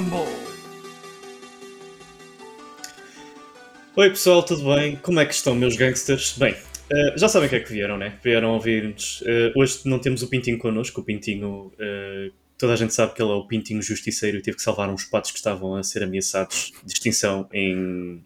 [0.00, 0.26] Rumble!
[3.96, 4.96] Oi pessoal, tudo bem?
[4.96, 6.38] Como é que estão, meus gangsters?
[6.38, 8.18] Bem, uh, já sabem o que é que vieram, né?
[8.24, 9.20] Vieram ouvir-nos.
[9.20, 11.02] Uh, hoje não temos o Pintinho connosco.
[11.02, 14.56] O Pintinho, uh, toda a gente sabe que ele é o Pintinho Justiceiro e teve
[14.56, 18.24] que salvar uns patos que estavam a ser ameaçados de extinção em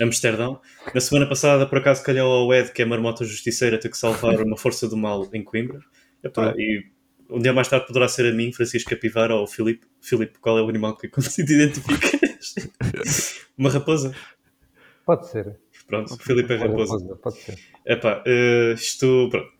[0.00, 0.60] Amsterdão.
[0.92, 4.40] Na semana passada, por acaso, calhou ao Ed, que é marmota justiceira, ter que salvar
[4.40, 5.78] uma força do mal em Coimbra.
[6.24, 6.86] Epá, e
[7.30, 9.86] um dia mais tarde poderá ser a mim, Francisco Capivara ou o Filipe.
[10.00, 12.54] Filipe, qual é o animal que te identificas?
[13.56, 14.14] Uma raposa?
[15.04, 15.56] Pode ser.
[15.86, 16.94] Pronto, o Filipe é raposa.
[16.94, 17.16] raposa.
[17.16, 17.58] Pode ser.
[17.86, 19.52] Epá, uh, isto, pronto.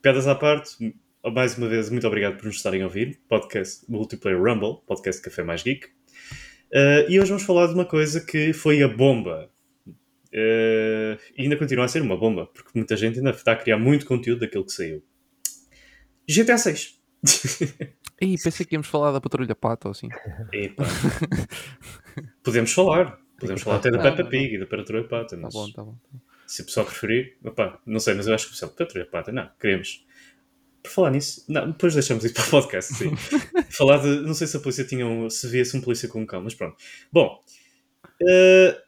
[0.00, 0.94] Piadas à parte,
[1.32, 3.20] mais uma vez, muito obrigado por nos estarem a ouvir.
[3.28, 5.86] Podcast Multiplayer Rumble, podcast Café Mais Geek.
[5.86, 9.50] Uh, e hoje vamos falar de uma coisa que foi a bomba.
[9.86, 13.78] Uh, e ainda continua a ser uma bomba, porque muita gente ainda está a criar
[13.78, 15.02] muito conteúdo daquilo que saiu.
[16.28, 17.00] GTA 6.
[18.20, 20.08] Ih, pensei que íamos falar da Patrulha Pato ou assim.
[20.52, 20.84] Epa.
[22.42, 23.18] Podemos falar.
[23.38, 25.36] Podemos falar até da Peppa Pig e da Patrulha Pata.
[25.36, 25.96] Tá bom, tá bom.
[26.46, 29.32] Se o pessoal preferir, opa, não sei, mas eu acho que o pessoal, Patrulha Pata,
[29.32, 30.06] não, queremos.
[30.82, 33.12] Por falar nisso, não, depois deixamos isso para o podcast, sim.
[33.70, 36.26] falar de, não sei se a polícia tinha um, se via-se um polícia com um
[36.26, 36.76] cão, mas pronto.
[37.10, 37.40] Bom,
[38.22, 38.82] uh,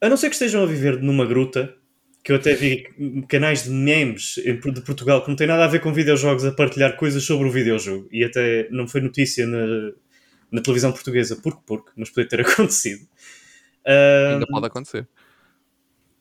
[0.00, 1.74] a não ser que estejam a viver numa gruta,
[2.22, 2.86] que eu até vi
[3.28, 6.96] canais de memes de Portugal que não tem nada a ver com videojogos a partilhar
[6.96, 9.92] coisas sobre o videojogo, e até não foi notícia na,
[10.50, 13.02] na televisão portuguesa, porque, porque, mas poderia ter acontecido.
[13.86, 15.08] Uh, Ainda pode acontecer.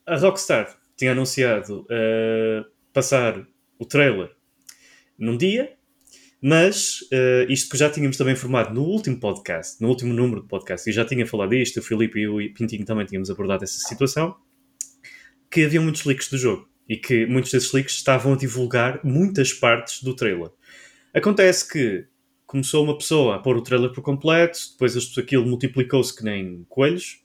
[0.05, 3.45] A Rockstar tinha anunciado uh, passar
[3.77, 4.31] o trailer
[5.17, 5.73] num dia,
[6.42, 10.47] mas uh, isto que já tínhamos também informado no último podcast, no último número de
[10.47, 13.80] podcast, e já tinha falado disto, o Filipe e o Pintinho também tínhamos abordado essa
[13.80, 14.36] situação,
[15.50, 19.53] que havia muitos leaks do jogo e que muitos desses leaks estavam a divulgar muitas
[19.53, 20.50] partes do trailer.
[21.14, 22.05] Acontece que
[22.45, 27.23] começou uma pessoa a pôr o trailer por completo, depois aquilo multiplicou-se que nem coelhos,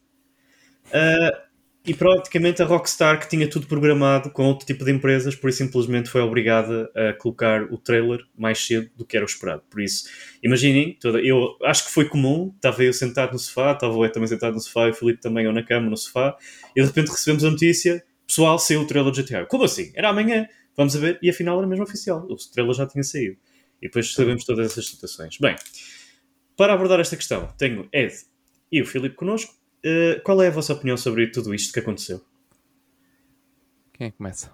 [0.88, 1.54] Uh,
[1.86, 5.58] e praticamente a Rockstar, que tinha tudo programado com outro tipo de empresas, por isso
[5.58, 9.62] simplesmente foi obrigada a colocar o trailer mais cedo do que era o esperado.
[9.68, 10.08] Por isso,
[10.42, 14.26] imaginem, toda, eu acho que foi comum, estava eu sentado no sofá, estava eu também
[14.26, 16.34] sentado no sofá e o Filipe também eu na cama no sofá,
[16.74, 19.46] e de repente recebemos a notícia: pessoal, saiu o trailer de GTA.
[19.46, 19.92] Como assim?
[19.94, 23.36] Era amanhã, vamos a ver, e afinal era mesmo oficial, o trailer já tinha saído.
[23.80, 25.38] E depois sabemos todas essas situações.
[25.38, 25.56] Bem,
[26.56, 28.14] para abordar esta questão, tenho Ed
[28.70, 29.54] e o Filipe connosco.
[29.84, 32.24] Uh, qual é a vossa opinião sobre tudo isto que aconteceu?
[33.92, 34.50] Quem é que começa?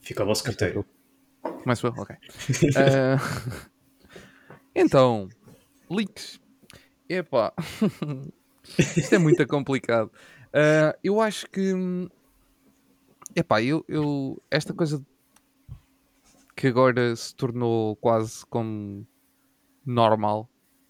[0.00, 0.84] Fica ao vosso critério.
[1.42, 1.92] Começo eu?
[1.96, 2.14] Ok.
[2.14, 3.70] uh,
[4.74, 5.28] então,
[5.90, 6.40] leaks.
[7.08, 7.52] Epá,
[8.78, 10.12] isto é muito complicado.
[10.48, 11.74] Uh, eu acho que.
[13.34, 14.42] Epá, eu, eu.
[14.50, 15.04] Esta coisa
[16.56, 19.06] que agora se tornou quase como
[19.84, 20.48] normal.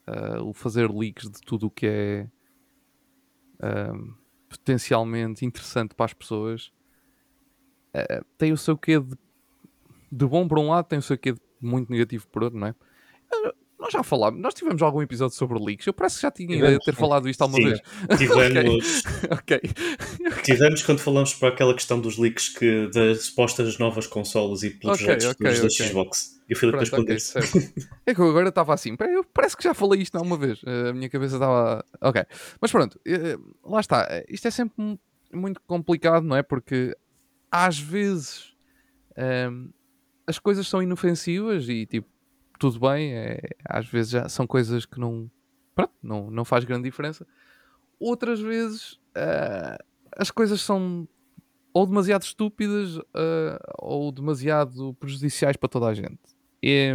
[0.08, 2.28] Uh, o fazer leaks de tudo o que é
[4.48, 6.72] potencialmente interessante para as pessoas,
[7.94, 9.16] uh, tem o seu quê de,
[10.10, 12.66] de, bom por um lado, tem o seu quê de muito negativo por outro, não
[12.66, 12.74] é?
[13.80, 15.86] Nós já falámos, nós tivemos algum episódio sobre leaks.
[15.86, 17.80] Eu parece que já tinha de ter falado isto alguma Sim, vez.
[18.18, 19.60] Tivemos, okay.
[20.26, 20.42] okay.
[20.42, 25.24] tivemos quando falamos para aquela questão dos leaks que, das supostas novas consoles e projetos
[25.26, 26.38] okay, okay, da Xbox.
[26.46, 27.72] E o Filipe respondeu okay,
[28.06, 28.94] É que eu agora estava assim,
[29.32, 30.60] parece que já falei isto uma vez.
[30.66, 31.82] A minha cabeça estava.
[32.02, 32.22] Ok.
[32.60, 34.06] Mas pronto, eh, lá está.
[34.28, 34.98] Isto é sempre
[35.32, 36.42] muito complicado, não é?
[36.42, 36.94] Porque
[37.50, 38.52] às vezes
[39.16, 39.68] um, ehm,
[40.26, 42.08] as coisas são inofensivas e tipo
[42.60, 45.30] tudo bem, é, às vezes já são coisas que não,
[45.74, 47.26] pronto, não, não faz grande diferença.
[47.98, 49.82] Outras vezes uh,
[50.12, 51.08] as coisas são
[51.72, 56.18] ou demasiado estúpidas uh, ou demasiado prejudiciais para toda a gente.
[56.62, 56.94] É,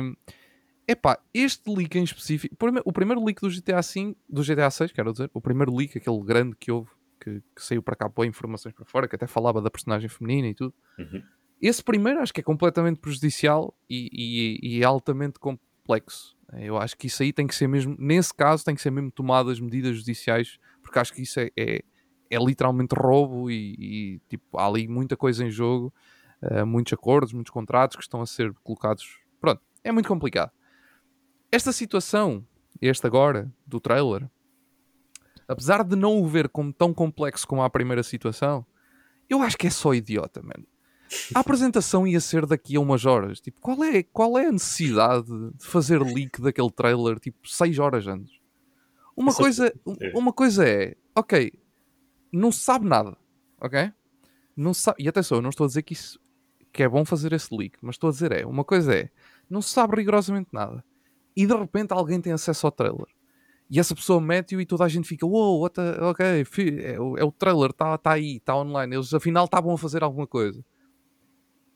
[0.87, 2.55] epá, este leak em específico,
[2.85, 6.21] o primeiro leak do GTA 5, do GTA 6, quero dizer, o primeiro leak, aquele
[6.21, 9.63] grande que houve, que, que saiu para cá, pôr informações para fora, que até falava
[9.63, 10.75] da personagem feminina e tudo.
[10.99, 11.23] Uhum.
[11.67, 16.37] Esse primeiro acho que é completamente prejudicial e, e, e, é altamente complexo.
[16.53, 19.09] Eu acho que isso aí tem que ser mesmo, nesse caso, tem que ser mesmo
[19.09, 21.83] tomadas medidas judiciais, porque acho que isso é, é,
[22.29, 25.91] é literalmente roubo e, e, tipo, há ali muita coisa em jogo,
[26.43, 29.17] uh, muitos acordos, muitos contratos que estão a ser colocados.
[29.41, 30.51] Pronto, é muito complicado.
[31.51, 32.45] Esta situação,
[32.79, 34.29] este agora, do trailer,
[35.47, 38.63] apesar de não o ver como tão complexo como a primeira situação,
[39.27, 40.67] eu acho que é só idiota, mano.
[41.33, 43.39] A apresentação ia ser daqui a umas horas.
[43.39, 48.07] Tipo, qual é, qual é a necessidade de fazer leak daquele trailer tipo 6 horas
[48.07, 48.39] antes?
[49.15, 50.11] Uma coisa, é.
[50.13, 51.53] uma coisa é, ok,
[52.31, 53.17] não se sabe nada,
[53.61, 53.91] ok?
[54.55, 56.19] Não sabe, e atenção, eu não estou a dizer que isso
[56.73, 59.09] que é bom fazer esse leak, mas estou a dizer é, uma coisa é,
[59.49, 60.83] não se sabe rigorosamente nada.
[61.33, 63.07] E de repente alguém tem acesso ao trailer.
[63.69, 65.71] e essa pessoa mete-o e toda a gente fica, uou, wow,
[66.09, 66.45] ok,
[66.83, 70.03] é o, é o trailer, está tá aí, está online, eles afinal estavam a fazer
[70.03, 70.63] alguma coisa.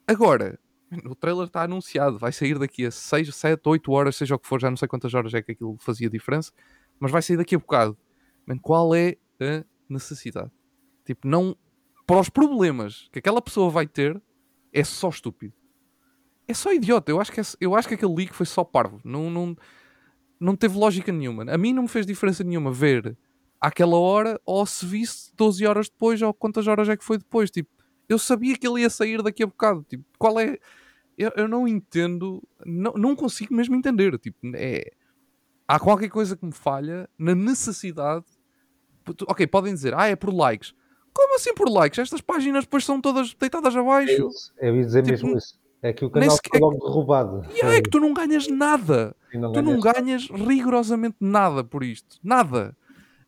[0.09, 0.59] Agora,
[1.06, 4.47] o trailer está anunciado, vai sair daqui a 6, 7, 8 horas, seja o que
[4.47, 6.51] for, já não sei quantas horas é que aquilo fazia diferença,
[7.00, 7.95] mas vai sair daqui a bocado.
[8.44, 10.50] Man, qual é a necessidade?
[11.06, 11.56] Tipo, não.
[12.07, 14.19] Para os problemas que aquela pessoa vai ter,
[14.73, 15.53] é só estúpido.
[16.47, 17.12] É só idiota.
[17.12, 19.00] Eu acho que, é, eu acho que aquele leak foi só parvo.
[19.03, 19.55] Não, não,
[20.39, 21.44] não teve lógica nenhuma.
[21.53, 23.15] A mim não me fez diferença nenhuma ver
[23.62, 27.51] àquela hora ou se visse 12 horas depois ou quantas horas é que foi depois.
[27.51, 27.69] Tipo,
[28.09, 29.85] eu sabia que ele ia sair daqui a bocado.
[29.88, 30.57] Tipo, qual é.
[31.17, 34.17] Eu, eu não entendo, não, não consigo mesmo entender.
[34.17, 34.91] Tipo, é,
[35.67, 38.25] há qualquer coisa que me falha na necessidade.
[39.27, 40.73] Ok, podem dizer, ah, é por likes.
[41.13, 42.00] Como assim por likes?
[42.00, 44.29] Estas páginas depois são todas deitadas abaixo.
[44.57, 45.59] É, eu ia dizer tipo, mesmo isso.
[45.81, 47.45] É que o canal ficou logo derrubado.
[47.53, 49.15] E é que tu não ganhas nada.
[49.33, 52.17] Não tu não ganhas rigorosamente nada por isto.
[52.23, 52.75] Nada.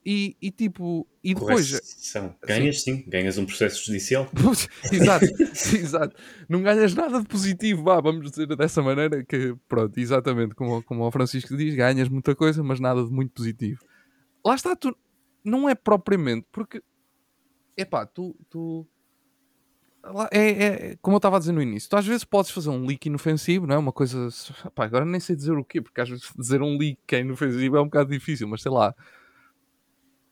[0.03, 1.69] E, e tipo, e depois.
[1.69, 2.35] Correção.
[2.41, 2.97] Ganhas sim.
[2.97, 3.03] sim.
[3.07, 4.27] ganhas um processo judicial.
[4.91, 5.25] exato,
[5.77, 6.15] exato.
[6.49, 11.05] Não ganhas nada de positivo, vá, vamos dizer dessa maneira que, pronto, exatamente como, como
[11.05, 13.85] o Francisco diz, ganhas muita coisa, mas nada de muito positivo.
[14.43, 14.95] Lá está, tu
[15.43, 16.81] não é propriamente, porque
[17.77, 18.87] epá, tu, tu
[20.31, 22.87] é, é, como eu estava a dizer no início, tu às vezes podes fazer um
[22.87, 23.77] leak inofensivo, não é?
[23.77, 24.29] Uma coisa.
[24.65, 27.19] Epá, agora nem sei dizer o quê, porque às vezes dizer um leak que é
[27.19, 28.95] inofensivo é um bocado difícil, mas sei lá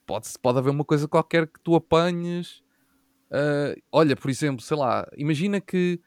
[0.09, 2.63] pode, pode haver uma coisa qualquer que tu apanhes.
[3.29, 6.01] Uh, olha, por exemplo, sei lá, imagina que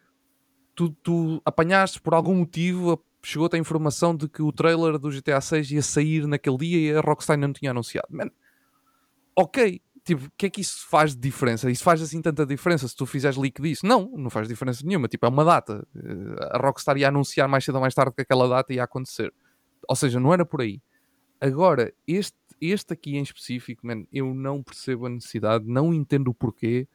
[0.74, 5.40] tu, tu apanhaste por algum motivo, chegou-te a informação de que o trailer do GTA
[5.40, 8.08] 6 ia sair naquele dia e a Rockstar não tinha anunciado.
[8.10, 8.28] Man,
[9.36, 11.70] ok, tipo, o que é que isso faz de diferença?
[11.70, 13.86] Isso faz assim tanta diferença se tu fizeres leak disso?
[13.86, 15.06] Não, não faz diferença nenhuma.
[15.06, 15.86] Tipo, é uma data.
[16.40, 19.32] Ah, a Rockstar ia anunciar mais cedo ou mais tarde que aquela data ia acontecer.
[19.88, 20.82] Ou seja, não era por aí.
[21.40, 26.34] Agora, este este aqui em específico, man, eu não percebo a necessidade, não entendo o
[26.34, 26.86] porquê.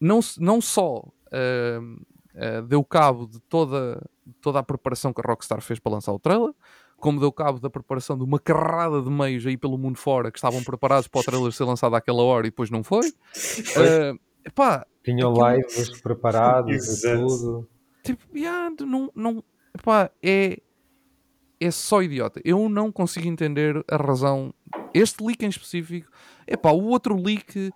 [0.00, 2.04] Não, não só uh,
[2.34, 4.04] uh, deu cabo de toda,
[4.40, 6.52] toda a preparação que a Rockstar fez para lançar o trailer,
[6.96, 10.38] como deu cabo da preparação de uma carrada de meios aí pelo mundo fora que
[10.38, 13.08] estavam preparados para o trailer ser lançado àquela hora e depois não foi.
[13.08, 15.50] Uh, epá, Tinham aquilo...
[15.50, 17.68] lives preparados e tudo.
[18.02, 19.44] Tipo, yeah, não, não,
[19.74, 20.58] epá, é,
[21.60, 22.40] é só idiota.
[22.44, 24.52] Eu não consigo entender a razão
[24.92, 26.10] este leak em específico,
[26.46, 27.72] é pá, o outro leak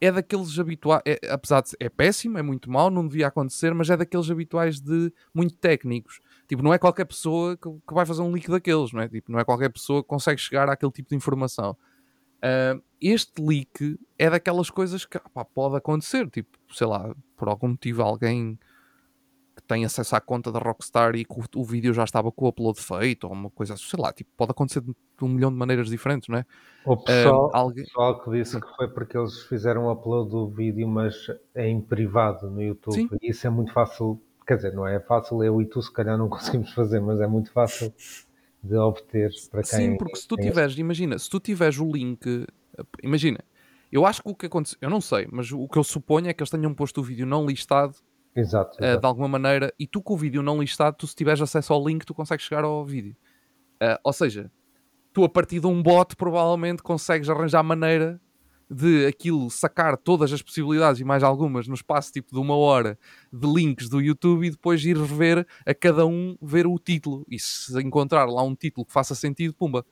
[0.00, 3.88] é daqueles habituais, é, apesar de é péssimo, é muito mau, não devia acontecer, mas
[3.88, 6.18] é daqueles habituais de muito técnicos.
[6.48, 9.08] Tipo, não é qualquer pessoa que, que vai fazer um leak daqueles, não é?
[9.08, 11.76] Tipo, não é qualquer pessoa que consegue chegar àquele tipo de informação.
[12.38, 17.68] Uh, este leak é daquelas coisas que pá, pode acontecer, tipo, sei lá, por algum
[17.68, 18.58] motivo alguém
[19.54, 22.46] que tem acesso à conta da Rockstar e que o, o, vídeo já estava com
[22.46, 25.50] o upload feito, ou uma coisa assim, sei lá, tipo, pode acontecer de, um milhão
[25.50, 26.46] de maneiras diferentes, não é?
[26.84, 27.84] O pessoal, um, alguém...
[27.84, 31.14] pessoal que disse que foi porque eles fizeram o upload do vídeo, mas
[31.54, 33.08] é em privado no YouTube, Sim.
[33.20, 36.16] e isso é muito fácil, quer dizer, não é fácil, eu e tu se calhar
[36.16, 37.92] não conseguimos fazer, mas é muito fácil
[38.62, 39.78] de obter para quem...
[39.78, 42.46] Sim, porque se tu tiveres, imagina, se tu tiveres o link,
[43.02, 43.40] imagina,
[43.90, 46.32] eu acho que o que aconteceu, eu não sei, mas o que eu suponho é
[46.32, 47.94] que eles tenham posto o vídeo não listado
[48.34, 48.98] Exato, exato.
[48.98, 51.72] Uh, de alguma maneira, e tu com o vídeo não listado, tu se tiveres acesso
[51.72, 53.16] ao link, tu consegues chegar ao vídeo.
[53.82, 54.50] Uh, ou seja,
[55.12, 58.20] tu a partir de um bot provavelmente consegues arranjar maneira
[58.70, 62.98] de aquilo sacar todas as possibilidades e mais algumas no espaço tipo de uma hora
[63.30, 67.38] de links do YouTube e depois ir ver a cada um ver o título e
[67.38, 69.84] se encontrar lá um título que faça sentido, pumba,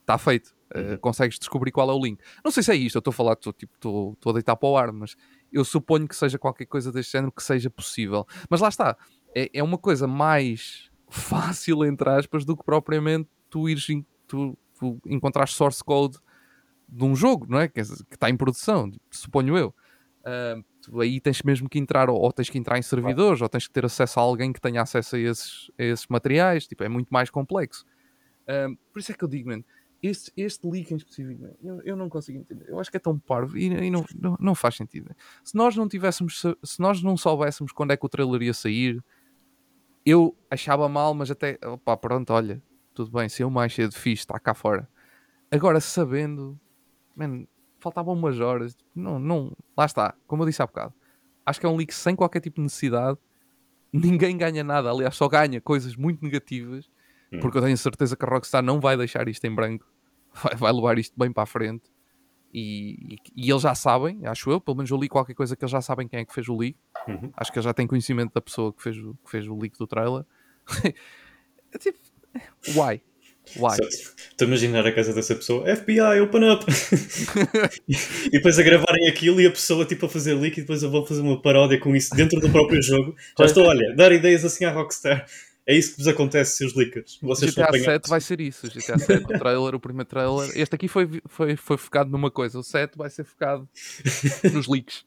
[0.00, 0.54] está feito.
[0.68, 2.20] Uh, consegues descobrir qual é o link.
[2.44, 4.76] Não sei se é isto, eu estou a falar, estou tipo, a deitar para o
[4.76, 5.16] ar, mas
[5.52, 8.26] eu suponho que seja qualquer coisa deste género que seja possível.
[8.48, 8.96] Mas lá está,
[9.34, 13.86] é, é uma coisa mais fácil, entre aspas, do que propriamente tu ires
[14.26, 16.18] tu, tu encontrar source code
[16.88, 17.68] de um jogo, não é?
[17.68, 19.74] Que, que está em produção, suponho eu.
[20.20, 23.48] Uh, tu aí tens mesmo que entrar, ou, ou, tens que entrar em servidores, ou
[23.48, 26.82] tens que ter acesso a alguém que tenha acesso a esses, a esses materiais, tipo,
[26.84, 27.84] é muito mais complexo.
[28.44, 29.64] Uh, por isso é que eu digo, mano,
[30.02, 32.68] este, este leak em específico, eu, eu não consigo entender.
[32.68, 35.10] Eu acho que é tão parvo e, e não, não, não, faz sentido.
[35.42, 39.02] Se nós não tivéssemos, se nós não soubéssemos quando é que o trailer ia sair,
[40.06, 42.62] eu achava mal, mas até, opá, pronto, olha,
[42.94, 44.88] tudo bem, se eu mais cedo fiz, está cá fora.
[45.50, 46.58] Agora, sabendo,
[47.16, 47.44] man,
[47.80, 50.94] faltavam umas horas, não, não, lá está, como eu disse há bocado.
[51.44, 53.18] Acho que é um leak sem qualquer tipo de necessidade.
[53.92, 56.88] Ninguém ganha nada, aliás, só ganha coisas muito negativas
[57.32, 57.40] Hum.
[57.40, 59.86] porque eu tenho certeza que a Rockstar não vai deixar isto em branco,
[60.42, 61.90] vai, vai levar isto bem para a frente.
[62.52, 65.62] E, e, e, eles já sabem, acho eu, pelo menos eu li qualquer coisa que
[65.62, 66.78] eles já sabem quem é que fez o leak.
[67.06, 67.30] Uhum.
[67.36, 69.86] Acho que eles já têm conhecimento da pessoa que fez, que fez o leak do
[69.86, 70.24] trailer.
[71.72, 71.98] é tipo,
[72.68, 73.02] why?
[73.56, 76.64] Estou a imaginar a casa dessa pessoa, FBI, open up!
[77.88, 81.04] e depois a gravarem aquilo e a pessoa tipo a fazer leak e depois vão
[81.06, 83.16] fazer uma paródia com isso dentro do próprio jogo.
[83.38, 85.26] Já estou, olha, dar ideias assim à Rockstar.
[85.68, 87.18] É isso que vos acontece, seus leakers.
[87.20, 88.66] Vocês o GTA 7 vai ser isso.
[88.66, 90.50] O GTA 7, o trailer, o primeiro trailer.
[90.54, 92.58] Este aqui foi, foi, foi focado numa coisa.
[92.58, 93.68] O 7 vai ser focado
[94.50, 95.04] nos leaks.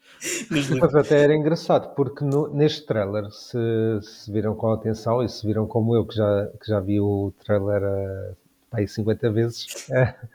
[0.51, 3.57] Mas até era engraçado, porque no, neste trailer, se,
[4.03, 7.33] se, viram com atenção e se viram como eu, que já, que já vi o
[7.43, 8.37] trailer uh,
[8.71, 10.27] aí 50 vezes, uh,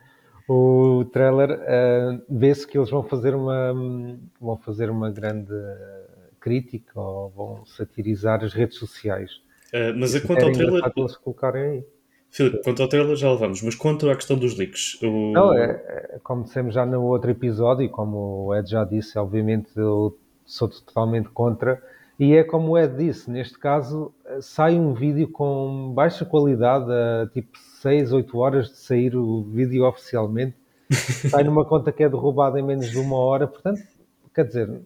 [0.53, 3.73] o trailer uh, vê-se que eles vão fazer uma,
[4.41, 5.55] vão fazer uma grande
[6.41, 9.46] crítica ou vão satirizar as redes sociais
[9.77, 10.83] Uh, mas a quanto ao trailer.
[12.31, 15.01] Filipe, quanto ao trailer já levamos, mas quanto à questão dos leaks.
[15.03, 15.33] O...
[15.33, 19.19] Não, é, é, como dissemos já no outro episódio, e como o Ed já disse,
[19.19, 20.17] obviamente eu
[20.47, 21.83] sou totalmente contra.
[22.19, 27.29] E é como o Ed disse, neste caso sai um vídeo com baixa qualidade, a
[27.33, 30.57] tipo 6, 8 horas de sair o vídeo oficialmente,
[31.31, 33.83] sai numa conta que é derrubada em menos de uma hora, portanto,
[34.35, 34.81] quer dizer,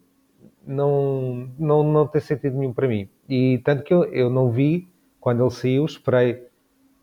[0.66, 3.08] não, não, não tem sentido nenhum para mim.
[3.30, 4.88] E tanto que eu, eu não vi,
[5.20, 6.44] quando ele saiu, esperei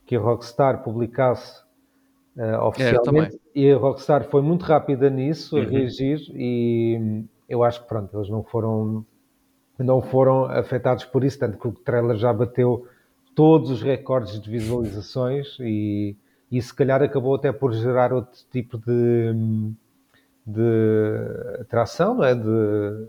[0.05, 1.61] que a Rockstar publicasse
[2.35, 5.69] uh, oficialmente é, e a Rockstar foi muito rápida nisso, a uhum.
[5.69, 9.05] reagir e eu acho que pronto, eles não foram
[9.79, 12.87] não foram afetados por isso, tanto que o trailer já bateu
[13.35, 16.15] todos os recordes de visualizações e,
[16.51, 19.33] e se calhar acabou até por gerar outro tipo de,
[20.43, 22.33] de atração, não é?
[22.33, 23.07] De,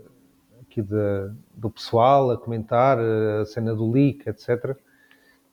[0.79, 4.75] aqui de, do pessoal a comentar a cena do leak, etc.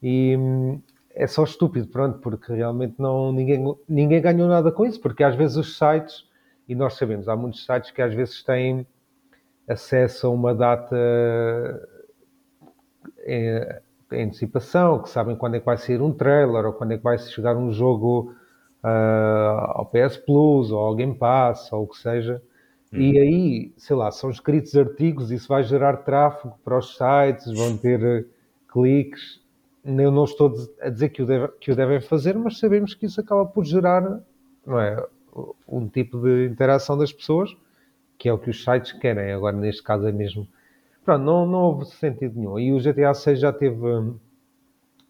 [0.03, 0.81] E hum,
[1.15, 5.35] é só estúpido, pronto, porque realmente não, ninguém, ninguém ganhou nada com isso, porque às
[5.35, 6.25] vezes os sites,
[6.69, 8.87] e nós sabemos, há muitos sites que às vezes têm
[9.69, 10.97] acesso a uma data
[13.25, 13.67] em,
[14.13, 17.03] em antecipação, que sabem quando é que vai sair um trailer, ou quando é que
[17.03, 18.35] vai chegar um jogo
[18.85, 22.43] uh, ao PS Plus, ou ao Game Pass, ou o que seja,
[22.93, 23.21] e uhum.
[23.21, 28.03] aí, sei lá, são escritos artigos, isso vai gerar tráfego para os sites, vão ter
[28.03, 28.25] eh,
[28.69, 29.41] cliques.
[29.85, 33.07] Eu não estou a dizer que o, deve, que o devem fazer, mas sabemos que
[33.07, 34.21] isso acaba por gerar
[34.65, 35.05] não é,
[35.69, 37.57] um tipo de interação das pessoas,
[38.19, 39.33] que é o que os sites querem.
[39.33, 40.47] Agora, neste caso, é mesmo.
[41.05, 42.59] Pronto, não, não houve sentido nenhum.
[42.59, 43.79] E o GTA 6 já teve.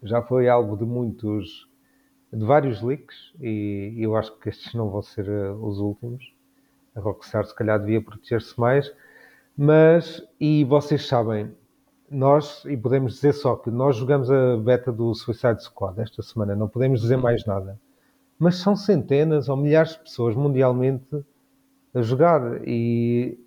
[0.03, 1.67] Já foi alvo de muitos.
[2.31, 6.36] de vários leaks, e eu acho que estes não vão ser eh, os últimos
[6.97, 8.91] a Rockstar se calhar devia proteger-se mais,
[9.55, 11.51] mas, e vocês sabem,
[12.09, 16.55] nós, e podemos dizer só que nós jogamos a beta do Suicide Squad esta semana,
[16.55, 17.79] não podemos dizer mais nada,
[18.39, 21.23] mas são centenas ou milhares de pessoas mundialmente
[21.93, 23.37] a jogar e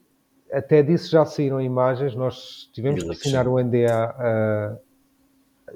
[0.52, 4.76] até disso já saíram imagens, nós tivemos que assinar o NDA a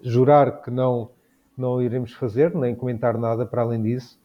[0.03, 1.11] jurar que não,
[1.57, 4.19] não iremos fazer, nem comentar nada para além disso,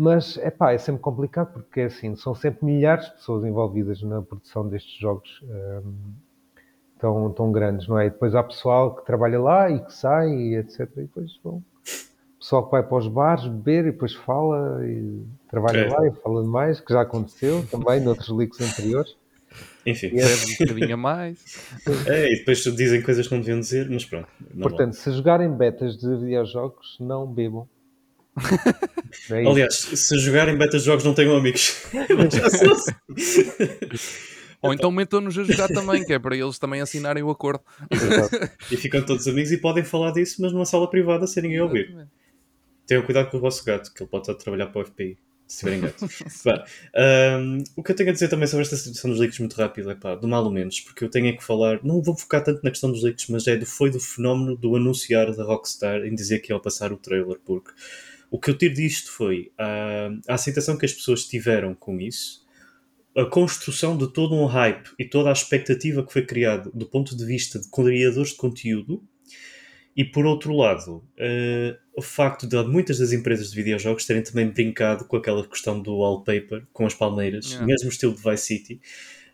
[0.00, 4.68] mas epá, é sempre complicado porque assim, são sempre milhares de pessoas envolvidas na produção
[4.68, 6.12] destes jogos um,
[7.00, 8.06] tão, tão grandes, não é?
[8.06, 10.88] E depois há pessoal que trabalha lá e que sai e etc.
[10.98, 11.60] E depois bom,
[12.38, 15.88] pessoal que vai para os bares beber e depois fala e trabalha é.
[15.88, 19.16] lá e fala mais, que já aconteceu também noutros leaks anteriores.
[19.84, 21.74] Enfim, é um bocadinho a mais.
[22.06, 24.28] É, e depois dizem coisas que não deviam dizer, mas pronto.
[24.62, 27.66] Portanto, se jogarem betas de videojogos, não bebam.
[29.30, 31.76] É Aliás, se jogarem beta jogos não tenham amigos.
[34.60, 37.62] Ou então metam-nos a jogar também, que é para eles também assinarem o acordo.
[38.70, 42.08] e ficam todos amigos e podem falar disso, mas numa sala privada sem ninguém ouvir.
[42.86, 45.16] Tenham cuidado com o vosso gato, que ele pode estar a trabalhar para o FBI.
[45.46, 46.04] Se tiverem gato.
[46.04, 49.90] um, o que eu tenho a dizer também sobre esta situação dos leaks muito rápido
[49.90, 52.44] é pá, do mal ou menos, porque eu tenho é que falar, não vou focar
[52.44, 56.04] tanto na questão dos leaks, mas é do, foi do fenómeno do anunciar da Rockstar
[56.04, 57.70] em dizer que ia passar o trailer, porque
[58.30, 62.46] o que eu tiro disto foi uh, a aceitação que as pessoas tiveram com isso,
[63.16, 67.16] a construção de todo um hype e toda a expectativa que foi criada do ponto
[67.16, 69.02] de vista de criadores de conteúdo,
[69.96, 74.48] e por outro lado, uh, o facto de muitas das empresas de videojogos terem também
[74.48, 77.66] brincado com aquela questão do wallpaper, com as palmeiras, yeah.
[77.66, 78.80] mesmo estilo de Vice City,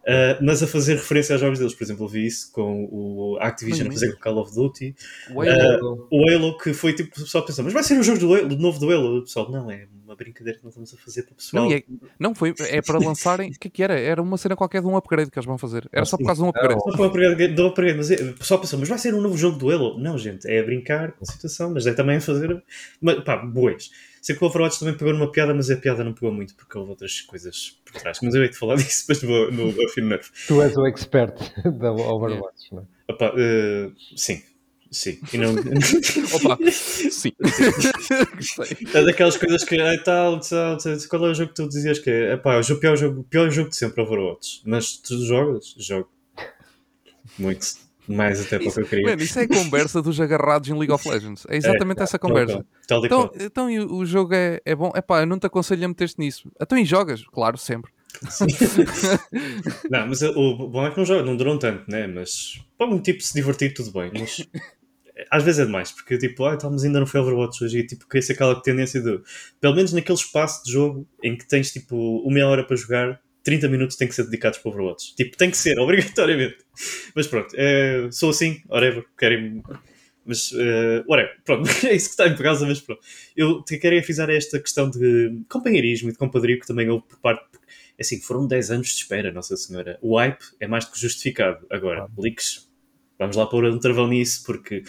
[0.05, 1.75] Uh, mas a fazer referência aos jogos deles.
[1.75, 4.95] Por exemplo, eu vi isso com o Activision a fazer com Call of Duty.
[5.35, 5.95] O Halo.
[5.95, 8.35] Uh, o Halo, que foi tipo, o pessoal pensou, mas vai ser um jogo do,
[8.35, 9.19] Halo, novo do Halo?
[9.19, 11.65] O pessoal, não, é uma brincadeira que nós estamos a fazer para o pessoal.
[11.65, 11.83] Não, é,
[12.19, 13.99] não foi, é para lançarem, o que, é que era?
[13.99, 15.89] Era uma cena qualquer de um upgrade que eles vão fazer.
[15.91, 16.81] Era só por causa de um upgrade.
[16.81, 19.23] Só por um upgrade, do upgrade mas é, o pessoal pensou, mas vai ser um
[19.23, 19.99] novo jogo do Halo?
[19.99, 22.63] Não, gente, é a brincar com a situação, mas é também a fazer,
[23.01, 23.91] mas, pá, boas.
[24.25, 26.79] Sei que o Overwatch também pegou numa piada, mas a piada não pegou muito porque
[26.79, 28.21] houve outras coisas por trás.
[28.23, 30.31] Mas eu hei de falar disso depois vou no, no Nerf.
[30.47, 31.37] Tu és o expert
[31.79, 33.13] da Overwatch, não é?
[33.13, 34.43] Opa, uh, sim,
[34.91, 35.21] Sim.
[35.31, 35.51] E não...
[36.33, 37.33] Opa, sim.
[38.95, 41.99] é daquelas coisas que é tal, tal, tal, qual é o jogo que tu dizias
[41.99, 42.33] que é?
[42.33, 44.63] Epá, é o pior jogo, pior jogo de sempre, Overwatch.
[44.65, 45.75] Mas tu jogas?
[45.77, 46.09] Jogo.
[47.39, 47.67] Muito.
[48.07, 49.05] Mais até para o que eu queria.
[49.07, 51.47] Mano, isso é a conversa dos agarrados em League of Legends.
[51.49, 52.65] É exatamente é, essa conversa.
[52.87, 54.93] Tal, tal, então, então o jogo é, é bom.
[54.95, 56.51] Epá, eu não te aconselho a meter-te nisso.
[56.61, 57.25] Então e jogas?
[57.25, 57.91] Claro, sempre.
[59.91, 62.07] não, mas o bom é que não joga, não duram tanto, né?
[62.07, 64.13] Mas para um tipo se divertir, tudo bem.
[64.15, 64.47] Mas
[65.31, 68.33] às vezes é demais, porque tipo, ah, estamos ainda no Overwatch hoje e tipo, cria-se
[68.33, 69.21] aquela tendência de,
[69.61, 71.97] pelo menos naquele espaço de jogo em que tens tipo
[72.27, 75.15] uma hora para jogar, 30 minutos têm que ser dedicados para Overwatch.
[75.15, 76.59] Tipo, tem que ser, obrigatoriamente.
[77.15, 79.63] Mas pronto, é, sou assim, whatever, querem.
[80.27, 83.01] Mas, uh, whatever, pronto, é isso que está em causa, mas pronto.
[83.37, 87.45] Eu quero avisar esta questão de companheirismo e de compadrio que também houve por parte.
[88.01, 89.99] Assim, foram 10 anos de espera, Nossa Senhora.
[90.03, 91.65] O hype é mais do que justificado.
[91.71, 92.67] Agora, leaks
[93.19, 94.83] vamos lá pôr um travão nisso, porque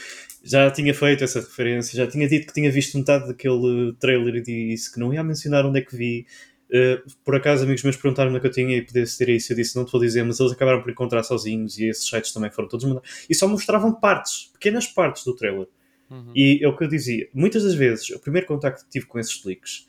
[0.43, 4.41] já tinha feito essa referência, já tinha dito que tinha visto metade daquele trailer e
[4.41, 6.25] disse que não ia mencionar onde é que vi.
[6.69, 9.53] Uh, por acaso, amigos meus perguntaram-me que eu tinha e pudesse ter isso.
[9.53, 12.31] Eu disse: Não te vou dizer, mas eles acabaram por encontrar sozinhos e esses sites
[12.31, 13.25] também foram todos mandados.
[13.29, 15.67] E só mostravam partes, pequenas partes do trailer.
[16.09, 16.31] Uhum.
[16.35, 19.19] E é o que eu dizia: muitas das vezes, o primeiro contacto que tive com
[19.19, 19.85] esses leaks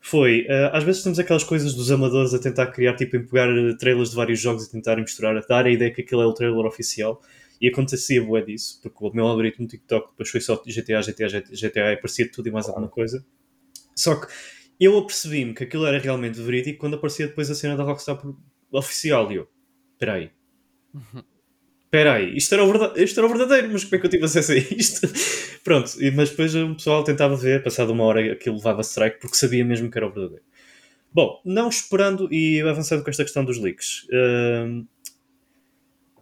[0.00, 3.48] foi, uh, às vezes temos aquelas coisas dos amadores a tentar criar, tipo, em pegar
[3.76, 6.32] trailers de vários jogos e tentar misturar, a dar a ideia que aquilo é o
[6.32, 7.20] trailer oficial.
[7.60, 11.42] E acontecia bué disso, porque o meu algoritmo no TikTok depois foi só GTA, GTA,
[11.50, 13.24] GTA, e parecia tudo e mais alguma coisa.
[13.96, 14.26] Só que
[14.78, 18.18] eu apercebi-me que aquilo era realmente verídico quando aparecia depois a cena da Rockstar
[18.70, 19.30] oficial.
[19.32, 19.48] E eu,
[19.92, 20.30] espera aí.
[21.84, 24.10] Espera aí, isto era, o verdade, isto era o verdadeiro, mas como é que eu
[24.10, 25.08] tive acesso a isto?
[25.64, 29.64] Pronto, mas depois o pessoal tentava ver, passado uma hora aquilo levava strike, porque sabia
[29.64, 30.44] mesmo que era o verdadeiro.
[31.12, 34.86] Bom, não esperando e avançando com esta questão dos leaks, uh,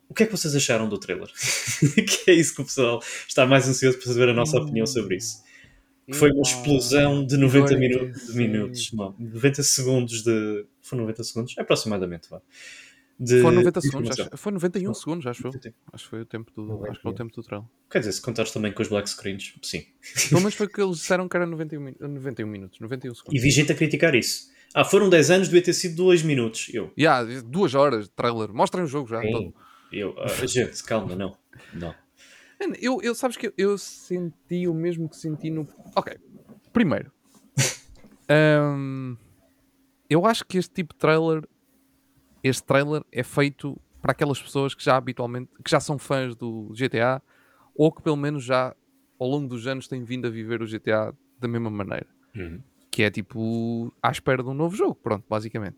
[0.09, 1.29] o que é que vocês acharam do trailer?
[2.25, 5.17] que é isso que o pessoal está mais ansioso para saber a nossa opinião sobre
[5.17, 5.43] isso.
[6.07, 10.67] Que foi uma explosão de 90 minutos, de minutos, não, 90 segundos de.
[10.83, 11.55] Foi 90 segundos?
[11.59, 12.43] Aproximadamente, vá.
[13.19, 15.53] De, foi 90 segundos, acho, foi 91 oh, segundos, acho eu.
[15.93, 17.69] Acho que foi o tempo do, acho que foi o tempo do trailer.
[17.88, 19.87] Quer dizer, se contares também com os black screens, sim.
[20.29, 23.35] Pelo menos foi que eles disseram que era 91, 91 minutos, 91 segundos.
[23.35, 24.53] E vi gente a criticar isso.
[24.75, 26.69] Ah, foram 10 anos, devia ter sido 2 minutos.
[26.75, 26.93] Eu.
[26.99, 28.53] Yeah, duas horas de trailer.
[28.53, 29.23] Mostrem o jogo já.
[29.23, 29.55] Todo.
[29.93, 31.37] Eu, uh, gente, calma, não.
[31.73, 31.95] Não.
[32.81, 35.66] Eu, eu sabes que eu, eu, senti o mesmo que senti no.
[35.94, 36.16] Ok.
[36.72, 37.12] Primeiro.
[38.77, 39.16] um,
[40.09, 41.48] eu acho que este tipo de trailer.
[42.42, 45.50] Este trailer é feito para aquelas pessoas que já habitualmente.
[45.64, 47.22] que já são fãs do GTA
[47.74, 48.74] ou que pelo menos já
[49.18, 52.07] ao longo dos anos têm vindo a viver o GTA da mesma maneira.
[52.35, 52.61] Uhum.
[52.90, 55.77] Que é tipo à espera de um novo jogo, pronto, basicamente.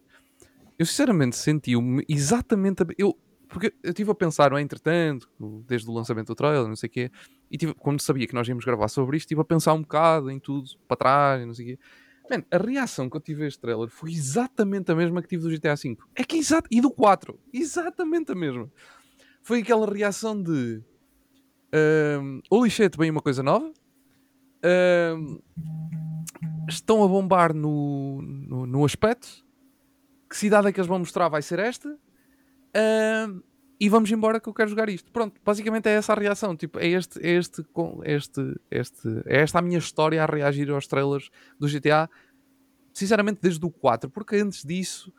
[0.79, 2.83] Eu sinceramente senti-me exatamente.
[2.83, 2.87] A...
[2.99, 3.17] Eu,
[3.49, 4.61] porque eu estive a pensar, não é?
[4.61, 5.29] Entretanto,
[5.67, 7.11] desde o lançamento do trailer, não sei o quê,
[7.51, 10.31] e tive, quando sabia que nós íamos gravar sobre isto, estive a pensar um bocado
[10.31, 11.79] em tudo, para trás, não sei o quê.
[12.29, 15.45] Man, a reação que eu tive a este trailer foi exatamente a mesma que tive
[15.45, 15.97] do GTA V.
[16.15, 18.71] É que exato, e do 4, exatamente a mesma.
[19.43, 20.83] Foi aquela reação de
[22.21, 23.73] um, holy shit, bem uma coisa nova.
[24.65, 25.41] Um,
[26.69, 29.45] estão a bombar no, no, no aspecto.
[30.29, 31.97] Que cidade é que eles vão mostrar vai ser esta?
[32.77, 33.43] Uh,
[33.79, 35.11] e vamos embora que eu quero jogar isto.
[35.13, 36.57] Pronto, basicamente é essa a reação.
[36.57, 37.65] Tipo, é este, é este,
[38.05, 42.09] este, este, é esta a minha história a reagir aos trailers do GTA.
[42.93, 45.13] Sinceramente, desde o 4, porque antes disso,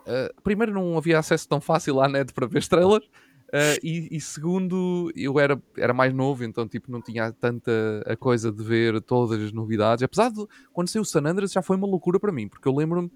[0.00, 3.06] uh, primeiro não havia acesso tão fácil à net para ver trailers.
[3.50, 7.72] Uh, e, e, segundo, eu era, era mais novo, então tipo, não tinha tanta
[8.06, 10.02] a coisa de ver todas as novidades.
[10.04, 12.74] Apesar de quando saiu o San Andreas já foi uma loucura para mim, porque eu
[12.74, 13.10] lembro-me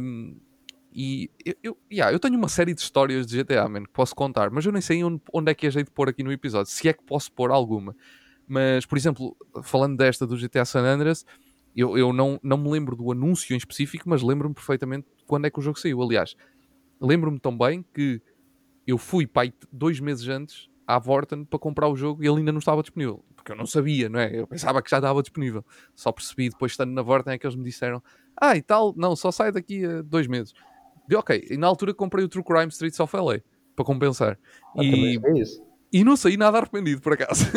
[0.00, 0.36] um,
[0.94, 4.14] e eu, eu, yeah, eu tenho uma série de histórias de GTA, man, que posso
[4.14, 6.30] contar, mas eu nem sei onde, onde é que é jeito de pôr aqui no
[6.30, 7.96] episódio, se é que posso pôr alguma.
[8.46, 11.26] Mas, por exemplo, falando desta do GTA San Andreas,
[11.74, 15.50] eu, eu não, não me lembro do anúncio em específico, mas lembro-me perfeitamente quando é
[15.50, 16.00] que o jogo saiu.
[16.00, 16.36] Aliás,
[17.00, 18.22] lembro-me também que
[18.86, 22.52] eu fui pai dois meses antes à Vorten para comprar o jogo e ele ainda
[22.52, 23.24] não estava disponível.
[23.34, 24.40] Porque eu não sabia, não é?
[24.40, 25.64] Eu pensava que já estava disponível.
[25.94, 28.00] Só percebi depois estando na Vorten é que eles me disseram:
[28.40, 30.54] Ah, e tal, não, só sai daqui a dois meses.
[31.08, 33.40] E ok, e na altura comprei o True Crime Streets of LA
[33.74, 34.38] para compensar.
[34.76, 35.62] Ah, e, é isso.
[35.92, 37.44] e não saí nada arrependido, por acaso.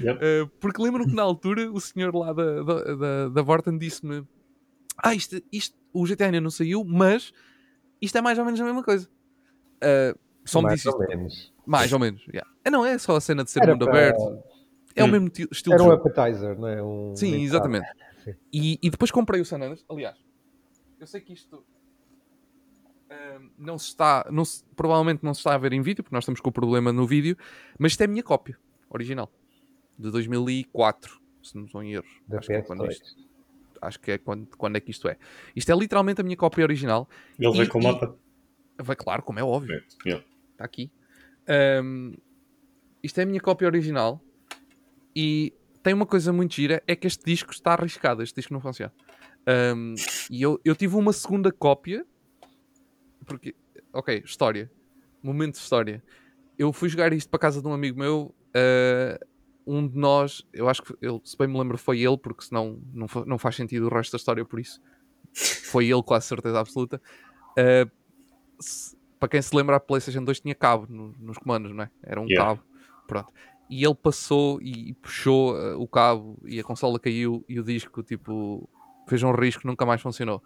[0.00, 0.18] Yep.
[0.18, 4.26] uh, porque lembro que na altura o senhor lá da, da, da, da Vorten disse-me:
[4.96, 7.32] Ah, isto, isto, o GTA ainda não saiu, mas
[8.00, 9.08] isto é mais ou menos a mesma coisa.
[9.76, 11.08] Uh, só mais me disse ou isto.
[11.08, 11.52] menos.
[11.66, 12.50] Mais ou menos, yeah.
[12.64, 14.08] é, Não é só a cena de ser Era mundo para...
[14.08, 14.42] aberto.
[14.96, 15.06] É hum.
[15.06, 16.82] o mesmo estilo Era um appetizer, não é?
[16.82, 17.14] Um...
[17.14, 17.86] Sim, exatamente.
[18.24, 18.34] Sim.
[18.52, 19.84] E, e depois comprei o San Andreas.
[19.88, 20.16] Aliás,
[20.98, 21.64] eu sei que isto
[23.58, 26.22] não se está, não se, provavelmente não se está a ver em vídeo, porque nós
[26.24, 27.36] estamos com o problema no vídeo,
[27.78, 28.58] mas isto é a minha cópia.
[28.88, 29.30] original,
[29.98, 32.10] de 2004, se não estou em erros.
[32.26, 32.90] Da acho, que é quando PS2.
[32.90, 33.16] isto,
[33.82, 35.16] acho que é quando, quando é que isto é.
[35.54, 37.08] Isto é literalmente a minha cópia original.
[37.38, 38.16] Ele E- veio com o mapa.
[38.78, 39.82] Vai, claro, como é óbvio.
[40.06, 40.24] Yeah.
[40.52, 40.90] Está aqui.
[41.48, 42.14] Ahm,
[43.02, 44.20] isto é a minha cópia original.
[45.14, 48.22] E tem uma coisa muito gira: é que este disco está arriscado.
[48.22, 48.92] Este disco não funciona.
[49.46, 49.94] Ahm,
[50.30, 52.06] e eu, eu tive uma segunda cópia.
[53.30, 53.54] Porque,
[53.92, 54.70] ok, história.
[55.22, 56.02] Momento de história.
[56.58, 58.34] Eu fui jogar isto para casa de um amigo meu.
[58.54, 59.18] ah,
[59.66, 62.80] um de nós, eu acho que ele, se bem me lembro, foi ele, porque senão
[62.92, 64.80] não, não faz sentido o resto da história por isso.
[65.32, 67.00] Foi ele, com a certeza absoluta.
[67.56, 67.88] Ah,
[68.58, 71.90] se- para quem se lembra, a PlayStation 2 tinha cabo no- nos comandos, não é?
[72.02, 72.44] Era um Yeah.
[72.56, 72.66] cabo.
[73.06, 73.32] Pronto.
[73.68, 78.02] E ele passou e puxou ah, o cabo e a consola caiu e o disco,
[78.02, 78.68] tipo,
[79.08, 80.42] fez um risco, nunca mais funcionou.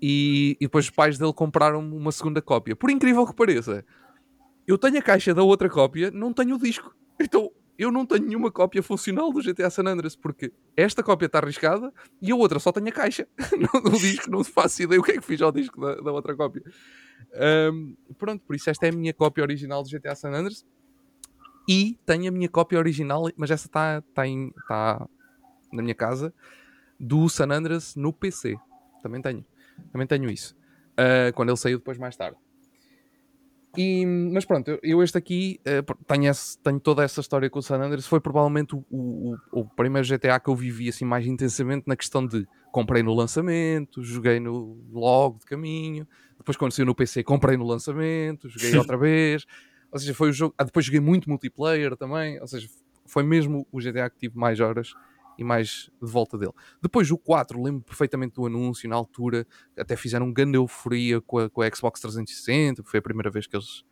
[0.00, 2.76] E, e depois os pais dele compraram uma segunda cópia.
[2.76, 3.84] Por incrível que pareça,
[4.66, 6.94] eu tenho a caixa da outra cópia, não tenho o disco.
[7.20, 11.38] Então eu não tenho nenhuma cópia funcional do GTA San Andreas, porque esta cópia está
[11.38, 13.26] arriscada e a outra só tem a caixa.
[13.58, 16.12] No- o disco não faço ideia o que é que fiz ao disco da, da
[16.12, 16.62] outra cópia.
[17.34, 20.64] Ahm, pronto, por isso esta é a minha cópia original do GTA San Andreas.
[21.68, 25.06] E tenho a minha cópia original, mas essa está tá em- tá
[25.72, 26.32] na minha casa,
[26.98, 28.56] do San Andreas no PC.
[29.02, 29.44] Também tenho.
[29.92, 30.56] Também tenho isso.
[30.96, 32.36] Ah, quando ele saiu depois mais tarde.
[33.76, 37.58] E, mas pronto, eu, eu este aqui pr- tenho, esse- tenho toda essa história com
[37.58, 38.06] o San Andreas.
[38.06, 41.94] Foi provavelmente o, o, o- o primeiro GTA que eu vivi assim mais intensamente na
[41.94, 47.22] questão de comprei no lançamento, joguei no logo de caminho, depois quando saiu no PC
[47.22, 49.44] comprei no lançamento, joguei outra vez.
[49.92, 50.54] Ou seja, foi o jogo.
[50.58, 52.40] Ah, depois joguei muito multiplayer também.
[52.40, 52.68] Ou seja,
[53.06, 54.92] foi mesmo o GTA que tive mais horas
[55.38, 56.52] e mais de volta dele.
[56.82, 59.46] Depois o 4, lembro perfeitamente do anúncio na altura,
[59.78, 63.46] até fizeram um grande euforia com a, com a Xbox 360, foi a primeira vez
[63.46, 63.84] que eles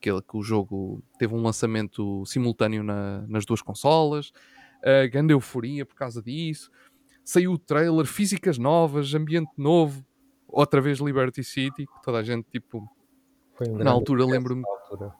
[0.00, 4.32] que, ele- que o jogo teve um lançamento simultâneo na- nas duas consolas,
[4.80, 6.70] uh, grande euforia por causa disso.
[7.24, 10.04] Saiu o trailer, físicas novas, ambiente novo,
[10.48, 12.84] outra vez Liberty City, que toda a gente tipo.
[13.54, 15.12] Foi um Na grande altura, regresso lembro-me- na altura.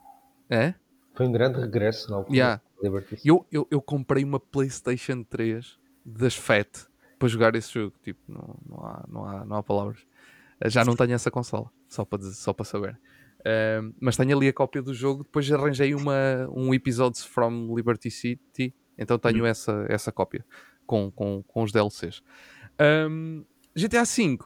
[0.51, 0.75] É?
[1.15, 2.37] Foi um grande regresso na altura.
[2.37, 2.63] Yeah.
[3.09, 3.29] City.
[3.29, 6.87] Eu, eu, eu comprei uma PlayStation 3 das FAT
[7.19, 7.95] para jogar esse jogo.
[8.03, 10.01] Tipo, não, não, há, não, há, não há palavras.
[10.61, 13.01] Eh, Já não tenho essa consola, só para, dizer- só para saber.
[13.45, 15.25] Ehm, mas tenho ali a cópia do jogo.
[15.25, 20.45] Depois arranjei uma, um episódio from Liberty City, então tenho essa, essa cópia
[20.87, 22.23] com, com, com os DLCs.
[22.79, 23.43] Ehm,
[23.75, 24.39] GTA V,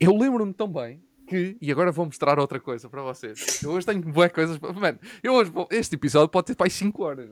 [0.00, 3.62] eu lembro-me tão bem que, e agora vou mostrar outra coisa para vocês.
[3.62, 4.58] Eu hoje tenho boas coisas.
[4.58, 7.28] para- Mano, eu hoje vou- este episódio pode ter para aí 5 horas.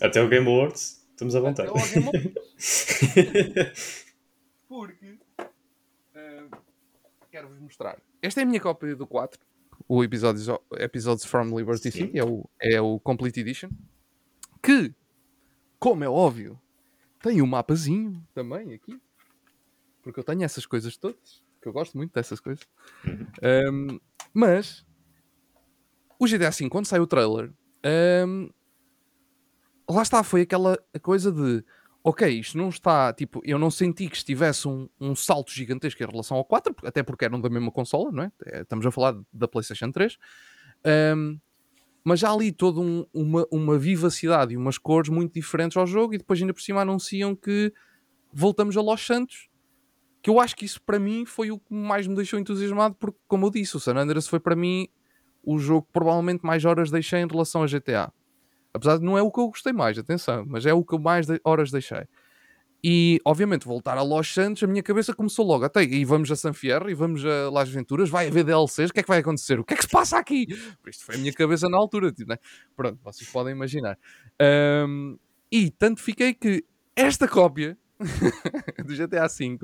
[0.00, 1.70] Até o Game Awards, estamos à vontade.
[1.72, 2.34] Game
[4.68, 5.18] Porque
[6.14, 6.44] eh,
[7.30, 8.00] quero-vos mostrar.
[8.22, 9.40] Esta é a minha cópia do 4,
[9.88, 10.46] o Episodes,
[10.78, 12.06] Episodes from Liberty Sim.
[12.06, 13.70] City, é o, é o Complete Edition.
[14.62, 14.94] Que,
[15.78, 16.60] como é óbvio,
[17.22, 19.00] tem um mapazinho também aqui.
[20.02, 21.42] Porque eu tenho essas coisas todas.
[21.60, 22.64] Que eu gosto muito dessas coisas.
[23.70, 23.98] Um,
[24.32, 24.84] mas
[26.18, 27.52] o GTA V, quando sai o trailer,
[28.26, 28.48] um,
[29.88, 31.64] lá está, foi aquela coisa de
[32.02, 36.06] ok, isto não está, tipo, eu não senti que estivesse um, um salto gigantesco em
[36.06, 38.32] relação ao 4, até porque eram da mesma consola, não é?
[38.46, 40.16] É, Estamos a falar da PlayStation 3.
[41.14, 41.38] Um,
[42.02, 46.14] mas já ali toda um- uma, uma vivacidade e umas cores muito diferentes ao jogo,
[46.14, 47.70] e depois ainda por cima anunciam que
[48.32, 49.49] voltamos a Los Santos.
[50.22, 53.18] Que eu acho que isso para mim foi o que mais me deixou entusiasmado, porque,
[53.26, 54.86] como eu disse, o San Andreas foi para mim
[55.42, 58.12] o jogo que provavelmente mais horas deixei em relação a GTA.
[58.74, 60.98] Apesar de não é o que eu gostei mais, atenção, mas é o que eu
[60.98, 62.04] mais de- horas deixei.
[62.82, 65.64] E, obviamente, voltar a Los Santos, a minha cabeça começou logo.
[65.64, 68.92] Até, e vamos a San Fierro, e vamos a Las Venturas, vai haver DLCs, o
[68.94, 69.60] que é que vai acontecer?
[69.60, 70.46] O que é que se passa aqui?
[70.86, 72.38] Isto foi a minha cabeça na altura, tipo, né?
[72.74, 73.98] Pronto, vocês podem imaginar.
[74.40, 75.16] Ahm,
[75.52, 76.64] e tanto fiquei que
[76.96, 77.76] esta cópia
[78.86, 79.58] do GTA V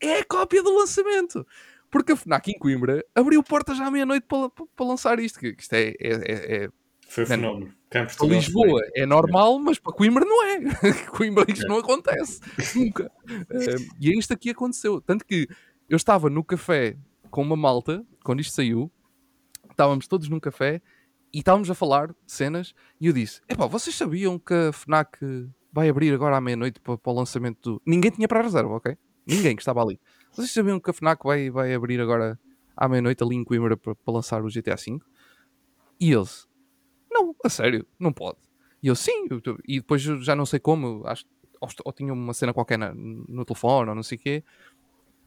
[0.00, 1.46] é a cópia do lançamento.
[1.90, 5.38] Porque a FNAC em Coimbra abriu portas já à meia-noite para, para, lançar isto.
[5.38, 6.68] Que isto é, é- é- é
[7.08, 7.74] Foi um Mano, fenómeno.
[7.90, 10.60] Cá em Lisboa é normal, mas para Coimbra não é.
[11.10, 12.40] Coimbra isto não acontece.
[12.76, 13.10] Nunca.
[13.98, 15.00] E é isto aqui aconteceu.
[15.00, 15.48] Tanto que
[15.88, 16.96] eu estava no café
[17.30, 18.90] com uma malta, quando isto saiu,
[19.70, 20.82] estávamos todos num café
[21.32, 25.18] e estávamos a falar de cenas e eu disse, epá, vocês sabiam que a FNAC
[25.72, 27.82] vai abrir agora à meia-noite para, para o lançamento do...
[27.86, 28.96] Ninguém tinha para a reserva, ok?
[29.28, 30.00] Ninguém que estava ali.
[30.32, 32.38] Vocês sabiam que a FNAC vai, vai abrir agora
[32.76, 34.98] à meia-noite ali em Coimbra para, lançar o GTA V?
[36.00, 36.48] E eles,
[37.10, 38.38] não, a sério, não pode.
[38.82, 41.24] E eu, sim, eu e depois já não sei como, acho,
[41.60, 44.44] ou, ou tinha uma cena qualquer na- no telefone ou não sei o quê,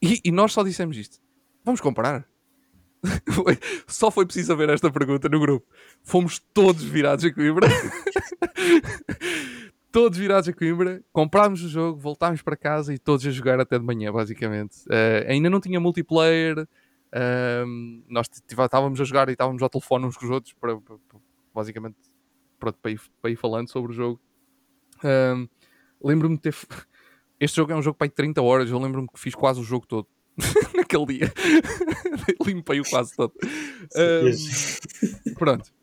[0.01, 1.19] e, e nós só dissemos isto:
[1.63, 2.27] vamos comprar.
[3.87, 5.65] Só foi preciso haver esta pergunta no grupo.
[6.03, 7.67] Fomos todos virados a Coimbra.
[9.91, 13.77] todos virados a Coimbra, comprámos o jogo, voltámos para casa e todos a jogar até
[13.77, 14.77] de manhã, basicamente.
[14.87, 20.17] Uh, ainda não tinha multiplayer, uh, nós estávamos a jogar e estávamos ao telefone uns
[20.17, 21.19] com os outros, para, para, para
[21.53, 21.97] basicamente
[22.59, 24.21] para, para, ir, para ir falando sobre o jogo.
[24.97, 25.49] Uh,
[26.01, 26.55] lembro-me de ter.
[27.39, 29.87] Este jogo é um jogo para 30 horas, eu lembro-me que fiz quase o jogo
[29.87, 30.07] todo.
[30.75, 31.33] naquele dia.
[32.45, 33.33] Limpei-o quase todo.
[33.95, 35.73] Um, pronto.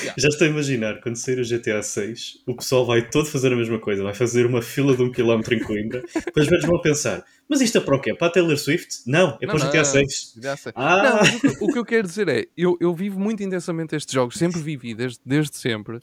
[0.00, 0.14] Yeah.
[0.16, 3.56] Já estou a imaginar, quando sair o GTA 6, o pessoal vai todo fazer a
[3.56, 7.24] mesma coisa, vai fazer uma fila de um quilómetro em Coimbra, depois vezes vão pensar,
[7.48, 8.14] mas isto é para o quê?
[8.14, 9.02] Para a Taylor Swift?
[9.06, 10.38] Não, é para o GTA 6.
[10.74, 11.02] Ah.
[11.02, 14.12] Não, o, que, o, que eu quero dizer é, eu, eu vivo muito intensamente estes
[14.12, 16.00] jogos, sempre vivi, desde, desde sempre.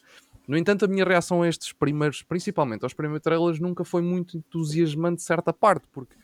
[0.48, 4.38] No entanto, a minha reação a estes primeiros, principalmente aos primeiros trailers, nunca foi muito
[4.38, 6.16] entusiasmante de certa parte, porque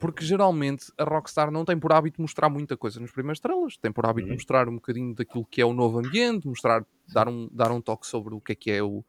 [0.00, 3.92] porque geralmente a Rockstar não tem por hábito mostrar muita coisa nos primeiros trailers, tem
[3.92, 4.34] por hábito uhum.
[4.34, 8.06] mostrar um bocadinho daquilo que é o novo ambiente, mostrar, dar um, dar um toque
[8.06, 9.04] sobre o que é que é o,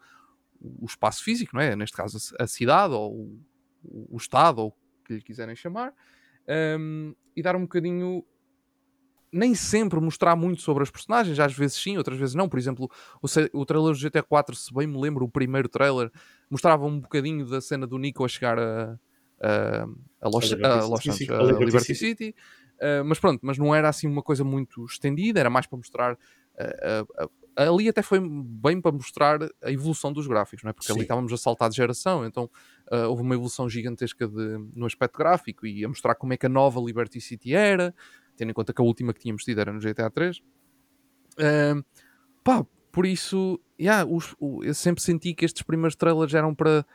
[0.59, 1.75] o espaço físico, não é?
[1.75, 3.13] Neste caso a, cidade ou
[3.83, 4.73] o, o, estado ou o
[5.05, 5.93] que lhe quiserem chamar,
[6.77, 8.23] um, e dar um bocadinho
[9.31, 12.49] nem sempre mostrar muito sobre as personagens, às vezes sim, outras vezes não.
[12.49, 16.11] Por exemplo, o, trailer do GTA 4, se bem me lembro, o primeiro trailer
[16.49, 18.99] mostrava um bocadinho da cena do Nico a chegar a,
[19.41, 22.35] a, Los, a, Los Santos, a Liberty City.
[22.81, 26.13] Uh, mas pronto, mas não era assim uma coisa muito estendida, era mais para mostrar.
[26.13, 30.73] Uh, uh, ali até foi bem para mostrar a evolução dos gráficos, não é?
[30.73, 30.93] porque Sim.
[30.93, 32.49] ali estávamos a saltar de geração, então
[33.09, 36.49] houve uma evolução gigantesca de, no aspecto gráfico e a mostrar como é que a
[36.49, 37.93] nova Liberty City era,
[38.37, 40.41] tendo em conta que a última que tínhamos tido era no GTA 3.
[42.41, 46.85] pá, por isso, yeah, os, o, eu sempre senti que estes primeiros trailers eram para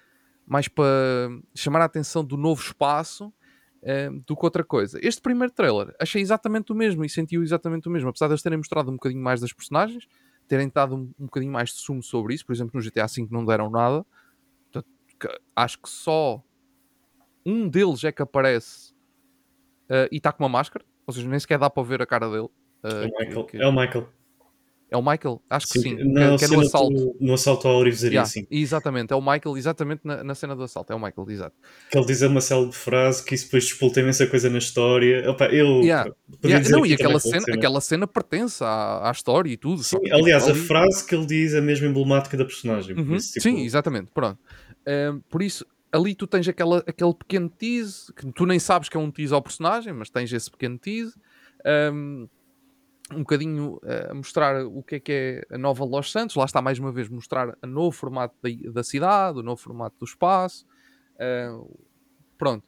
[0.47, 3.27] mais para chamar a atenção do novo espaço
[3.83, 4.99] uh, do que outra coisa.
[5.03, 8.43] Este primeiro trailer achei exatamente o mesmo e sentiu exatamente o mesmo, apesar de eles
[8.43, 10.07] terem mostrado um bocadinho mais das personagens,
[10.47, 12.47] terem dado um, um bocadinho mais de sumo sobre isso.
[12.47, 14.07] Por exemplo, no GTA V não deram nada.
[14.65, 16.43] Portanto, que, acho que só
[17.45, 18.93] um deles é que aparece
[19.91, 22.29] uh, e está com uma máscara, ou seja, nem sequer dá para ver a cara
[22.29, 22.49] dele.
[22.83, 23.45] Uh, é, o Michael.
[23.45, 23.63] Que, que...
[23.63, 24.09] é o Michael.
[24.89, 25.43] É o Michael?
[25.51, 25.95] Acho que sim.
[25.95, 27.17] Na que, que é no assalto.
[27.21, 28.47] no assalto à Orivesaria, yeah, sim.
[28.49, 30.93] Exatamente, é o Michael, exatamente na, na, cena do assalto.
[30.93, 31.57] É o Michael, exato.
[31.91, 35.29] Que ele diz uma célebre frase que isso depois despolta imensa coisa na história.
[35.29, 35.81] Opa, eu.
[35.81, 36.13] Yeah.
[36.45, 36.69] Yeah.
[36.69, 39.83] Não, e aquela cena, aquela cena pertence à, à história e tudo.
[39.83, 40.67] Sim, aliás, tipo, a ali...
[40.69, 42.97] frase que ele diz é mesmo emblemática da personagem.
[42.97, 43.17] Uhum.
[43.17, 43.43] Isso, tipo...
[43.43, 44.09] Sim, exatamente.
[44.15, 44.39] Pronto.
[44.87, 48.97] Um, por isso, ali tu tens aquela, aquele pequeno tease que tu nem sabes que
[48.97, 51.15] é um tease ao personagem, mas tens esse pequeno tease.
[51.93, 52.29] Um,
[53.13, 56.61] um bocadinho a mostrar o que é que é a nova Los Santos, lá está
[56.61, 60.67] mais uma vez mostrar o novo formato da, da cidade, o novo formato do espaço.
[61.15, 61.79] Uh,
[62.37, 62.65] pronto.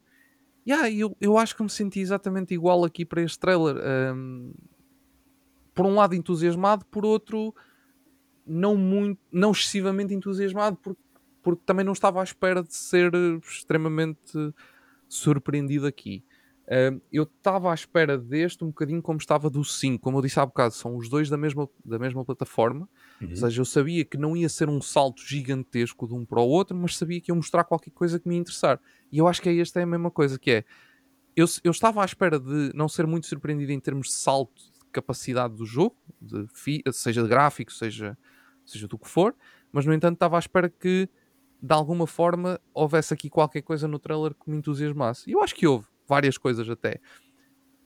[0.67, 3.77] Yeah, eu, eu acho que me senti exatamente igual aqui para este trailer.
[4.15, 4.53] Um,
[5.75, 7.55] por um lado entusiasmado, por outro
[8.47, 11.01] não muito, não excessivamente entusiasmado, porque,
[11.43, 14.53] porque também não estava à espera de ser extremamente
[15.09, 16.25] surpreendido aqui.
[16.69, 20.39] Uh, eu estava à espera deste um bocadinho como estava do 5, como eu disse
[20.39, 22.87] há bocado, são os dois da mesma, da mesma plataforma,
[23.23, 23.31] uhum.
[23.31, 26.47] ou seja, eu sabia que não ia ser um salto gigantesco de um para o
[26.47, 28.79] outro, mas sabia que ia mostrar qualquer coisa que me ia interessar.
[29.11, 30.65] E eu acho que é esta é a mesma coisa, que é,
[31.35, 34.91] eu, eu estava à espera de não ser muito surpreendido em termos de salto de
[34.93, 38.15] capacidade do jogo, de fi, seja de gráfico, seja,
[38.67, 39.35] seja do que for,
[39.73, 41.09] mas no entanto estava à espera que
[41.63, 45.31] de alguma forma houvesse aqui qualquer coisa no trailer que me entusiasmasse.
[45.31, 47.01] E eu acho que houve várias coisas até.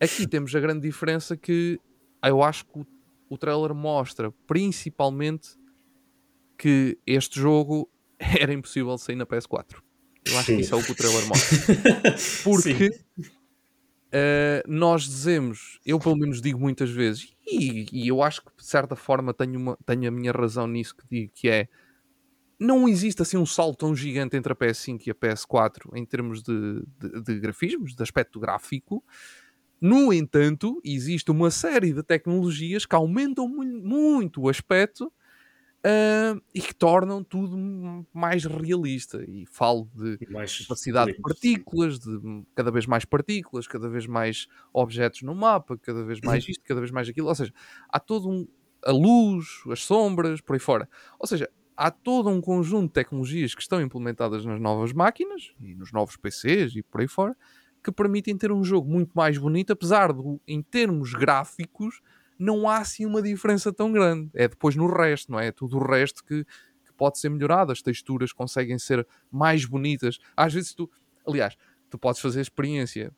[0.01, 1.81] Aqui temos a grande diferença que
[2.25, 2.87] eu acho que o,
[3.29, 5.51] o trailer mostra principalmente
[6.57, 9.83] que este jogo era impossível sair na PS4.
[10.25, 10.57] Eu acho Sim.
[10.57, 11.59] que isso é o que o trailer mostra.
[12.45, 12.91] Porque
[14.13, 18.65] uh, nós dizemos, eu pelo menos digo muitas vezes, e, e, eu acho que de
[18.65, 21.69] certa forma tenho, uma, tenho a minha razão nisso que digo, que é
[22.63, 26.43] não existe assim um salto tão gigante entre a PS5 e a PS4 em termos
[26.43, 29.05] de, de, de grafismos, de aspecto gráfico.
[29.81, 35.07] No entanto, existe uma série de tecnologias que aumentam muito, o aspecto
[35.85, 39.25] uh, e que tornam tudo mais realista.
[39.27, 44.47] E falo de mais capacidade de partículas, de cada vez mais partículas, cada vez mais
[44.73, 47.27] objetos no mapa, cada vez mais isto, cada vez mais aquilo.
[47.27, 47.53] Ou seja,
[47.89, 48.47] há todo um.
[48.85, 50.89] a luz, as sombras, por aí fora.
[51.19, 55.75] Ou seja, há todo um conjunto de tecnologias que estão implementadas nas novas máquinas e
[55.75, 57.37] nos novos PCs e por aí fora
[57.83, 62.01] que permitem ter um jogo muito mais bonito, apesar de, em termos gráficos,
[62.39, 64.31] não há assim uma diferença tão grande.
[64.35, 65.49] É depois no resto, não é?
[65.49, 67.73] É tudo o resto que, que pode ser melhorado.
[67.73, 70.19] As texturas conseguem ser mais bonitas.
[70.37, 70.89] Às vezes tu,
[71.27, 71.57] aliás,
[71.91, 73.13] tu podes fazer experiência.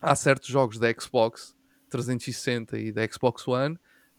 [0.00, 1.56] Há certos jogos da Xbox
[1.88, 3.78] 360 e da Xbox One,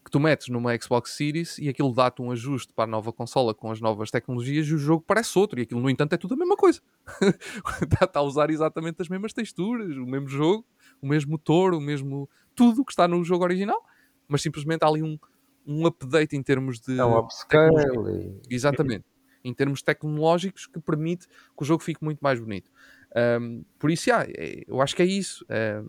[0.10, 3.54] que tu metes numa Xbox Series e aquilo dá-te um ajuste para a nova consola
[3.54, 5.60] com as novas tecnologias e o jogo parece outro.
[5.60, 6.82] E aquilo, no entanto, é tudo a mesma coisa.
[8.02, 10.66] Está a usar exatamente as mesmas texturas, o mesmo jogo,
[11.00, 12.28] o mesmo motor, o mesmo.
[12.56, 13.80] tudo que está no jogo original,
[14.28, 15.18] mas simplesmente há ali um,
[15.66, 17.00] um update em termos de.
[17.00, 18.42] É um upscale.
[18.50, 19.06] Exatamente.
[19.44, 22.72] Em termos tecnológicos que permite que o jogo fique muito mais bonito.
[23.40, 24.28] Um, por isso, yeah,
[24.68, 25.46] eu acho que é isso.
[25.50, 25.88] Um,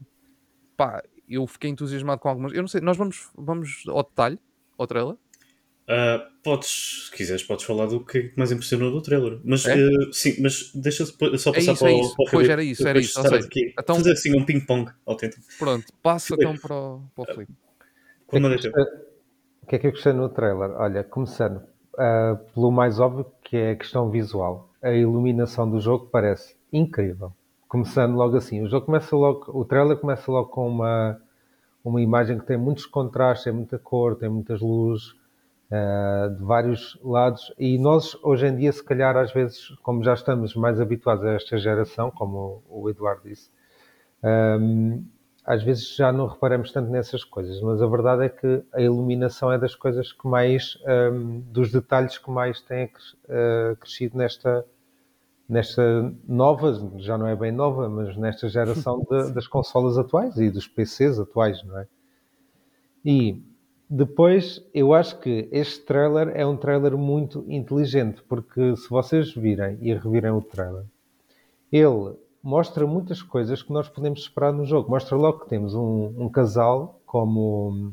[0.77, 2.53] pá, eu fiquei entusiasmado com algumas.
[2.53, 4.38] Eu não sei, nós vamos, vamos ao detalhe,
[4.77, 5.14] ao trailer?
[5.14, 9.40] Uh, podes, se quiseres, podes falar do que mais impressionou do trailer.
[9.45, 9.75] Mas é?
[9.75, 11.12] uh, sim, mas deixa só
[11.51, 12.12] é passar é isso, para, é isso.
[12.12, 13.21] o, para Pois era isso, era isso.
[13.21, 13.75] Aqui.
[13.79, 15.43] Então, fazer assim um ping-pong autêntico.
[15.59, 17.53] Pronto, passa então para o, para o Felipe.
[18.29, 20.71] O que, é que eu gostei no trailer?
[20.73, 21.57] Olha, começando
[21.95, 24.73] uh, pelo mais óbvio, que é a questão visual.
[24.83, 27.33] A iluminação do jogo parece incrível
[27.71, 28.63] começando logo assim.
[28.63, 31.23] O jogo começa logo, o trailer começa logo com uma,
[31.85, 35.13] uma imagem que tem muitos contrastes, tem muita cor, tem muitas luzes
[35.71, 37.55] uh, de vários lados.
[37.57, 41.31] E nós, hoje em dia, se calhar, às vezes, como já estamos mais habituados a
[41.31, 43.49] esta geração, como o Eduardo disse,
[44.21, 45.05] um, ehm,
[45.47, 49.51] às vezes já não reparamos tanto nessas coisas, mas a verdade é que a iluminação
[49.53, 54.67] é das coisas que mais, um, ehm, dos detalhes que mais têm uh, crescido nesta,
[55.51, 60.49] nesta nova, já não é bem nova, mas nesta geração de, das consolas atuais e
[60.49, 61.89] dos PCs atuais, não é?
[63.05, 63.43] E
[63.89, 69.77] depois eu acho que este trailer é um trailer muito inteligente, porque se vocês virem
[69.81, 70.85] e revirem o trailer,
[71.73, 74.89] ele mostra muitas coisas que nós podemos esperar no jogo.
[74.89, 77.93] Mostra logo que temos um, um casal como,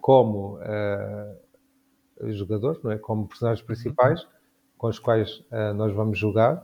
[0.00, 2.98] como uh, jogador, não é?
[2.98, 4.26] como personagens principais,
[4.82, 6.60] com os quais uh, nós vamos jogar,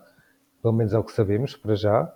[0.61, 2.13] pelo menos é o que sabemos para já.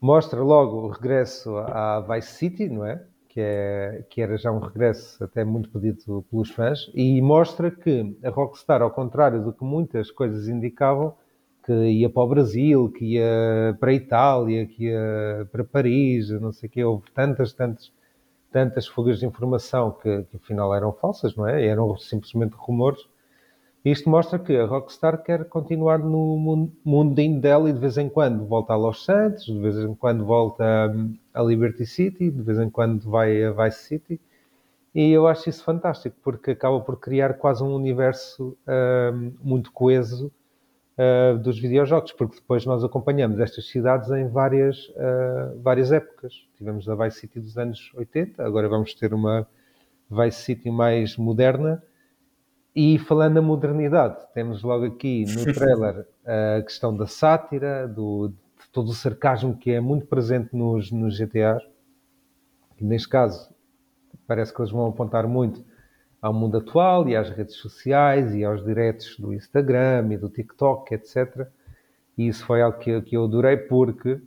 [0.00, 3.00] Mostra logo o regresso à Vice City, não é?
[3.28, 8.18] Que, é, que era já um regresso até muito pedido pelos fãs, e mostra que
[8.24, 11.14] a Rockstar, ao contrário do que muitas coisas indicavam,
[11.64, 16.50] que ia para o Brasil, que ia para a Itália, que ia para Paris, não
[16.50, 17.92] sei o quê, houve tantas, tantas,
[18.50, 21.64] tantas fugas de informação que, que afinal eram falsas, não é?
[21.64, 23.08] Eram simplesmente rumores
[23.84, 28.44] isto mostra que a Rockstar quer continuar no mundinho dela e de vez em quando
[28.44, 30.64] volta a Los Santos, de vez em quando volta
[31.32, 34.20] a Liberty City, de vez em quando vai a Vice City.
[34.94, 40.30] E eu acho isso fantástico, porque acaba por criar quase um universo uh, muito coeso
[40.98, 46.44] uh, dos videojogos, porque depois nós acompanhamos estas cidades em várias, uh, várias épocas.
[46.58, 49.46] Tivemos a Vice City dos anos 80, agora vamos ter uma
[50.10, 51.82] Vice City mais moderna,
[52.74, 58.70] e falando na modernidade, temos logo aqui no trailer a questão da sátira, do, de
[58.72, 61.60] todo o sarcasmo que é muito presente nos, nos GTA.
[62.78, 63.52] E neste caso,
[64.26, 65.64] parece que eles vão apontar muito
[66.22, 70.94] ao mundo atual e às redes sociais e aos diretos do Instagram e do TikTok,
[70.94, 71.48] etc.
[72.16, 74.20] E isso foi algo que, que eu adorei porque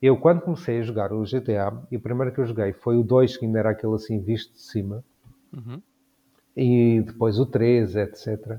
[0.00, 3.02] eu, quando comecei a jogar o GTA, e o primeiro que eu joguei foi o
[3.02, 5.04] 2, que ainda era aquele assim visto de cima.
[5.52, 5.82] Uhum
[6.56, 8.58] e depois o 3, etc.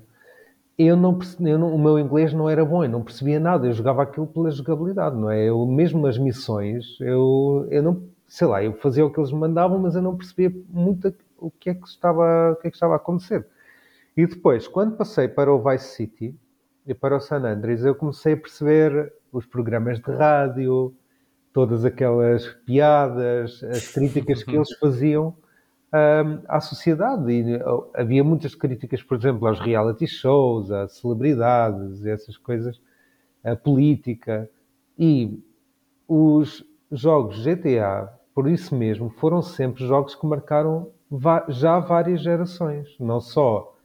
[0.77, 3.73] Eu não, eu não, o meu inglês não era bom, eu não percebia nada, eu
[3.73, 5.45] jogava aquilo pela jogabilidade, não é?
[5.49, 9.79] Eu, mesmo nas missões, eu, eu não, sei lá, eu fazia o que eles mandavam,
[9.79, 12.93] mas eu não percebia muito o que é que estava, o que é que estava
[12.93, 13.47] a acontecer.
[14.15, 16.35] E depois, quando passei para o Vice City
[16.85, 20.93] e para o San Andreas, eu comecei a perceber os programas de rádio,
[21.51, 25.35] todas aquelas piadas, as críticas que eles faziam
[26.47, 27.31] à sociedade.
[27.31, 27.59] E
[27.93, 32.79] havia muitas críticas, por exemplo, aos reality shows, às celebridades, essas coisas,
[33.43, 34.49] a política.
[34.97, 35.39] E
[36.07, 40.91] os jogos GTA, por isso mesmo, foram sempre jogos que marcaram
[41.49, 42.95] já várias gerações.
[42.99, 43.75] Não só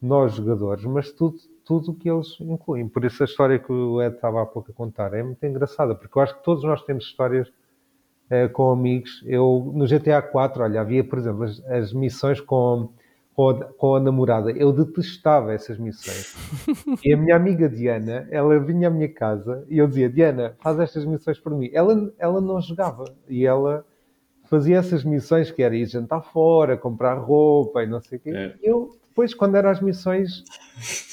[0.00, 2.88] nós jogadores, mas tudo tudo o que eles incluem.
[2.88, 5.96] Por isso a história que o Ed estava há pouco a contar é muito engraçada,
[5.96, 7.52] porque eu acho que todos nós temos histórias
[8.30, 9.22] uh, com amigos.
[9.26, 12.90] Eu, no GTA 4, olha, havia, por exemplo, as, as missões com,
[13.34, 14.50] com a, com, a, namorada.
[14.50, 16.34] Eu detestava essas missões.
[17.04, 20.78] e a minha amiga Diana, ela vinha à minha casa e eu dizia, Diana, faz
[20.78, 21.70] estas missões por mim.
[21.72, 23.04] Ela, ela não jogava.
[23.28, 23.84] E ela
[24.44, 28.30] fazia essas missões que era ir jantar fora, comprar roupa e não sei o quê.
[28.30, 28.54] É.
[28.62, 30.44] Eu, depois, quando eram as missões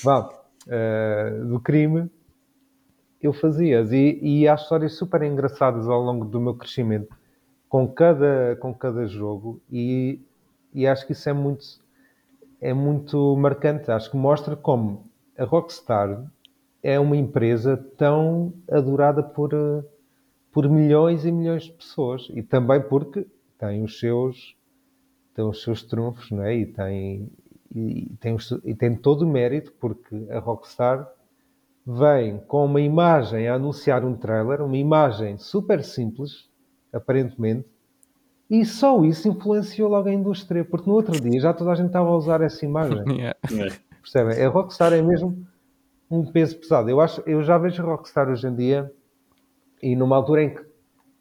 [0.04, 0.30] vá,
[0.68, 2.10] uh, do crime,
[3.28, 3.82] eu fazia.
[3.92, 7.16] E, e há histórias super engraçadas ao longo do meu crescimento
[7.70, 10.22] com cada, com cada jogo e,
[10.74, 11.66] e acho que isso é muito,
[12.62, 13.90] é muito marcante.
[13.90, 16.24] Acho que mostra como a Rockstar
[16.84, 19.52] é uma empresa tão adorada por,
[20.52, 23.26] por milhões e milhões de pessoas e também porque
[23.58, 24.56] tem os seus,
[25.34, 26.56] tem os seus trunfos, não é?
[26.56, 27.30] E tem,
[27.74, 31.10] e, tem, e tem todo o mérito, porque a Rockstar
[31.86, 36.50] vem com uma imagem a anunciar um trailer, uma imagem super simples,
[36.92, 37.68] aparentemente,
[38.50, 41.88] e só isso influenciou logo a indústria, porque no outro dia já toda a gente
[41.88, 43.04] estava a usar essa imagem.
[43.50, 43.78] Yeah.
[44.02, 44.44] Percebem?
[44.44, 45.48] A Rockstar é mesmo
[46.12, 46.90] um peso pesado.
[46.90, 48.92] Eu, acho, eu já vejo a Rockstar hoje em dia,
[49.82, 50.66] e numa altura em que,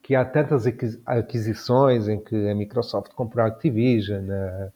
[0.03, 0.67] que há tantas
[1.07, 4.73] aquisições, em que a Microsoft comprou a Activision, a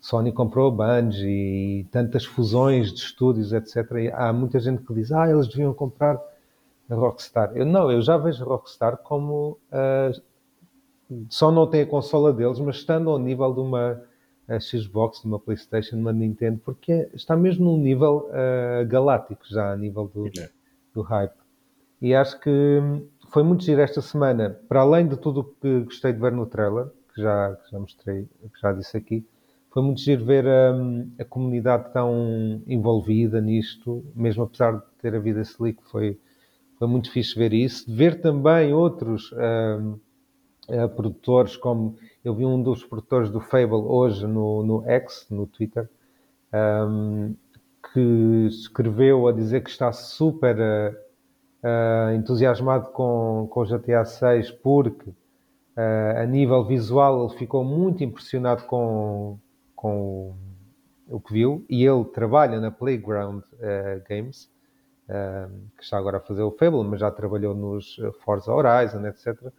[0.00, 3.76] Sony comprou a Bungie, e tantas fusões de estúdios, etc.
[3.92, 6.18] E há muita gente que diz, ah, eles deviam comprar
[6.88, 7.52] a Rockstar.
[7.54, 10.20] Eu não, eu já vejo a Rockstar como uh,
[11.28, 14.02] só não tem a consola deles, mas estando ao nível de uma
[14.60, 19.72] Xbox, de uma PlayStation, de uma Nintendo, porque está mesmo num nível uh, galáctico já,
[19.72, 20.50] a nível do, é.
[20.94, 21.34] do hype.
[22.00, 22.80] E acho que
[23.28, 26.46] foi muito giro esta semana, para além de tudo o que gostei de ver no
[26.46, 29.24] trailer, que já, que já mostrei, que já disse aqui,
[29.70, 35.18] foi muito giro ver um, a comunidade tão envolvida nisto, mesmo apesar de ter a
[35.18, 36.18] vida slick, foi,
[36.78, 37.84] foi muito fixe ver isso.
[37.94, 39.32] Ver também outros.
[39.32, 39.98] Um,
[40.70, 45.46] uh, produtores, como eu vi um dos produtores do Fable hoje no, no X, no
[45.46, 45.88] Twitter,
[46.52, 47.34] um,
[47.92, 50.96] que escreveu a dizer que está super uh,
[51.64, 55.12] uh, entusiasmado com, com o GTA 6 porque
[56.14, 59.38] a nível visual ele ficou muito impressionado com,
[59.80, 60.34] com
[61.08, 63.42] o que viu e ele trabalha na Playground
[64.08, 64.50] Games,
[65.76, 69.52] que está agora a fazer o Fable, mas já trabalhou nos Forza Horizon, etc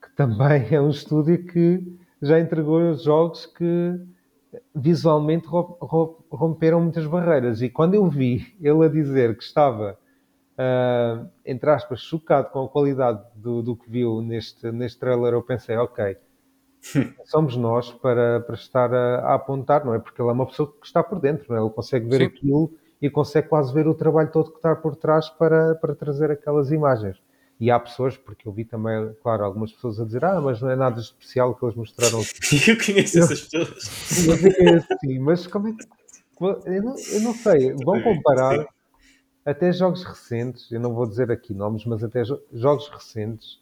[0.00, 1.82] que também é um estúdio que
[2.20, 4.00] já entregou jogos que
[4.74, 7.60] visualmente romperam muitas barreiras.
[7.60, 9.98] E quando eu vi ele a dizer que estava,
[10.54, 15.42] uh, entre aspas, chocado com a qualidade do, do que viu neste, neste trailer, eu
[15.42, 16.16] pensei, ok,
[17.24, 19.98] somos nós para, para estar a, a, apontar, não é?
[19.98, 21.60] Porque ele é uma pessoa que está por dentro, não é?
[21.60, 22.24] Ele consegue ver Sim.
[22.24, 26.30] aquilo e consegue quase ver o trabalho todo que está por trás para, para trazer
[26.30, 27.20] aquelas imagens.
[27.60, 30.70] E há pessoas, porque eu vi também, claro, algumas pessoas a dizer, ah, mas não
[30.70, 32.20] é nada especial que eles mostraram.
[32.68, 34.26] eu conheço essas pessoas.
[34.26, 35.86] Eu conheço, sim, mas como é que.
[36.40, 38.64] Eu não, eu não sei, vão comparar
[39.44, 43.58] até jogos recentes, eu não vou dizer aqui nomes, mas até jo jogos recentes,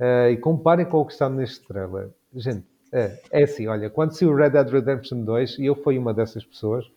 [0.00, 2.10] uh, e comparem com o que está neste trailer.
[2.34, 6.14] Gente, é, é assim, olha, quando saiu Red Dead Redemption 2, e eu fui uma
[6.14, 6.90] dessas pessoas,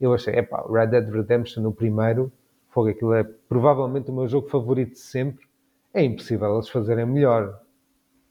[0.00, 2.32] eu achei, epá, Red Dead Redemption, o primeiro,
[2.68, 5.44] foi aquilo é provavelmente o meu jogo favorito de sempre,
[5.92, 7.60] é impossível eles fazerem melhor.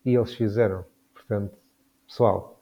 [0.05, 0.85] E eles fizeram.
[1.13, 1.57] Portanto,
[2.07, 2.61] pessoal.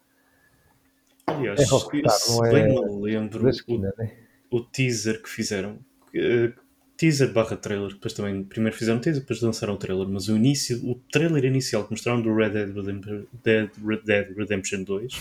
[1.27, 4.17] Aliás, é Rockstar, não é bem me lembro esquina, o, né?
[4.49, 5.79] o, teaser que fizeram.
[6.15, 6.53] Uh,
[6.97, 10.83] teaser barra trailer, depois também primeiro fizeram teaser, depois lançaram o trailer, mas o início,
[10.83, 15.13] o trailer inicial que mostraram do Red Dead Redemption, Dead, Red Dead Redemption 2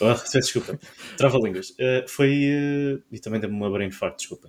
[0.00, 0.78] oh, desculpa,
[1.16, 4.48] trava-línguas uh, foi, uh, e também deu-me uma brain fart, desculpa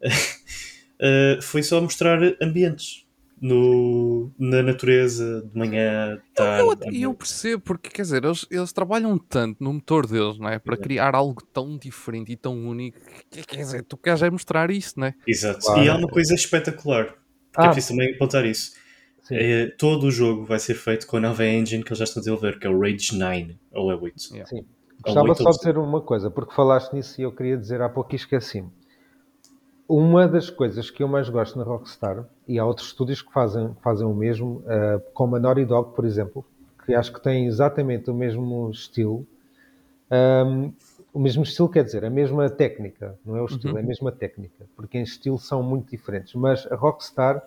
[0.02, 3.06] uh, foi só mostrar ambientes
[3.42, 6.62] no, na natureza, de manhã, tarde.
[6.62, 10.48] Eu, eu, eu, percebo, porque quer dizer, eles, eles trabalham tanto no motor deles, não
[10.48, 10.60] é?
[10.60, 10.78] Para é.
[10.78, 13.00] criar algo tão diferente e tão único.
[13.28, 15.14] Que, quer dizer, tu queres é mostrar isso, não é?
[15.26, 15.66] Exato.
[15.66, 15.82] Claro.
[15.82, 17.06] E há uma coisa espetacular.
[17.52, 17.64] Que é ah.
[17.64, 18.80] é preciso também apontar isso.
[19.30, 22.20] É, todo o jogo vai ser feito com a nova engine que eles já estão
[22.20, 24.20] a desenvolver, que é o Rage 9 ou é 8.
[24.20, 24.64] Sim.
[25.02, 28.14] Gostava só de dizer uma coisa, porque falaste nisso e eu queria dizer há pouco
[28.14, 28.70] e esqueci-me
[29.94, 33.76] uma das coisas que eu mais gosto na Rockstar, e há outros estúdios que fazem,
[33.82, 36.42] fazem o mesmo, uh, como a Naughty Dog, por exemplo,
[36.86, 39.26] que acho que tem exatamente o mesmo estilo.
[40.10, 40.72] Um,
[41.12, 43.80] o mesmo estilo quer dizer, a mesma técnica, não é o estilo, uhum.
[43.80, 46.34] é a mesma técnica, porque em estilo são muito diferentes.
[46.34, 47.42] Mas a Rockstar,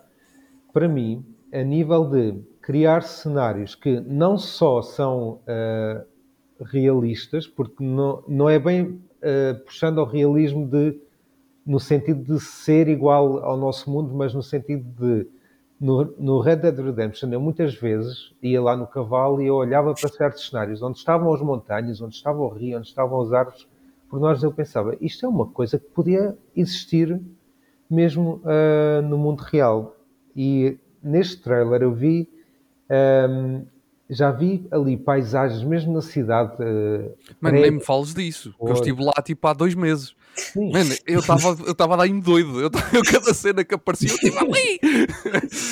[0.72, 6.06] para mim, a nível de criar cenários que não só são uh,
[6.64, 11.00] realistas, porque não, não é bem uh, puxando ao realismo de
[11.66, 15.28] no sentido de ser igual ao nosso mundo, mas no sentido de
[15.80, 19.94] no, no, Red Dead Redemption eu muitas vezes ia lá no cavalo e eu olhava
[19.94, 23.68] para certos cenários onde estavam as montanhas, onde estava o rio, onde estavam as árvores,
[24.10, 27.20] por nós eu pensava, isto é uma coisa que podia existir
[27.90, 29.96] mesmo uh, no mundo real.
[30.36, 32.30] E neste trailer eu vi
[33.30, 33.66] um,
[34.10, 36.54] já vi ali paisagens, mesmo na cidade.
[36.62, 40.16] Uh, Mano, nem me fales disso, eu estive lá tipo há dois meses.
[40.56, 44.16] Mano, eu estava eu tava lá em doido, eu, eu cada cena que aparecia eu
[44.16, 44.80] estive ali.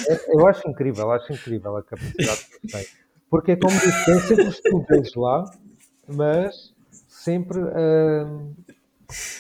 [0.10, 2.86] É, eu acho incrível, acho incrível a capacidade que tem.
[3.30, 5.52] Porque é como disse, tem sempre os estudos lá,
[6.08, 6.74] mas
[7.08, 8.56] sempre uh,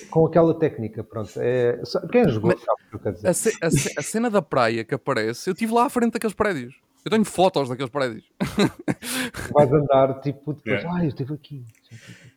[0.09, 1.31] com aquela técnica, pronto.
[1.37, 1.79] É,
[2.11, 3.27] quem jogou sabe o que eu quero dizer.
[3.27, 6.75] A, a, a, cena da praia que aparece, eu estive lá à frente daqueles prédios.
[7.05, 8.23] Eu tenho fotos daqueles prédios.
[9.53, 10.99] Vais andar, tipo, depois, yeah.
[10.99, 11.65] ah, eu estive aqui.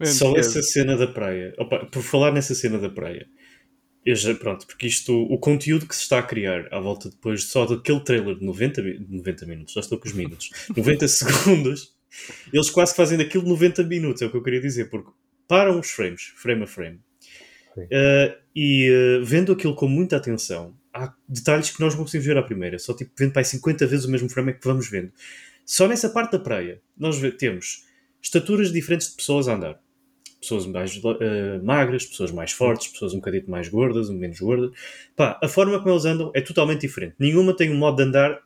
[0.04, 1.54] Só essa cena da praia.
[1.58, 3.28] Opa, por falar nessa cena da praia,
[4.06, 7.44] eu já, pronto, porque isto, o conteúdo que se está a criar à volta depois
[7.44, 11.92] só daquele trailer de 90, 90 minutos, já estou com os minutos, 90 segundos,
[12.52, 15.10] eles quase fazem daquilo 90 minutos, é o que eu queria dizer, porque
[15.48, 17.00] param os frames, frame a frame,
[17.76, 22.38] uh, e uh, vendo aquilo com muita atenção, há detalhes que nós não conseguimos ver
[22.38, 25.12] à primeira, só tipo vendo para 50 vezes o mesmo frame é que vamos vendo.
[25.64, 27.84] Só nessa parte da praia, nós temos
[28.22, 29.80] estaturas diferentes de pessoas a andar.
[30.40, 34.70] Pessoas mais uh, magras, pessoas mais fortes, pessoas um bocadinho mais gordas, um menos gordas.
[35.16, 37.16] Pá, a forma como eles andam é totalmente diferente.
[37.18, 38.40] Nenhuma tem um modo de andar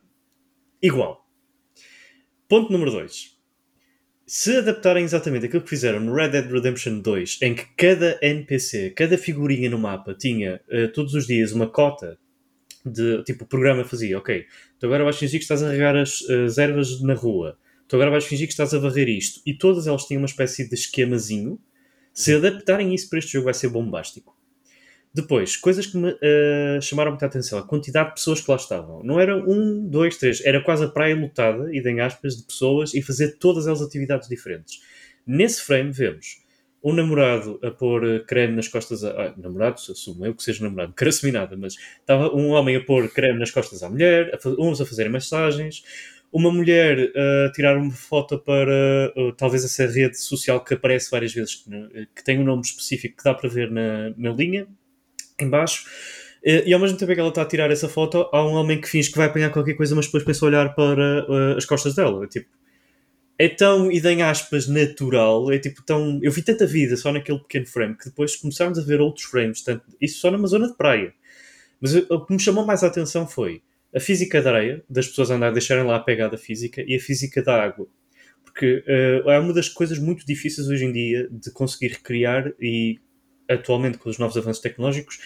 [0.83, 1.27] igual.
[2.49, 3.41] Ponto número 2
[4.33, 8.91] se adaptarem exatamente aquilo que fizeram no Red Dead Redemption 2, em que cada NPC,
[8.91, 12.17] cada figurinha no mapa tinha uh, todos os dias uma cota
[12.85, 14.47] de tipo o programa fazia, ok,
[14.79, 18.11] tu agora vais fingir que estás a regar as, as ervas na rua, tu agora
[18.11, 21.59] vais fingir que estás a varrer isto, e todas elas tinham uma espécie de esquemazinho.
[22.13, 24.37] Se adaptarem isso para este jogo, vai ser bombástico.
[25.13, 29.03] Depois, coisas que me uh, chamaram muita atenção, a quantidade de pessoas que lá estavam.
[29.03, 32.95] Não era um, dois, três, era quase a praia lotada, e em aspas, de pessoas
[32.95, 34.81] e fazer todas as atividades diferentes.
[35.27, 36.40] Nesse frame vemos
[36.83, 39.11] um namorado a pôr eh, creme nas costas a.
[39.11, 40.95] Ah, namorado, assumo eu que seja namorado,
[41.33, 44.87] nada, mas estava um homem a pôr creme nas costas à mulher, a, uns a
[44.87, 45.83] fazerem massagens,
[46.33, 51.35] uma mulher a tirar uma foto para uh, talvez essa rede social que aparece várias
[51.35, 54.67] vezes, que, que tem um nome específico que dá para ver na, na linha
[55.41, 55.85] embaixo.
[56.43, 58.81] Eh, e ao mesmo tempo que ela está a tirar essa foto, há um homem
[58.81, 61.27] que finge que vai apanhar qualquer coisa, mas depois pensa olhar para
[61.57, 62.25] as costas dela.
[62.25, 62.49] É tipo,
[63.41, 65.51] é tão, e em aspas, natural.
[65.51, 66.21] É tipo tão.
[66.23, 69.63] Eu vi tanta vida só naquele pequeno frame que depois começámos a ver outros frames,
[69.63, 71.15] tanto, isso só numa zona de praia.
[71.81, 73.63] Mas o que me chamou mais a atenção foi
[73.95, 77.43] a física da areia, das pessoas andar, deixarem lá a pegada física, e a física
[77.43, 77.89] da água.
[78.45, 83.01] Porque uh, é uma das coisas muito difíceis hoje em dia de conseguir recriar e
[83.49, 85.19] atualmente com os novos avanços tecnológicos,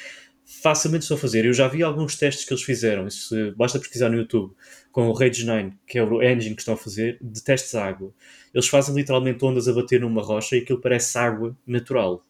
[0.45, 1.45] facilmente estou a fazer.
[1.45, 4.55] Eu já vi alguns testes que eles fizeram, isso basta pesquisar no YouTube,
[4.93, 7.79] com o Rage 9, que é o engine que estão a fazer, de testes de
[7.79, 8.13] água.
[8.53, 12.25] Eles fazem literalmente ondas a bater numa rocha e aquilo parece água natural.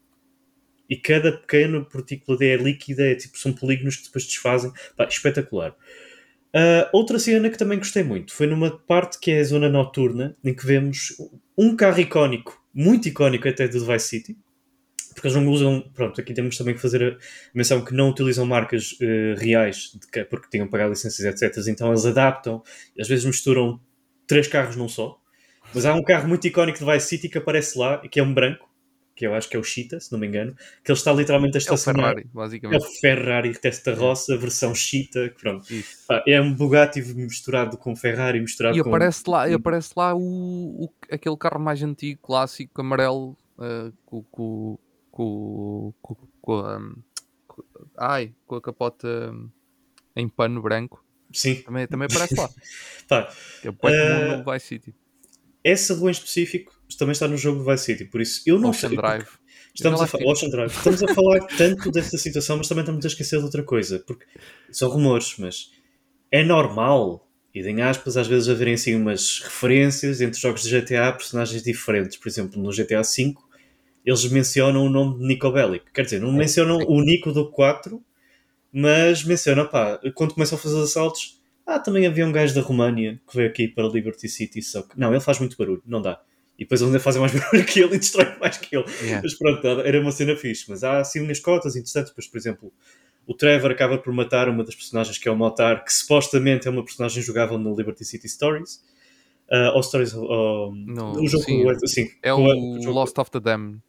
[0.89, 4.71] E cada pequena partícula é líquida, é tipo, são polígonos que depois desfazem.
[4.97, 5.75] Pá, espetacular.
[6.55, 10.37] Uh, outra cena que também gostei muito foi numa parte que é a zona noturna,
[10.45, 11.17] em que vemos
[11.59, 14.39] um carro icónico, muito icónico até do Vice City,
[15.15, 17.17] porque eles não usam, pronto, aqui temos também que fazer a
[17.55, 21.57] menção que não utilizam marcas uh, reais, que, porque tinham pagado licenças, etc.
[21.69, 22.63] Então eles adaptam,
[22.99, 23.81] às vezes misturam
[24.27, 25.19] três carros num só.
[25.75, 28.33] Mas há um carro muito icónico de Vice City que aparece lá, que é um
[28.33, 28.69] branco,
[29.15, 31.57] que eu acho que é o Cheetah, se não me engano, que ele está literalmente
[31.57, 32.01] a estacionar.
[32.01, 32.83] É o Ferrari, basicamente.
[32.83, 35.67] É o Ferrari testa roça, versão Cheetah, pronto.
[36.27, 38.89] é um Bugatti misturado com Ferrari, misturado e com...
[38.89, 44.23] Aparece lá, e aparece lá o, o, aquele carro mais antigo, clássico, amarelo, uh, com,
[44.25, 44.79] com,
[45.15, 46.81] com, com, com, a,
[47.47, 47.63] com,
[47.97, 49.33] ai, com a capota
[50.17, 51.05] em pano branco.
[51.33, 51.63] Sim.
[51.63, 52.51] Também, também aparece lá.
[53.63, 54.95] Que é uh, no Vice City.
[55.63, 58.71] Essa rua em específico também está no jogo do Vice City, por isso eu não
[58.71, 58.97] Ocean sei.
[58.97, 59.29] Drive.
[59.73, 60.73] Estamos a, Ocean Drive.
[60.73, 64.27] estamos a falar tanto dessa situação, mas também estamos a esquecer de outra coisa, porque
[64.71, 65.71] são rumores, mas
[66.31, 71.13] é normal, e em aspas, às vezes haverem assim umas referências entre jogos de GTA
[71.13, 72.17] personagens diferentes.
[72.17, 73.35] Por exemplo, no GTA V
[74.05, 75.87] eles mencionam o nome de Nico Bellic.
[75.93, 78.03] Quer dizer, não é, mencionam o Nico do 4,
[78.73, 82.61] mas mencionam, pá, quando começam a fazer os assaltos, ah, também havia um gajo da
[82.61, 84.99] România que veio aqui para Liberty City, só que...
[84.99, 86.21] Não, ele faz muito barulho, não dá.
[86.59, 88.85] E depois eles ainda fazem mais barulho que ele e destroem mais que ele.
[89.01, 89.23] Yeah.
[89.23, 90.67] Mas pronto, era uma cena fixe.
[90.69, 92.73] Mas há assim umas cotas interessantes, pois, por exemplo,
[93.27, 96.71] o Trevor acaba por matar uma das personagens que é o Motar, que supostamente é
[96.71, 98.83] uma personagem jogável no Liberty City Stories.
[99.51, 103.41] Uh, ou Stories, uh, no, o jogo, sim, assim, é o, o Lost of the
[103.41, 103.81] Dam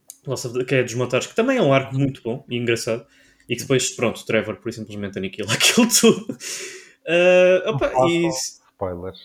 [0.66, 3.06] que é desmontares, que também é um arco muito bom e engraçado.
[3.48, 6.32] E que depois, pronto, o Trevor por simplesmente aniquila aquilo tudo.
[6.32, 8.28] Uh, opa, não e...
[8.28, 9.20] Spoilers.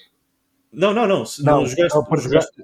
[0.71, 1.23] Não, não, não.
[1.39, 2.63] Não, não jogaste, não, jogaste...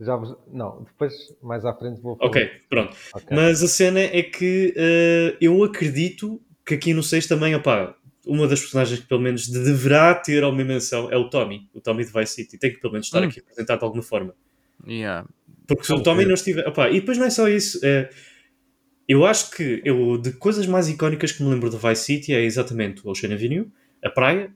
[0.00, 2.28] Já, não, depois mais à frente vou falar.
[2.28, 2.96] Ok, pronto.
[3.14, 3.36] Okay.
[3.36, 7.94] Mas a cena é que uh, eu acredito que aqui no 6 também, opá,
[8.26, 12.04] uma das personagens que pelo menos deverá ter alguma menção é o Tommy, o Tommy
[12.04, 12.58] de Vice City.
[12.58, 13.26] Tem que pelo menos estar hum.
[13.26, 14.34] aqui apresentado de alguma forma.
[14.86, 15.26] Yeah.
[15.66, 16.66] Porque se o Tommy não estiver.
[16.68, 17.80] Opa, e depois não é só isso.
[17.82, 18.10] É,
[19.08, 22.42] eu acho que eu, de coisas mais icónicas que me lembro do Vice City é
[22.42, 23.70] exatamente o Ocean Avenue,
[24.02, 24.52] a praia,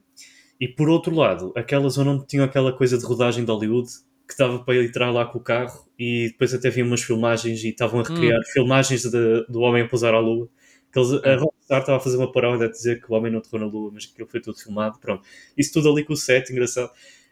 [0.59, 3.89] e por outro lado, aquela zona onde tinha aquela coisa de rodagem de Hollywood
[4.27, 7.69] que dava para entrar lá com o carro e depois até havia umas filmagens e
[7.69, 8.43] estavam a recriar hum.
[8.53, 10.47] filmagens de, do homem a pousar à lua.
[10.91, 11.39] Que eles, a hum.
[11.39, 13.91] Rockstar estava a fazer uma paródia a dizer que o homem não aterrou na lua,
[13.93, 14.99] mas aquilo foi tudo filmado.
[14.99, 15.23] Pronto,
[15.57, 16.91] isso tudo ali com o set, engraçado.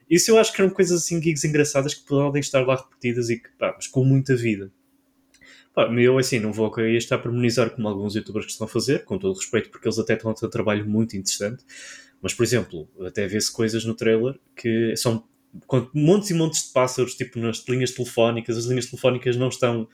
[0.09, 3.37] Isso eu acho que eram coisas assim, gigs engraçadas que podem estar lá repetidas e
[3.39, 4.71] que, pá, mas com muita vida.
[5.73, 8.69] Pá, eu assim, não vou querer estar a pormenizar como alguns youtubers que estão a
[8.69, 11.63] fazer, com todo respeito, porque eles até estão a ter um trabalho muito interessante.
[12.21, 15.23] Mas, por exemplo, até vê-se coisas no trailer que são
[15.93, 19.87] montes e montes de pássaros, tipo nas linhas telefónicas, as linhas telefónicas não estão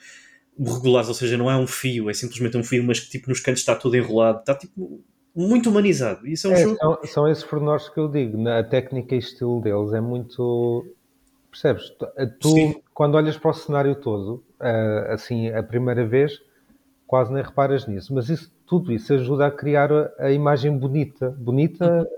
[0.58, 3.40] reguladas, ou seja, não é um fio, é simplesmente um fio, mas que tipo nos
[3.40, 5.04] cantos está tudo enrolado, está tipo
[5.36, 6.28] muito humanizado.
[6.28, 6.78] Isso é um é, jogo...
[6.78, 10.86] são, são esses pormenores que eu digo, a técnica e estilo deles é muito.
[11.50, 11.92] Percebes?
[12.40, 12.82] Tu, Sim.
[12.94, 16.42] quando olhas para o cenário todo, eh, assim, a primeira vez,
[17.06, 21.30] quase nem reparas nisso, mas isso, tudo isso ajuda a criar a, imagem bonita.
[21.30, 22.10] Bonita.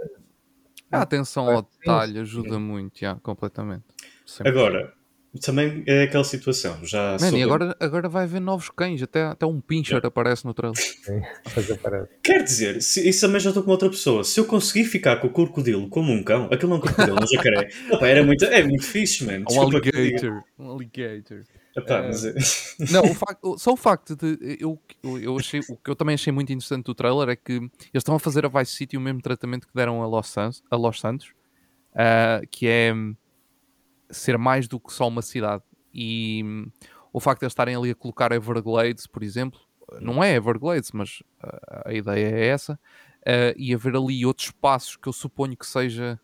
[0.90, 3.84] A atenção ao detalhe ajuda muito, já, completamente.
[4.26, 4.54] Sempre.
[4.54, 4.94] Agora,
[5.40, 6.78] também é aquela situação.
[6.84, 10.08] Já Man, e agora, agora vai haver novos cães, até, até um pincher é.
[10.08, 10.78] aparece no trailer.
[12.24, 14.24] Quer dizer, se, isso também já estou com outra pessoa.
[14.24, 17.18] Se eu conseguir ficar com o crocodilo como um cão, aquilo não é um crocodilo,
[17.22, 19.46] um jacaré, opa, era muito, é muito fixe, mano.
[19.52, 20.44] Um alligator.
[20.58, 21.44] Um alligator.
[21.76, 22.24] Epá, mas...
[22.24, 22.34] É-
[22.92, 24.58] não, o facto, só o facto de.
[24.60, 27.70] Eu, eu achei, o que eu também achei muito interessante do trailer é que eles
[27.96, 30.76] estão a fazer a Vice City o mesmo tratamento que deram a Los, Santos, a
[30.78, 31.34] Los Santos,
[31.92, 32.94] uh, que é
[34.10, 35.64] ser mais do que só uma cidade.
[35.94, 36.72] E um,
[37.14, 39.60] o facto de eles estarem ali a colocar Everglades, por exemplo,
[40.02, 44.96] não é Everglades, mas uh, a ideia é essa, uh, e haver ali outros espaços
[44.98, 46.20] que eu suponho que seja,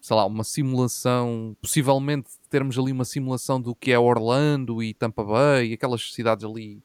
[0.00, 5.24] sei lá, uma simulação, possivelmente termos ali uma simulação do que é Orlando e Tampa
[5.24, 6.82] Bay, e aquelas cidades ali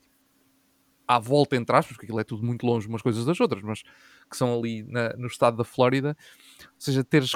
[1.08, 3.84] à volta, entre aspas, porque aquilo é tudo muito longe umas coisas das outras, mas
[4.30, 6.16] que são ali na, no estado da Flórida,
[6.62, 7.36] ou seja, teres,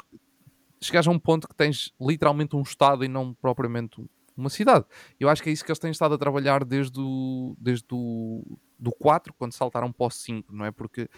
[0.82, 4.04] chegares a um ponto que tens literalmente um estado e não propriamente
[4.36, 4.86] uma cidade.
[5.20, 8.58] Eu acho que é isso que eles têm estado a trabalhar desde o, desde o
[8.78, 10.72] do 4, quando saltaram para o 5, não é?
[10.72, 11.10] Porque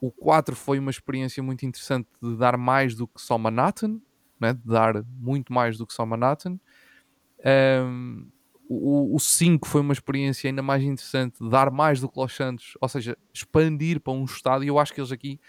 [0.00, 4.00] o 4 foi uma experiência muito interessante de dar mais do que só Manhattan,
[4.42, 4.52] é?
[4.52, 6.58] de dar muito mais do que só Manhattan.
[7.84, 8.28] Um,
[8.68, 12.34] o, o 5 foi uma experiência ainda mais interessante de dar mais do que Los
[12.34, 15.40] Santos, ou seja, expandir para um estado, e eu acho que eles aqui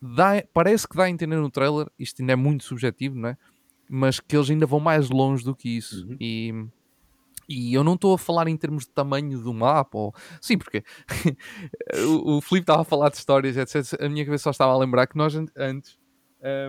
[0.00, 3.38] dá, parece que dá a entender no trailer, isto ainda é muito subjetivo, não é?
[3.88, 6.06] Mas que eles ainda vão mais longe do que isso.
[6.06, 6.16] Uhum.
[6.20, 6.52] E,
[7.48, 10.14] e eu não estou a falar em termos de tamanho do mapa, ou...
[10.40, 10.84] sim, porque
[12.06, 14.00] o, o Filipe estava a falar de histórias, etc.
[14.00, 15.98] A minha cabeça só estava a lembrar que nós antes.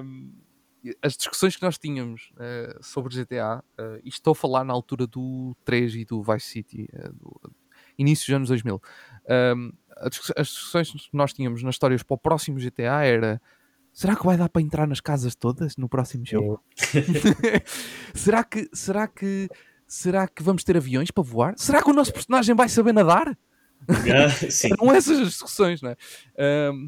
[0.03, 0.31] Um,
[1.01, 5.05] as discussões que nós tínhamos uh, sobre GTA, uh, isto estou a falar na altura
[5.05, 7.53] do 3 e do Vice City, uh, do,
[7.97, 8.81] início dos anos 2000.
[9.55, 9.71] Um,
[10.35, 13.41] as discussões que nós tínhamos nas histórias para o próximo GTA era
[13.91, 16.63] será que vai dar para entrar nas casas todas no próximo jogo?
[18.13, 19.49] será que será que
[19.87, 21.53] será que vamos ter aviões para voar?
[21.57, 23.37] Será que o nosso personagem vai saber nadar?
[23.87, 24.27] Ah,
[24.79, 25.95] não essas as discussões, não é?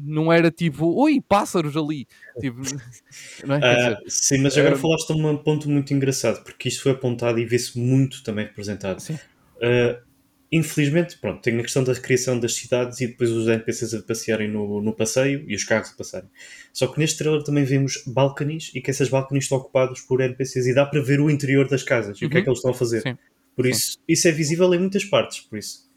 [0.04, 2.06] não era tipo, oi, pássaros ali.
[2.40, 2.60] Tipo,
[3.48, 3.92] é?
[3.92, 7.44] Uh, sim, mas agora falaste de um ponto muito engraçado, porque isto foi apontado e
[7.44, 9.00] vê-se muito também representado.
[9.00, 9.14] Sim.
[9.56, 10.11] Uh,
[10.54, 14.50] Infelizmente, pronto, tem a questão da recriação das cidades e depois os NPCs a passearem
[14.50, 16.28] no, no passeio e os carros a passarem.
[16.74, 20.66] Só que neste trailer também vemos balconies e que essas balconies estão ocupadas por NPCs
[20.66, 22.28] e dá para ver o interior das casas e uhum.
[22.28, 22.44] o que é uhum.
[22.44, 23.00] que eles estão a fazer.
[23.00, 23.16] Sim.
[23.56, 23.98] Por isso, Sim.
[24.06, 25.90] isso é visível em muitas partes, por isso.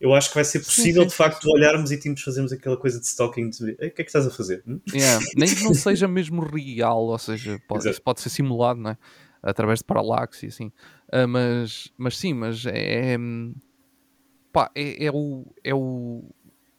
[0.00, 3.00] Eu acho que vai ser possível, sim, de facto, olharmos e temos fazermos aquela coisa
[3.00, 4.62] de stalking de o que é que estás a fazer?
[4.66, 4.80] Hum?
[4.94, 5.22] Yeah.
[5.36, 8.98] Nem que não seja mesmo real, ou seja, pode, isso pode ser simulado, não é?
[9.42, 10.66] Através de paralaxe e assim.
[11.12, 13.18] Uh, mas, mas sim, mas é, é
[14.52, 16.24] pá, é, é, o, é o,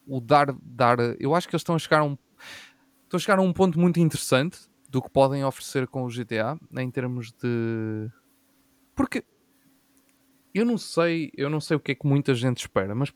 [0.06, 0.98] o dar, dar.
[1.18, 2.16] Eu acho que eles estão a chegar a um,
[3.04, 4.58] estão a chegar a um ponto muito interessante
[4.88, 8.10] do que podem oferecer com o GTA em termos de.
[8.94, 9.24] Porque
[10.54, 13.12] eu não sei, eu não sei o que é que muita gente espera, mas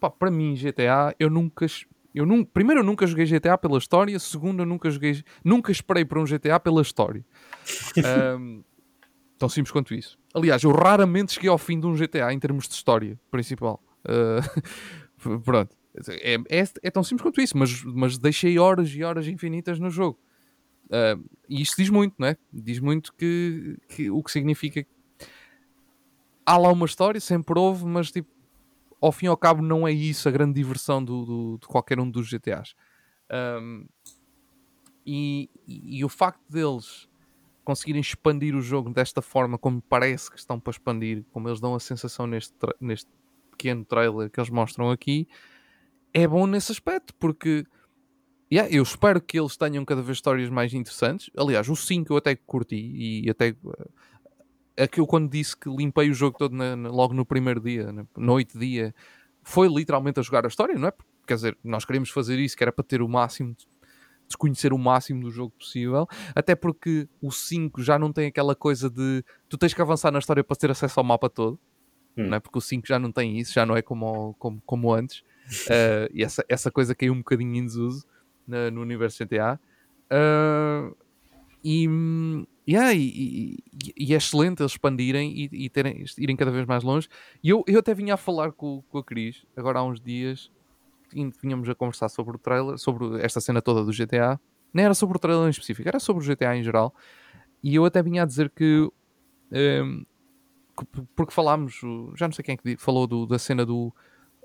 [0.00, 1.66] pá, para mim GTA eu nunca
[2.14, 6.18] eu primeiro eu nunca joguei GTA pela história, segundo eu nunca joguei, nunca esperei por
[6.18, 7.24] um GTA pela história.
[8.38, 8.62] um,
[9.44, 10.18] tão simples quanto isso.
[10.32, 13.82] Aliás, eu raramente cheguei ao fim de um GTA em termos de história principal.
[15.26, 15.74] Uh, pronto.
[16.20, 19.88] É, é, é, tão simples quanto isso, mas, mas deixei horas e horas infinitas no
[19.88, 20.20] jogo.
[20.88, 22.36] Uh, e isto diz muito, não é?
[22.52, 24.86] Diz muito que, que o que significa
[26.44, 28.28] há lá uma história, sempre houve, mas tipo,
[29.00, 31.98] ao fim e ao cabo não é isso a grande diversão do, do de qualquer
[31.98, 32.74] um dos GTAs.
[33.32, 33.86] Um,
[35.06, 37.08] e, e, e, o facto deles
[37.64, 41.74] conseguirem expandir o jogo desta forma, como parece que estão para expandir, como eles dão
[41.74, 43.10] a sensação neste, neste
[43.50, 45.26] pequeno trailer que eles mostram aqui,
[46.12, 47.64] é bom nesse aspecto, porque
[48.52, 51.30] yeah, eu espero que eles tenham cada vez histórias mais interessantes.
[51.36, 52.76] Aliás, o 5 eu até curti
[53.24, 53.56] e até
[54.76, 57.60] é que eu quando disse que limpei o jogo todo na, na, logo no primeiro
[57.60, 58.94] dia, na noite dia,
[59.42, 60.92] foi literalmente a jogar a história, não é?
[61.26, 63.54] Quer dizer, nós queríamos fazer isso, que era para ter o máximo
[64.26, 68.90] desconhecer o máximo do jogo possível, até porque o 5 já não tem aquela coisa
[68.90, 71.58] de tu tens que avançar na história para ter acesso ao mapa todo,
[72.16, 72.28] hum.
[72.28, 72.40] não é?
[72.40, 76.08] porque o 5 já não tem isso, já não é como, como, como antes, uh,
[76.12, 78.04] e essa, essa coisa caiu um bocadinho em desuso
[78.46, 79.60] na, no universo GTA.
[80.04, 80.94] Uh,
[81.64, 81.88] e,
[82.68, 86.84] yeah, e, e, e, é excelente eles expandirem e, e terem, irem cada vez mais
[86.84, 87.08] longe.
[87.42, 90.50] E eu, eu até vinha a falar com, com a Cris, agora há uns dias,
[91.40, 94.40] vinhamos a conversar sobre o trailer, sobre esta cena toda do GTA.
[94.72, 96.94] Nem era sobre o trailer em específico, era sobre o GTA em geral.
[97.62, 98.90] E eu até vinha a dizer que.
[99.52, 100.04] Um,
[101.14, 101.80] porque falámos,
[102.16, 103.94] já não sei quem é que falou do, da cena do,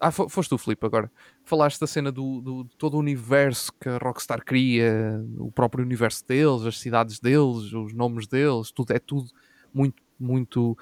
[0.01, 1.11] ah, foste tu, Filipe, agora.
[1.43, 6.25] Falaste da cena do, do, todo o universo que a Rockstar cria, o próprio universo
[6.25, 9.29] deles, as cidades deles, os nomes deles, tudo é tudo
[9.73, 10.77] muito, muito.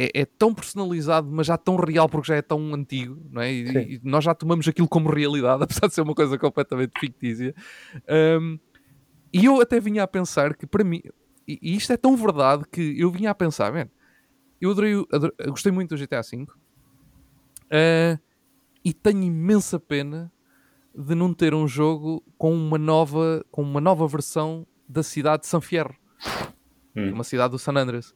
[0.00, 3.52] É, é tão personalizado, mas já tão real porque já é tão antigo, não é?
[3.52, 7.52] E, e, nós já tomamos aquilo como realidade, apesar de ser uma coisa completamente fictícia.
[8.40, 8.60] Um,
[9.32, 11.02] e eu até vinha a pensar que, para mim,
[11.48, 13.88] e, isto é tão verdade que eu vinha a pensar, man,
[14.60, 16.42] eu, adorei, adorei, gostei muito do GTA V.
[16.44, 18.20] Uh,
[18.84, 20.32] e tenho imensa pena
[20.94, 25.48] de não ter um jogo com uma nova, com uma nova versão da cidade de
[25.48, 25.94] San Fierro,
[26.96, 27.14] hum.
[27.14, 28.14] uma cidade do San Andreas,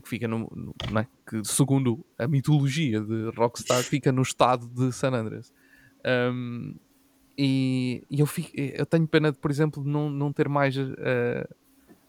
[0.00, 0.50] que fica no,
[0.90, 1.06] no é?
[1.28, 5.52] que segundo a mitologia de Rockstar fica no estado de San Andreas.
[6.04, 6.74] Um,
[7.36, 10.76] e, e eu, fico, eu, tenho pena de, por exemplo, de não, não ter mais
[10.76, 10.92] uh,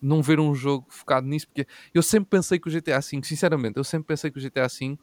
[0.01, 3.77] não ver um jogo focado nisso, porque eu sempre pensei que o GTA V, sinceramente,
[3.77, 4.97] eu sempre pensei que o GTA V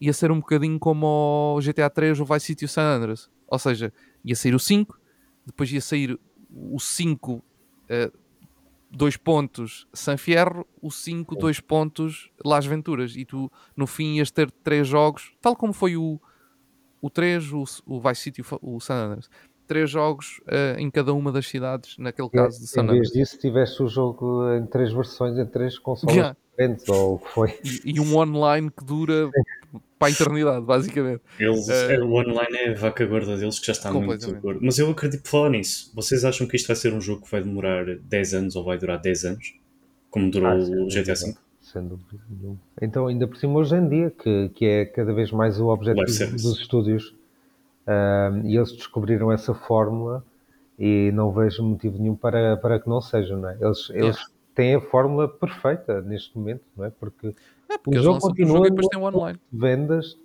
[0.00, 3.30] ia ser um bocadinho como o GTA 3 ou Vice City o San Andreas.
[3.48, 3.92] Ou seja,
[4.24, 4.98] ia sair o 5,
[5.44, 6.18] depois ia sair
[6.50, 7.42] o 5, uh,
[7.88, 8.12] eh,
[8.96, 13.14] dois pontos San Fierro, o 5, dois pontos Las Venturas.
[13.14, 16.18] E tu, no fim, ias ter três jogos, tal como foi o,
[17.00, 19.30] o 3, o, o Vice City o, o San Andreas.
[19.66, 23.08] Três jogos uh, em cada uma das cidades, naquele caso de San Andreas.
[23.08, 26.36] Em vez disso, tiveste o jogo em três versões, em três consoles yeah.
[26.50, 27.58] diferentes, ou o que foi.
[27.64, 29.30] E, e um online que dura
[29.98, 31.22] para a eternidade, basicamente.
[31.38, 34.60] Eles, uh, o online é a vaca gorda deles que já está muito gordo.
[34.62, 35.90] Mas eu acredito que falar nisso.
[35.94, 38.78] Vocês acham que isto vai ser um jogo que vai demorar 10 anos ou vai
[38.78, 39.54] durar 10 anos?
[40.10, 41.34] Como durou ah, o GTA V?
[41.60, 42.22] Sem dúvida
[42.80, 46.32] Então, ainda por cima, hoje em dia, que, que é cada vez mais o objetivo
[46.32, 47.14] dos estúdios,
[48.44, 50.24] e eles descobriram essa fórmula
[50.78, 53.58] e não vejo motivo nenhum para, para que não sejam, não é?
[53.60, 54.18] Eles, eles
[54.54, 56.90] têm a fórmula perfeita neste momento, não é?
[56.90, 57.34] Porque
[57.68, 59.40] é, porque o jogo continua o jogo online.
[59.52, 60.18] vendas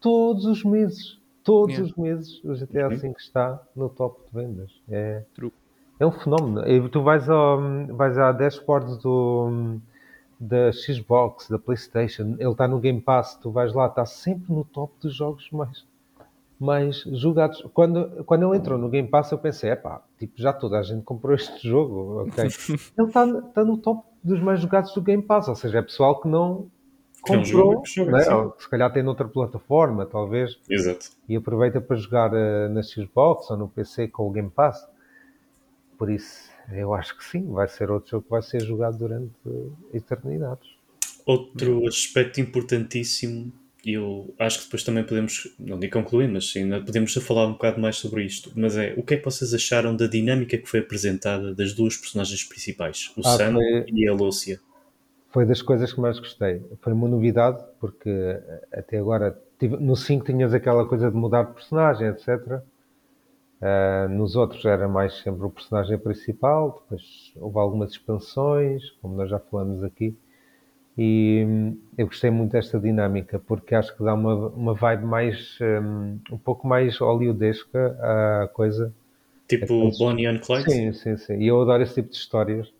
[0.00, 1.18] todos os meses.
[1.42, 1.90] Todos yeah.
[1.90, 4.70] os meses o GTA V está no top de vendas.
[4.88, 5.52] É, True.
[5.98, 6.66] é um fenómeno.
[6.68, 7.58] E tu vais, ao,
[7.88, 9.80] vais à dashboard do,
[10.38, 14.64] da Xbox, da Playstation, ele está no Game Pass, tu vais lá, está sempre no
[14.64, 15.86] top dos jogos mais,
[16.58, 17.62] mais jogados.
[17.72, 21.02] Quando, quando ele entrou no Game Pass eu pensei, epá, tipo, já toda a gente
[21.04, 22.44] comprou este jogo, ok?
[22.98, 26.20] ele está, está no top dos mais jogados do Game Pass, ou seja, é pessoal
[26.20, 26.68] que não
[27.22, 28.34] comprou, é um né?
[28.34, 31.10] ou, se calhar tem noutra plataforma, talvez, Exato.
[31.28, 34.88] e aproveita para jogar uh, na Xbox ou no PC com o Game Pass.
[35.96, 39.32] Por isso, eu acho que sim, vai ser outro jogo que vai ser jogado durante
[39.92, 40.76] eternidades.
[41.26, 43.52] Outro aspecto importantíssimo,
[43.84, 47.80] eu acho que depois também podemos, não digo concluir, mas sim, podemos falar um bocado
[47.80, 50.80] mais sobre isto, mas é, o que é que vocês acharam da dinâmica que foi
[50.80, 53.84] apresentada das duas personagens principais, o ah, Sam foi...
[53.88, 54.60] e a Lúcia?
[55.30, 56.62] foi das coisas que mais gostei.
[56.80, 58.10] Foi uma novidade, porque
[58.72, 59.40] até agora,
[59.80, 62.28] no 5 tinhas aquela coisa de mudar de personagem, etc.
[62.28, 62.62] Uh,
[63.60, 69.28] ah, nos outros era mais sempre o personagem principal, depois houve algumas expansões, como nós
[69.28, 70.16] já falamos aqui,
[70.98, 75.56] e hum, eu gostei muito desta dinâmica, porque acho que dá uma, uma vibe mais,
[75.60, 78.92] um, um pouco mais hollywoodesca à coisa.
[79.46, 79.98] Tipo Aqueles...
[79.98, 80.70] Bonnie and Clyde?
[80.70, 81.38] Sim, sim, sim.
[81.38, 82.70] E eu adoro esse tipo de histórias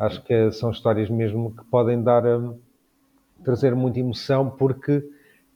[0.00, 2.58] Acho que são histórias mesmo que podem dar um,
[3.44, 5.06] trazer muita emoção porque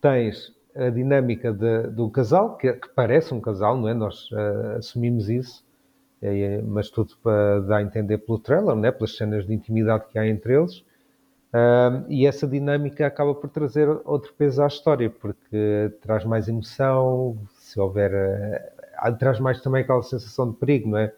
[0.02, 3.94] tens a dinâmica de, do casal, que, que, parece um casal, não é?
[3.94, 5.64] Nós uh, assumimos isso,
[6.20, 8.92] é, mas tudo para dar a entender pelo trailer, não é?
[8.92, 10.84] pelas cenas de intimidade que há entre eles.
[12.08, 17.78] E essa dinâmica acaba por trazer outro peso à história, porque traz mais emoção, se
[17.78, 18.12] houver.
[18.12, 21.12] Uh, traz mais também aquela sensação de perigo, não é?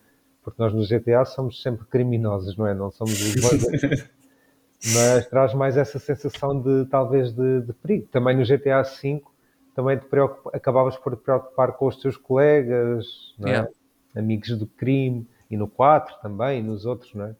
[0.47, 2.72] porque nós no GTA somos sempre criminosos, não é?
[2.72, 3.34] Não somos os
[4.95, 8.07] Mas traz mais essa sensação de talvez de, de perigo.
[8.12, 9.20] Também no GTA V
[9.74, 10.07] também te
[10.53, 13.49] acabavas por te preocupar com os teus colegas, é?
[13.49, 13.68] Yeah.
[14.14, 17.34] amigos do crime, e no 4 também, e nos outros, não é?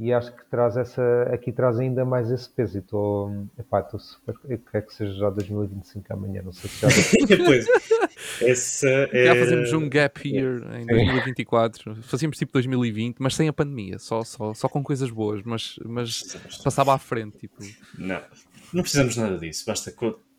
[0.00, 2.78] E acho que traz essa, aqui traz ainda mais esse peso.
[2.78, 4.34] E estou, epá, estou super.
[4.48, 6.88] Eu quero que seja já 2025 amanhã, não sei se já.
[7.44, 7.66] pois,
[8.40, 9.26] essa é...
[9.26, 11.96] Já fazemos um gap year em 2024.
[12.02, 16.34] Fazíamos tipo 2020, mas sem a pandemia, só, só, só com coisas boas, mas, mas
[16.64, 17.36] passava à frente.
[17.36, 17.56] Tipo...
[17.98, 18.22] Não,
[18.72, 19.92] não precisamos nada disso, basta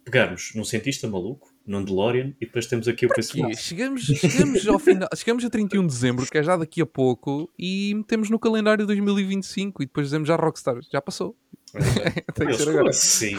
[0.04, 4.80] pegarmos num cientista maluco, num DeLorean e depois temos aqui o preço chegamos, chegamos ao
[4.80, 8.40] final, chegamos a 31 de dezembro, que é já daqui a pouco, e metemos no
[8.40, 11.36] calendário 2025 e depois dizemos já Rockstar, já passou.
[11.74, 12.22] É.
[12.34, 12.90] Tem que ser agora.
[12.90, 13.36] Assim?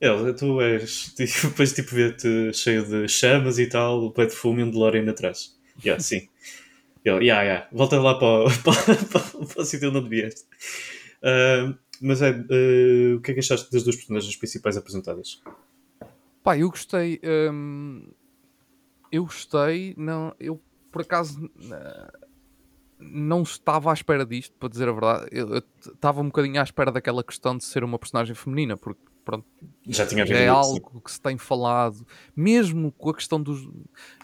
[0.00, 4.32] Ele, tu és, tipo, depois tipo ver-te cheio de chamas e tal, o pé de
[4.32, 5.56] fumo e um DeLorean atrás.
[5.84, 6.28] Yeah, sim.
[7.04, 7.68] Ele, yeah, yeah.
[7.72, 10.42] volta lá para, para, para, para o sítio onde vieste.
[11.22, 15.40] Uh, mas é, uh, o que é que achaste das duas personagens principais apresentadas?
[16.48, 17.20] Pá, eu gostei.
[17.52, 18.08] Hum,
[19.12, 19.94] eu gostei.
[19.98, 20.58] Não, eu
[20.90, 21.38] por acaso
[22.98, 25.28] não estava à espera disto, para dizer a verdade.
[25.30, 29.46] Eu estava um bocadinho à espera daquela questão de ser uma personagem feminina, porque pronto,
[29.86, 33.68] já tinha é algo que se tem falado, mesmo com a questão dos,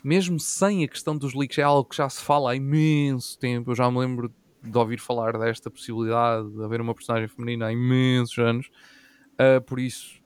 [0.02, 3.72] mesmo sem a questão dos leaks, é algo que já se fala há imenso tempo.
[3.72, 7.72] Eu já me lembro de ouvir falar desta possibilidade de haver uma personagem feminina há
[7.72, 8.70] imensos anos,
[9.34, 10.24] uh, por isso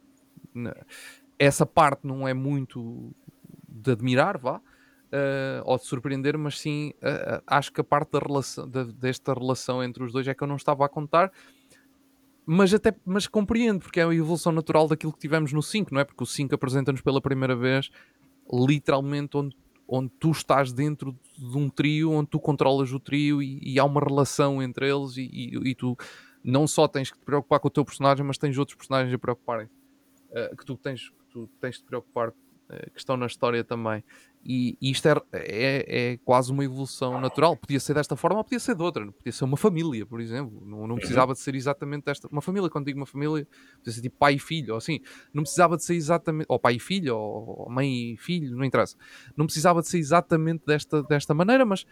[1.39, 3.14] essa parte não é muito
[3.68, 4.61] de admirar, vá.
[5.11, 9.32] Uh, ou de surpreender, mas sim uh, acho que a parte da relação, da, desta
[9.32, 11.32] relação entre os dois é que eu não estava a contar,
[12.45, 16.03] mas até mas compreendo, porque é a evolução natural daquilo que tivemos no 5, não
[16.03, 16.05] é?
[16.05, 17.91] Porque o 5 apresenta-nos pela primeira vez
[18.53, 19.57] literalmente onde
[19.89, 23.84] onde tu estás dentro de um trio, onde tu controlas o trio e, e há
[23.84, 25.97] uma relação entre eles e, e, e, tu
[26.45, 29.18] não só tens que te preocupar com o teu personagem, mas tens outros personagens a
[29.18, 29.66] preocuparem.
[30.30, 31.11] Uh, que tu tens,
[31.47, 34.03] tu tens de preocupar uh, que estão na história também.
[34.45, 37.57] E, e isto é, é, é, quase uma evolução natural.
[37.57, 39.05] Podia ser desta forma ou podia ser de outra.
[39.11, 40.64] Podia ser uma família, por exemplo.
[40.64, 42.28] Não, não precisava de ser exatamente desta.
[42.28, 43.47] Uma família, quando digo uma família,
[43.78, 45.01] podia ser tipo pai e filho, ou assim.
[45.34, 46.47] Não precisava de ser exatamente.
[46.49, 48.97] Ou pai e filho, ou mãe e filho, não interessa.
[49.36, 51.84] Não precisava de ser exatamente desta, desta maneira, mas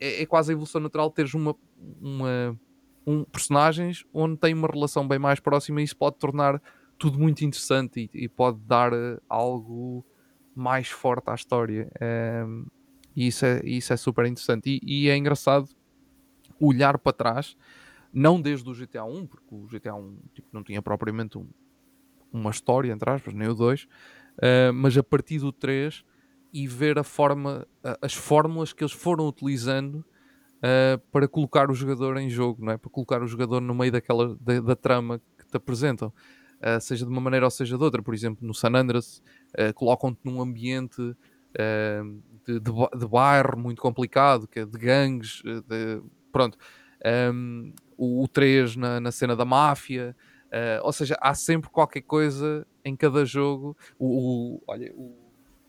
[0.00, 1.54] é, é quase a evolução natural teres uma,
[2.00, 2.58] uma,
[3.06, 6.60] um, personagens onde tem uma relação bem mais próxima e isso pode tornar
[7.00, 10.04] tudo muito interessante e, e pode dar uh, algo
[10.54, 11.90] mais forte à história.
[12.46, 12.66] Um,
[13.16, 14.68] e isso é, isso é super interessante.
[14.68, 15.66] E, e, é engraçado
[16.60, 17.56] olhar para trás,
[18.12, 21.48] não desde o GTA 1, porque o GTA 1 tipo, não tinha propriamente um,
[22.30, 26.04] uma história, entre aspas, nem o 2, uh, mas a partir do 3
[26.52, 27.66] e ver a forma,
[28.02, 30.04] as fórmulas que eles foram utilizando
[30.58, 32.76] uh, para colocar o jogador em jogo, não é?
[32.76, 36.12] para colocar o jogador no meio daquela, da, da trama que te apresentam
[36.60, 38.02] uh, seja de uma maneira ou seja de outra.
[38.02, 39.22] Por exemplo, no San Andreas,
[39.58, 45.42] uh, colocam-te num ambiente uh, de, de, de, bairro muito complicado, que é de gangues,
[45.42, 46.02] de,
[46.32, 46.58] pronto.
[47.32, 50.14] Um, o, o 3 na, na cena da máfia,
[50.82, 53.76] ou seja, há sempre qualquer coisa em cada jogo.
[53.98, 55.16] O, o olha, o,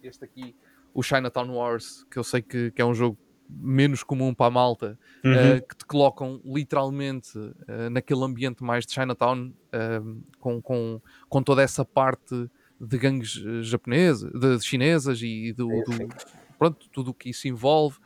[0.02, 0.56] este aqui,
[0.94, 3.18] o Chinatown Wars, que eu sei que, que é um jogo
[3.52, 5.32] menos comum para a malta, uhum.
[5.32, 11.43] uh, que te colocam literalmente uh, naquele ambiente mais de Chinatown, uh, com, com, com
[11.43, 12.49] toda essa parte
[12.80, 13.32] de gangues
[13.62, 16.10] japonesas, de, de chinesas e do, do,
[16.58, 17.97] pronto, tudo o que isso envolve.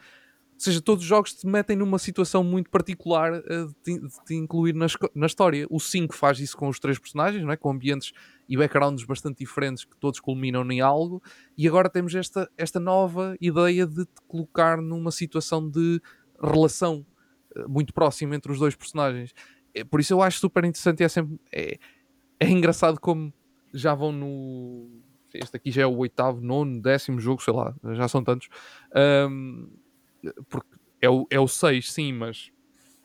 [0.56, 4.36] Ou seja, todos os jogos te metem numa situação muito particular uh, de, de, te
[4.36, 5.68] incluir na, na, história.
[5.70, 7.58] O 5 faz isso com os três personagens, não é?
[7.58, 8.14] com ambientes
[8.48, 11.22] e backgrounds bastante diferentes que todos culminam em algo.
[11.58, 16.02] E agora temos esta, esta nova ideia de te colocar numa situação de
[16.42, 17.06] relação
[17.54, 19.34] uh, muito próxima entre os dois personagens.
[19.74, 21.38] É, por isso eu acho super interessante e é sempre.
[21.52, 21.78] É,
[22.40, 23.34] é engraçado como
[23.74, 24.90] já vão no.
[25.34, 28.48] Este aqui já é o oitavo, nono, décimo jogo, sei lá, já são tantos.
[29.30, 29.68] Um,
[30.50, 32.52] porque é o, é o 6, sim, mas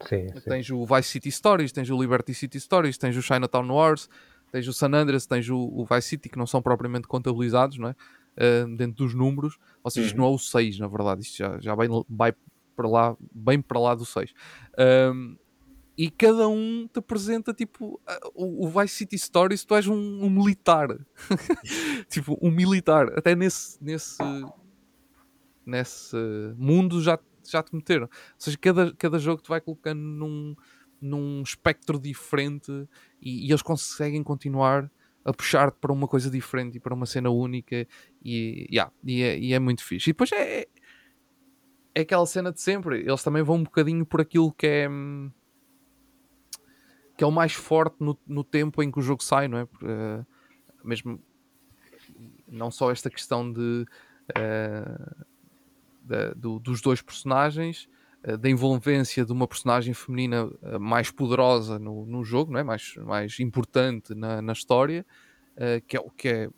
[0.09, 0.41] sim, sim.
[0.49, 4.09] tens o Vice City Stories, tens o Liberty City Stories, tens o Chinatown Wars,
[4.51, 7.89] tens o San Andreas, tens o, o Vice City, que não são propriamente contabilizados, não
[7.89, 7.95] é?
[8.37, 11.59] Uh, dentro dos números, ou seja, isto não é o 6, na verdade, isto já,
[11.61, 12.33] já vai, vai
[12.77, 14.33] para lá, bem para lá do 6.
[15.13, 15.37] Um,
[15.99, 18.01] e cada um te apresenta tipo
[18.35, 20.89] o, o Vice City Stories, tu és um, um militar,
[22.09, 24.17] tipo um militar, até nesse, nesse
[25.65, 26.17] nesse
[26.57, 28.05] mundo já, já te meteram.
[28.05, 30.57] Ou seja, cada, cada jogo te vai colocando num,
[31.01, 32.71] num espectro diferente
[33.21, 34.91] e, e eles conseguem continuar
[35.25, 37.87] a puxar-te para uma coisa diferente e para uma cena única
[38.25, 40.11] e, yeah, e, é, e é muito fixe.
[40.11, 40.67] E depois é,
[41.95, 43.01] é aquela cena de sempre.
[43.01, 44.89] Eles também vão um bocadinho por aquilo que é
[47.17, 49.65] que é o mais forte no, no tempo em que o jogo sai, não é?
[49.65, 50.27] Uh,
[50.83, 51.23] mesmo
[52.49, 53.87] não só esta questão de
[54.31, 55.27] uh,
[56.03, 57.89] da, do, dos dois personagens,
[58.27, 62.63] uh, da envolvência de uma personagem feminina uh, mais poderosa no, no jogo, não é?
[62.63, 65.05] mais, mais importante na, na história,
[65.87, 66.49] que, é, que é,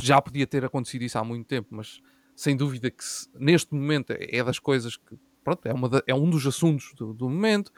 [0.00, 2.00] já podia ter acontecido isso há muito tempo, mas
[2.36, 6.14] sem dúvida que se, neste momento é, é das coisas que pronto, é, uma é
[6.14, 7.70] um dos assuntos do, do momento,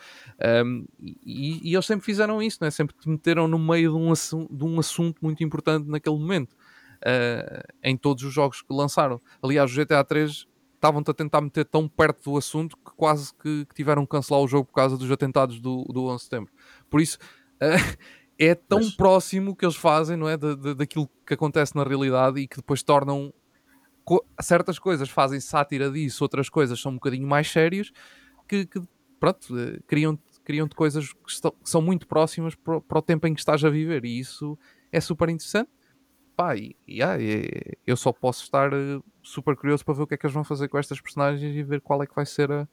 [0.64, 2.70] um, e, e, eles sempre fizeram isso, né?
[2.70, 6.52] sempre te meteram no meio de um, assunto, de um assunto muito importante naquele momento,
[6.52, 9.20] uh, em todos os jogos que lançaram.
[9.42, 10.48] Aliás, o GTA 3
[10.79, 14.43] estavam-te a tentar meter tão perto do assunto que quase que, que, tiveram que cancelar
[14.43, 16.53] o jogo por causa dos atentados do, do 11 de setembro.
[16.89, 17.18] Por isso,
[17.61, 17.99] uh,
[18.39, 18.95] é tão Mas...
[18.95, 20.37] próximo que eles fazem, não é?
[20.37, 23.33] De, daquilo que acontece na realidade e que depois tornam
[24.05, 27.93] co certas coisas fazem sátira disso, outras coisas são um bocadinho mais sérias,
[28.49, 28.81] que, que
[29.20, 33.35] pronto, eh, criam, criam coisas que, estão, que, são muito próximas para, o tempo em
[33.35, 34.59] que estás a viver, e isso
[34.91, 35.68] é super interessante.
[36.39, 37.20] Pá, e, yeah,
[37.84, 40.45] eu só posso estar uh, super curioso para ver o que é que eles vão
[40.45, 42.68] fazer com estas personagens e ver qual é que vai ser a,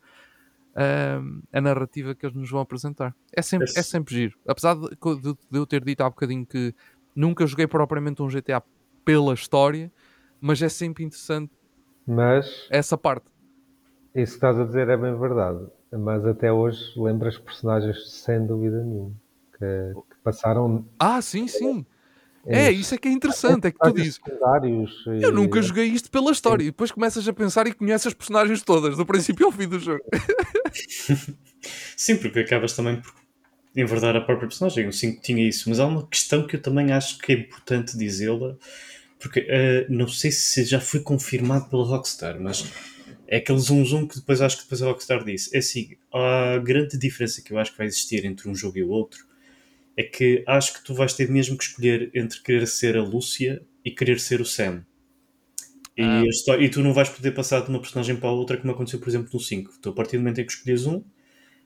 [0.75, 3.15] a, a narrativa que eles nos vão apresentar.
[3.35, 4.37] É sempre, é sempre giro.
[4.47, 6.75] Apesar de, de, de eu ter dito há bocadinho que
[7.15, 8.61] nunca joguei propriamente um GTA
[9.03, 9.91] pela história,
[10.39, 11.51] mas é sempre interessante
[12.05, 13.31] mas, essa parte.
[14.13, 18.83] Isso que estás a dizer é bem verdade, mas até hoje lembras personagens sem dúvida
[18.83, 19.15] nenhuma
[19.57, 20.87] que, que passaram.
[20.99, 21.83] Ah, sim, sim.
[22.47, 24.19] É, isso é que é interessante, é que tu dizes.
[25.21, 26.63] Eu nunca joguei isto pela história.
[26.63, 29.79] E depois começas a pensar e conheces as personagens todas, do princípio ao fim do
[29.79, 30.03] jogo.
[31.97, 33.13] Sim, porque acabas também por
[33.75, 34.87] enverdar a própria personagem.
[34.87, 37.97] O 5 tinha isso, mas há uma questão que eu também acho que é importante
[37.97, 38.55] dizê-la,
[39.19, 42.71] porque uh, não sei se já foi confirmado pela Rockstar, mas
[43.27, 45.55] é aquele zoom zoom que depois acho que depois a Rockstar disse.
[45.55, 48.83] É assim, a grande diferença que eu acho que vai existir entre um jogo e
[48.83, 49.25] o outro
[49.97, 53.61] é que acho que tu vais ter mesmo que escolher entre querer ser a Lúcia
[53.83, 54.85] e querer ser o Sam.
[55.97, 56.23] E, ah.
[56.25, 58.99] história, e tu não vais poder passar de uma personagem para a outra, como aconteceu,
[58.99, 59.79] por exemplo, no 5.
[59.81, 61.01] Tu, a partir do momento em que escolhes um,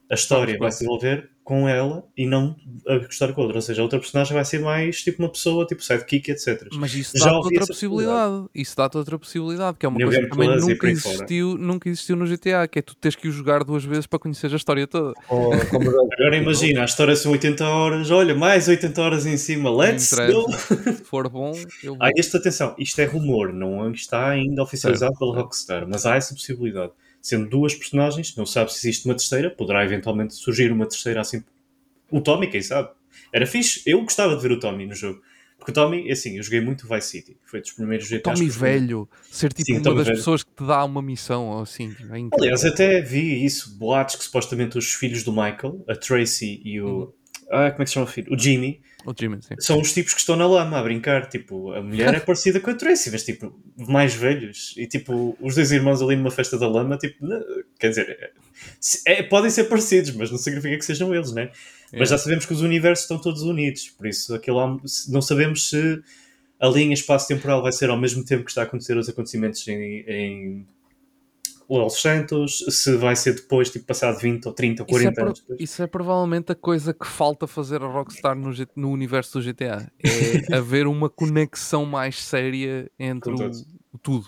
[0.09, 2.55] a história vai se desenvolver com ela e não
[2.87, 3.57] a gostar com a outra.
[3.57, 6.67] Ou seja, a outra personagem vai ser mais tipo uma pessoa, tipo sidekick, etc.
[6.73, 8.45] Mas isso dá-te outra possibilidade.
[8.53, 12.15] Isso dá-te outra possibilidade, que é uma New coisa que também nunca existiu, nunca existiu
[12.15, 14.85] no GTA, que é tu tens que o jogar duas vezes para conhecer a história
[14.85, 15.13] toda.
[15.27, 20.13] Oh, Agora imagina, a história são 80 horas, olha, mais 80 horas em cima, let's
[20.13, 20.51] go!
[20.51, 21.53] Se for bom,
[21.83, 22.03] eu vou.
[22.03, 25.19] Ah, isto, atenção, isto é rumor, não está ainda oficializado certo.
[25.19, 26.91] pela Rockstar, mas há essa possibilidade
[27.21, 31.43] sendo duas personagens, não sabe se existe uma terceira, poderá eventualmente surgir uma terceira assim.
[32.11, 32.89] O Tommy, quem sabe?
[33.31, 35.21] Era fixe, eu gostava de ver o Tommy no jogo.
[35.57, 38.39] Porque o Tommy, é assim, eu joguei muito Vice City, foi dos primeiros GTAs.
[38.39, 40.17] Tommy velho, ser tipo Sim, uma das velho.
[40.17, 41.93] pessoas que te dá uma missão, ou assim.
[42.09, 46.79] É Aliás, até vi isso, boatos que supostamente os filhos do Michael, a Tracy e
[46.79, 46.87] o.
[46.87, 47.13] Uhum.
[47.51, 48.33] Ah, como é que se chama o filho?
[48.33, 48.81] O Jimmy,
[49.17, 49.39] Jimmy.
[49.59, 51.29] São os tipos que estão na lama a brincar.
[51.29, 54.73] Tipo, a mulher é parecida com a Tracy, mas tipo, mais velhos.
[54.77, 57.41] E tipo, os dois irmãos ali numa festa da lama, tipo, não,
[57.79, 58.33] quer dizer,
[59.05, 61.51] é, é, podem ser parecidos, mas não significa que sejam eles, né?
[61.93, 61.99] É.
[61.99, 66.01] Mas já sabemos que os universos estão todos unidos, por isso aquilo não sabemos se
[66.59, 70.03] a linha espaço-temporal vai ser ao mesmo tempo que está a acontecer os acontecimentos em,
[70.07, 70.67] em
[71.77, 75.23] Los Santos, se vai ser depois, tipo, passado 20 ou 30 ou 40 isso é
[75.23, 75.39] anos.
[75.39, 75.59] Depois.
[75.59, 79.91] Isso é provavelmente a coisa que falta fazer a Rockstar no, no universo do GTA.
[80.03, 83.51] É haver uma conexão mais séria entre o,
[83.93, 84.27] o tudo.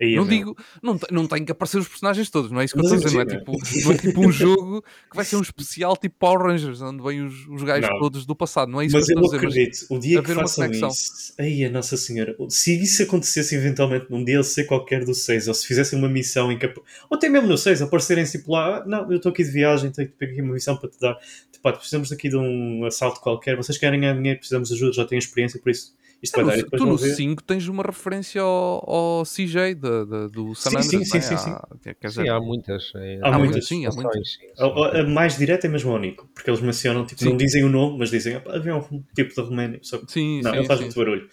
[0.00, 2.80] Aí, não, digo, não, não tem que aparecer os personagens todos, não é isso que
[2.80, 3.14] eu estou a dizer.
[3.14, 3.52] Não é, tipo,
[3.84, 7.24] não é tipo um jogo que vai ser um especial tipo Power Rangers, onde vêm
[7.24, 8.00] os, os gajos não.
[8.00, 9.46] todos do passado, não é isso mas que eu estou a dizer.
[9.46, 13.54] Mas eu acredito, o dia que façam isso, aí a Nossa Senhora, se isso acontecesse
[13.54, 17.28] eventualmente num DLC qualquer do 6, ou se fizessem uma missão em que, ou até
[17.28, 20.14] mesmo no 6, aparecerem tipo lá, ah, não, eu estou aqui de viagem, tenho que
[20.14, 21.16] pegar aqui uma missão para te dar,
[21.52, 25.04] tipo, precisamos aqui de um assalto qualquer, vocês querem ganhar dinheiro, precisamos de ajuda, já
[25.04, 29.22] têm experiência, por isso isto vai dar, tu no 5 tens uma referência ao, ao
[29.24, 30.86] CJ de, de, do San Andreas.
[30.86, 32.92] Sim, sim, sim, sim, há muitas.
[32.96, 34.38] É, há, muitas, sim, há muitas.
[34.58, 37.28] A, a, mais direta é mesmo o Nico, porque eles mencionam, tipo, sim.
[37.28, 39.78] não dizem o nome, mas dizem havia um tipo da Roménia.
[39.82, 40.86] Só que, sim, não, sim, ele faz sim.
[40.86, 41.28] muito barulho.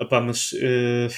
[0.00, 1.08] Opá, mas uh,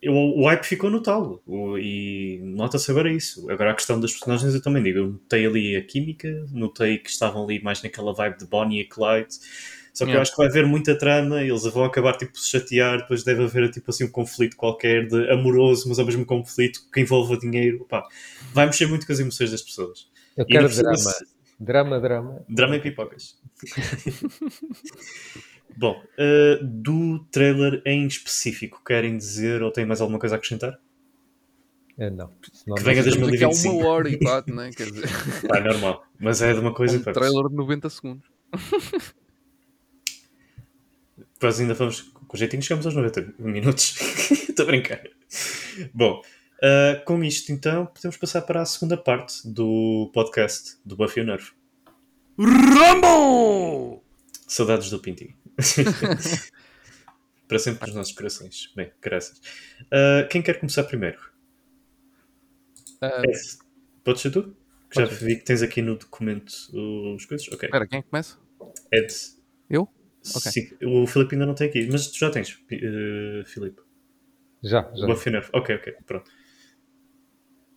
[0.00, 1.42] eu, o hype ficou no talo
[1.78, 3.50] e nota-se agora isso.
[3.50, 4.98] Agora a questão das personagens eu também digo.
[4.98, 8.84] Eu notei ali a química, notei que estavam ali mais naquela vibe de Bonnie e
[8.86, 9.36] Clyde
[9.92, 10.18] só que yeah.
[10.18, 13.44] eu acho que vai haver muita trama, eles vão acabar tipo se chatear, depois deve
[13.44, 17.82] haver tipo assim um conflito qualquer de amoroso, mas ao mesmo conflito que envolva dinheiro.
[17.82, 18.02] Opa,
[18.54, 20.10] vai mexer muito com as emoções das pessoas.
[20.34, 20.96] Eu quero drama.
[20.96, 21.26] Se...
[21.60, 22.44] Drama, drama.
[22.48, 23.38] Drama e pipocas.
[25.76, 30.78] Bom, uh, do trailer em específico, querem dizer ou têm mais alguma coisa a acrescentar?
[31.98, 32.30] É, não.
[32.52, 33.62] Senão que venha 2025.
[33.62, 34.70] Que é uma hora e quatro, né?
[34.74, 35.04] Quer dizer...
[35.54, 36.04] É normal.
[36.18, 36.96] Mas é de uma coisa...
[36.96, 38.26] Um trailer de 90 segundos.
[41.42, 44.00] Depois ainda fomos com jeitinho, chegamos aos 90 minutos.
[44.30, 45.02] Estou a brincar.
[45.92, 46.22] Bom,
[46.62, 51.24] Uh, com isto, então, podemos passar para a segunda parte do podcast do Buffy o
[51.24, 51.52] Nervo.
[52.38, 54.00] Rumble!
[54.46, 55.34] Saudades do Pintinho.
[57.48, 58.72] para sempre nos nossos corações.
[58.76, 59.38] Bem, graças.
[59.86, 61.18] Uh, quem quer começar primeiro?
[63.02, 63.58] Uh, Ed,
[64.04, 64.56] podes ser tu?
[64.94, 66.52] Já vi que tens aqui no documento
[67.16, 67.48] os coisas.
[67.48, 67.66] Ok.
[67.66, 68.38] Espera, quem começa?
[68.92, 69.12] Ed.
[69.68, 69.88] Eu?
[70.36, 70.52] Okay.
[70.52, 73.82] Sim, o Filipe ainda não tem aqui, mas tu já tens, uh, Filipe.
[74.62, 75.04] Já, já.
[75.04, 76.30] O Buffy Ok, ok, pronto.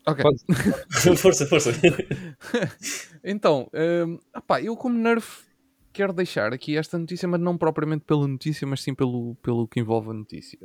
[0.05, 0.23] Ok.
[1.17, 1.71] força, força.
[3.23, 5.43] então, um, opá, eu como nerf
[5.91, 9.79] quero deixar aqui esta notícia, mas não propriamente pela notícia, mas sim pelo, pelo que
[9.79, 10.59] envolve a notícia.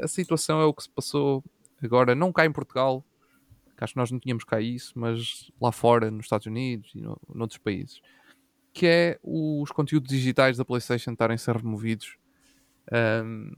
[0.00, 1.44] A, a situação é o que se passou
[1.80, 3.04] agora, não cá em Portugal,
[3.76, 7.00] que acho que nós não tínhamos cá isso, mas lá fora, nos Estados Unidos e
[7.00, 8.00] no, noutros países,
[8.76, 12.18] que é os conteúdos digitais da PlayStation estarem a ser removidos.
[12.92, 13.50] Um,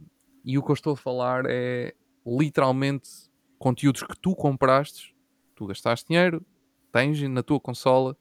[0.45, 1.93] e o que eu estou a falar é
[2.25, 3.11] literalmente
[3.59, 5.17] conteúdos que tu compraste,
[5.57, 6.47] tu gastaste dinheiro,
[6.93, 8.17] tens na tua consola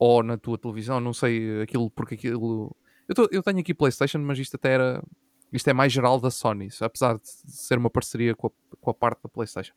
[0.00, 2.76] ou na tua televisão, não sei aquilo, porque aquilo.
[3.08, 5.04] Eu, tô, eu tenho aqui PlayStation, mas isto até era.
[5.52, 8.50] Isto é mais geral da Sony, apesar de ser uma parceria com a,
[8.80, 9.74] com a parte da PlayStation.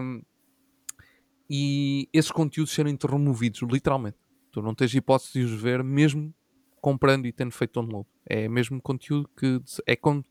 [0.00, 0.22] Um,
[1.48, 4.18] e esses conteúdos serem removidos, literalmente.
[4.52, 6.32] Tu não tens hipótese de os ver, mesmo
[6.80, 8.06] comprando e tendo feito download.
[8.26, 10.24] É mesmo conteúdo que é como,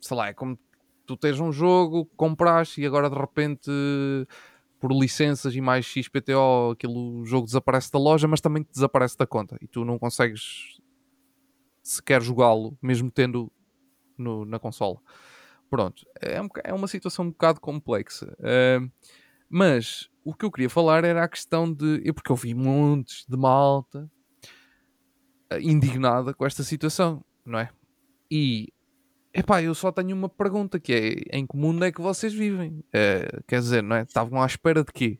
[0.00, 0.58] sei lá, é como
[1.06, 3.70] tu tens um jogo, compraste e agora de repente
[4.78, 9.56] por licenças e mais XPTO aquele jogo desaparece da loja, mas também desaparece da conta
[9.60, 10.78] e tu não consegues
[11.82, 13.50] sequer jogá-lo, mesmo tendo
[14.18, 15.00] no, na consola.
[15.70, 18.36] Pronto, é, um, é, uma situação um bocado complexa.
[18.38, 18.90] Uh,
[19.48, 22.02] mas o que eu queria falar era a questão de.
[22.12, 24.10] Porque eu vi montes de malta
[25.52, 27.70] uh, indignada com esta situação, não é?
[28.30, 28.72] E
[29.38, 30.94] Epá, eu só tenho uma pergunta que
[31.30, 32.82] é em que mundo é que vocês vivem?
[32.90, 34.02] É, quer dizer, não é?
[34.02, 35.18] Estavam à espera de quê?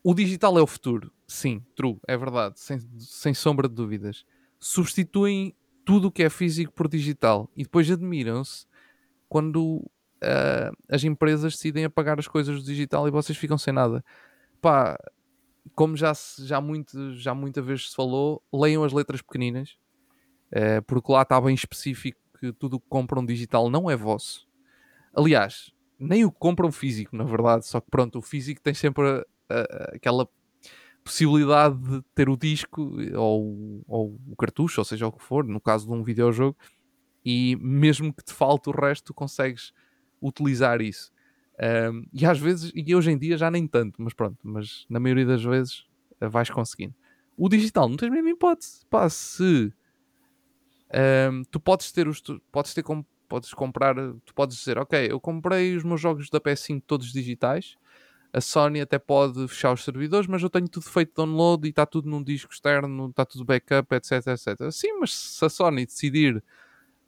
[0.00, 1.12] O digital é o futuro.
[1.26, 4.24] Sim, true, é verdade, sem, sem sombra de dúvidas.
[4.60, 5.52] Substituem
[5.84, 8.64] tudo o que é físico por digital e depois admiram-se
[9.28, 9.84] quando
[10.22, 14.04] uh, as empresas decidem apagar as coisas do digital e vocês ficam sem nada.
[14.60, 14.98] Pá,
[15.74, 19.76] como já, já, muito, já muita vez se falou, leiam as letras pequeninas
[20.50, 24.48] uh, porque lá está bem específico que tudo o que compram digital não é vosso.
[25.14, 29.26] Aliás, nem o que compram físico, na verdade, só que pronto, o físico tem sempre
[29.48, 30.26] a, aquela
[31.04, 35.60] possibilidade de ter o disco ou, ou, o cartucho, ou seja o que for, no
[35.60, 36.56] caso de um videojogo,
[37.24, 39.72] e mesmo que te falte o resto, consegues
[40.20, 41.12] utilizar isso.
[41.92, 44.98] Um, e às vezes, e hoje em dia já nem tanto, mas pronto, mas na
[44.98, 45.84] maioria das vezes
[46.20, 46.94] uh, vais conseguindo.
[47.36, 48.84] O digital não tens mesmo hipótese.
[48.88, 49.72] Pá, se
[51.30, 52.20] um, tu podes ter os.
[52.20, 53.06] Tu, podes ter como.
[53.28, 53.94] Podes comprar.
[54.24, 57.76] Tu podes dizer, ok, eu comprei os meus jogos da PS5 todos digitais.
[58.32, 61.84] A Sony até pode fechar os servidores, mas eu tenho tudo feito download e está
[61.84, 64.70] tudo num disco externo, está tudo backup, etc, etc.
[64.70, 66.42] Sim, mas se a Sony decidir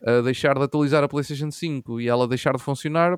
[0.03, 3.17] uh, deixar de atualizar a PlayStation 5 e ela deixar de funcionar,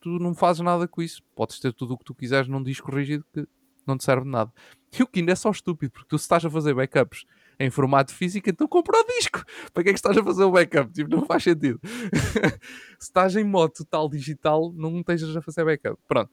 [0.00, 1.22] tu não fazes nada com isso.
[1.34, 3.46] Podes ter tudo o que tu quiseres num disco rígido que
[3.86, 4.52] não te serve de nada.
[4.96, 7.24] E o que ainda é só estúpido, porque tu se estás a fazer backups
[7.58, 9.42] em formato físico, então compra o disco.
[9.72, 10.92] Para que é que estás a fazer o backup?
[10.92, 11.80] Tipo, não faz sentido.
[13.00, 16.00] Se estás em modo total digital, não estejas a fazer backup.
[16.06, 16.30] Pronto.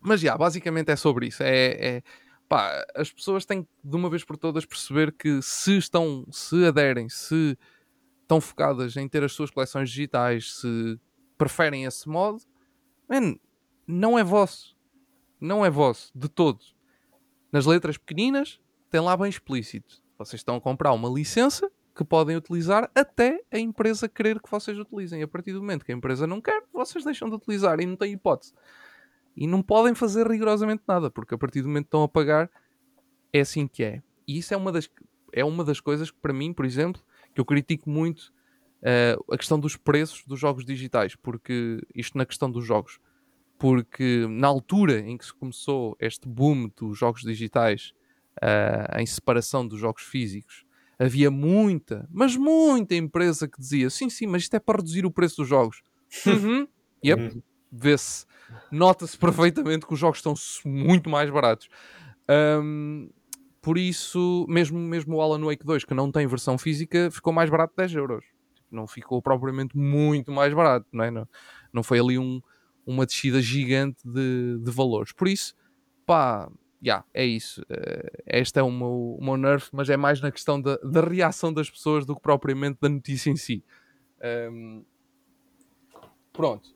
[0.00, 1.42] Mas já, basicamente é sobre isso.
[1.42, 2.02] É, é
[2.48, 7.08] pá, as pessoas têm de uma vez por todas perceber que se estão, se aderem,
[7.08, 7.58] se
[8.26, 10.98] estão focadas em ter as suas coleções digitais, se
[11.38, 12.42] preferem esse modo,
[13.08, 13.36] man,
[13.86, 14.76] não é vosso.
[15.40, 16.58] Não é vosso, de todo.
[17.52, 20.02] Nas letras pequeninas, tem lá bem explícito.
[20.18, 24.76] Vocês estão a comprar uma licença que podem utilizar até a empresa querer que vocês
[24.78, 25.22] utilizem.
[25.22, 27.96] A partir do momento que a empresa não quer, vocês deixam de utilizar e não
[27.96, 28.52] têm hipótese.
[29.36, 32.50] E não podem fazer rigorosamente nada, porque a partir do momento que estão a pagar,
[33.32, 34.02] é assim que é.
[34.26, 34.90] E isso é uma das,
[35.32, 37.02] é uma das coisas que, para mim, por exemplo,
[37.40, 38.32] eu critico muito
[38.82, 42.98] uh, a questão dos preços dos jogos digitais, porque isto na questão dos jogos,
[43.58, 47.92] porque na altura em que se começou este boom dos jogos digitais
[48.42, 50.64] uh, em separação dos jogos físicos,
[50.98, 55.10] havia muita, mas muita empresa que dizia: sim, sim, mas isto é para reduzir o
[55.10, 55.82] preço dos jogos.
[56.26, 56.66] uhum.
[57.04, 57.22] Yep.
[57.22, 57.42] Uhum.
[57.70, 58.24] Vê-se,
[58.70, 60.34] nota-se perfeitamente que os jogos estão
[60.64, 61.68] muito mais baratos.
[62.28, 63.10] Um,
[63.66, 67.50] por isso, mesmo, mesmo o Alan Wake 2, que não tem versão física, ficou mais
[67.50, 68.24] barato de 10 euros.
[68.54, 71.10] Tipo, não ficou propriamente muito mais barato, não é?
[71.10, 71.28] Não,
[71.72, 72.40] não foi ali um,
[72.86, 75.10] uma descida gigante de, de valores.
[75.10, 75.52] Por isso,
[76.06, 76.48] pá,
[76.80, 77.60] yeah, é isso.
[77.62, 81.00] Uh, este é o meu, o meu nerf, mas é mais na questão da, da
[81.00, 83.64] reação das pessoas do que propriamente da notícia em si.
[84.52, 84.84] Um,
[86.32, 86.72] pronto.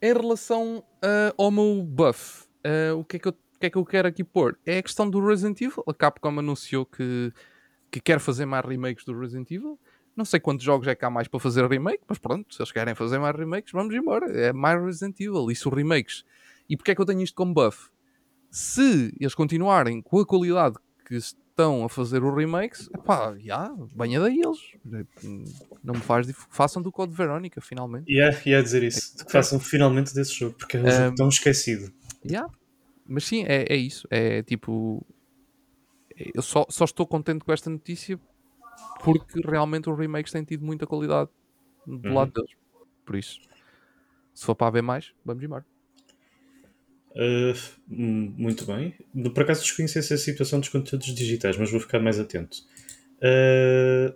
[0.00, 3.76] Em relação uh, ao meu buff, uh, o, que é que eu, que é que
[3.76, 4.58] eu quero aqui pôr?
[4.64, 5.84] É a questão do Resident Evil.
[5.86, 7.30] A Capcom anunciou que,
[7.90, 9.78] que quer fazer mais remakes do Resident Evil.
[10.16, 12.72] Não sei quantos jogos é que há mais para fazer remake, mas pronto, se eles
[12.72, 14.26] querem fazer mais remakes, vamos embora.
[14.32, 15.50] É mais Resident Evil.
[15.50, 16.24] Isso remakes.
[16.68, 17.90] E porquê é que eu tenho isto como buff?
[18.50, 20.76] Se eles continuarem com a qualidade
[21.06, 24.58] que estão a fazer os remakes, pá, já, banha daí eles.
[25.84, 28.10] Não me faz façam do Code Verónica, finalmente.
[28.10, 30.90] E yeah, ia dizer isso, é, que façam finalmente desse jogo, porque é um, um
[30.90, 31.92] jogo tão esquecido.
[32.24, 32.50] Yeah.
[33.10, 34.06] Mas sim, é, é isso.
[34.08, 35.04] É tipo.
[36.34, 38.20] Eu só, só estou contente com esta notícia
[39.02, 41.30] porque realmente os remakes têm tido muita qualidade
[41.86, 42.14] do uhum.
[42.14, 42.50] lado deles.
[43.04, 43.40] Por isso,
[44.32, 45.66] se for para haver mais, vamos embora.
[47.12, 47.54] Uh,
[47.88, 48.94] muito bem.
[49.34, 52.58] Por acaso desconheci essa situação dos conteúdos digitais, mas vou ficar mais atento.
[53.16, 54.14] Uh,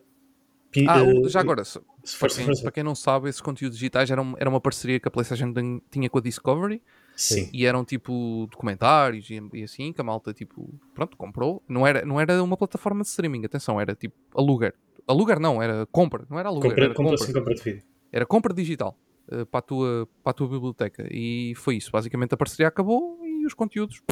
[0.87, 1.81] ah, uh, já agora, se,
[2.19, 5.11] para, quem, para, quem, não sabe, esses conteúdos digitais eram, era uma parceria que a
[5.11, 5.53] PlayStation
[5.91, 6.83] tinha com a Discovery.
[7.17, 7.49] Sim.
[7.53, 11.63] E eram tipo documentários e, e, assim, que a malta tipo, pronto, comprou.
[11.69, 14.75] Não era, não era uma plataforma de streaming, atenção, era tipo alugar.
[15.07, 16.71] Alugar não, era compra, não era alugar.
[16.71, 17.27] Compra, era compra, compra.
[17.27, 17.83] Sim, compra de vídeo.
[18.11, 18.99] Era compra digital.
[19.31, 21.07] Eh, para, a tua, para a tua biblioteca.
[21.11, 21.91] E foi isso.
[21.91, 24.03] Basicamente a parceria acabou e os conteúdos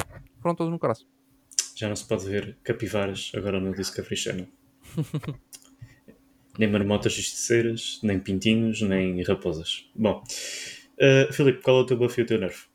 [0.41, 1.07] foram todos no crasso.
[1.75, 4.47] Já não se pode ver capivaras agora no Discovery Channel.
[6.59, 9.91] nem marmotas justiceiras, nem pintinhos, nem raposas.
[9.95, 12.67] Bom, uh, Filipe, qual é o teu buff e o teu nerf?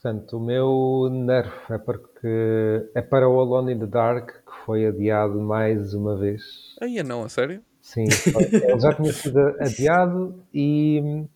[0.00, 4.86] Portanto, o meu nerf é, porque é para o Alone in the Dark, que foi
[4.86, 6.42] adiado mais uma vez.
[6.80, 7.62] Aí não, a sério?
[7.82, 8.04] Sim,
[8.52, 11.26] ele já tinha sido adiado e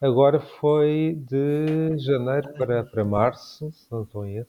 [0.00, 4.46] Agora foi de janeiro para, para março, se não estou em erro.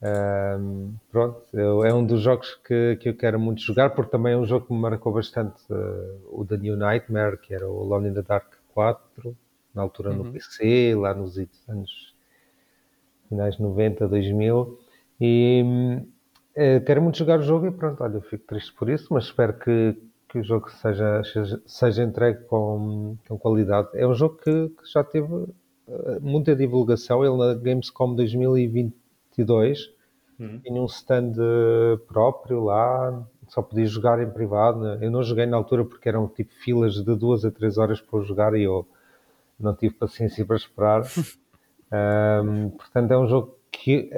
[0.00, 1.44] Um, pronto,
[1.84, 4.66] é um dos jogos que, que eu quero muito jogar, porque também é um jogo
[4.66, 8.22] que me marcou bastante uh, o The New Nightmare, que era o Alone in the
[8.22, 9.36] Dark 4,
[9.72, 10.24] na altura uhum.
[10.24, 11.38] no PC, lá nos
[11.68, 12.16] anos
[13.28, 14.78] finais de 90, 2000.
[15.20, 15.64] E
[16.56, 19.24] uh, quero muito jogar o jogo e pronto, olha, eu fico triste por isso, mas
[19.24, 19.96] espero que,
[20.28, 23.88] que o jogo seja, seja, seja entregue com, com qualidade.
[23.94, 25.50] É um jogo que, que já teve uh,
[26.20, 27.24] muita divulgação.
[27.24, 29.90] Ele na Gamescom 2022
[30.38, 30.60] uhum.
[30.60, 31.34] tinha um stand
[32.06, 34.86] próprio lá, só podia jogar em privado.
[35.02, 38.20] Eu não joguei na altura porque eram tipo filas de duas a três horas para
[38.20, 38.86] jogar e eu
[39.58, 41.02] não tive paciência para esperar.
[41.92, 44.10] um, portanto, é um jogo que,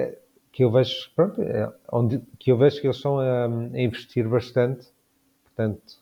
[0.51, 4.27] que eu vejo, pronto, é onde, que eu vejo que eles estão a, a investir
[4.27, 4.87] bastante.
[5.43, 5.99] Portanto,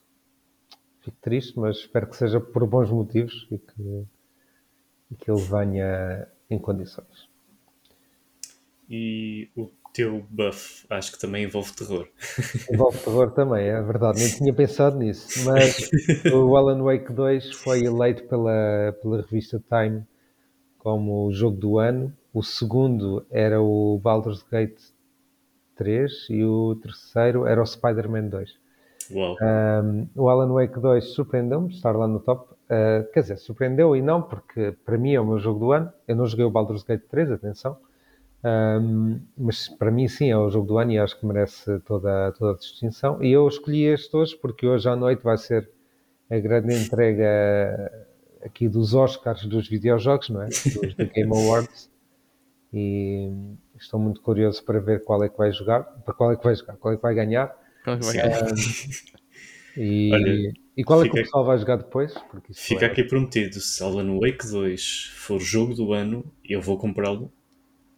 [1.01, 4.05] fico triste, mas espero que seja por bons motivos e que,
[5.11, 7.29] e que ele venha em condições.
[8.89, 12.07] E o teu buff acho que também envolve terror.
[12.71, 15.45] Envolve terror também, é verdade, nem tinha pensado nisso.
[15.45, 15.89] Mas
[16.33, 20.03] o Alan Wake 2 foi eleito pela, pela revista Time
[20.80, 22.11] como o jogo do ano.
[22.34, 24.81] O segundo era o Baldur's Gate
[25.76, 28.57] 3 e o terceiro era o Spider-Man 2.
[29.11, 32.53] Um, o Alan Wake 2 surpreendeu-me estar lá no top.
[32.65, 35.91] Uh, quer dizer, surpreendeu e não, porque para mim é o meu jogo do ano.
[36.07, 37.77] Eu não joguei o Baldur's Gate 3, atenção.
[38.43, 42.31] Um, mas para mim sim é o jogo do ano e acho que merece toda,
[42.34, 43.22] toda a distinção.
[43.22, 45.69] E eu escolhi este hoje porque hoje à noite vai ser
[46.30, 48.07] a grande entrega
[48.43, 50.47] aqui dos Oscars dos videojogos, não é?
[50.47, 51.89] Dos The Game Awards.
[52.71, 53.31] E
[53.77, 56.55] estou muito curioso para ver qual é que vai jogar, para qual é que vai
[56.55, 57.55] jogar, qual é que vai ganhar.
[59.75, 62.13] e, Olha, e qual é que o pessoal vai jogar depois?
[62.53, 62.89] fica é...
[62.89, 67.31] aqui prometido: se Alan Wake 2 for jogo do ano, eu vou comprá-lo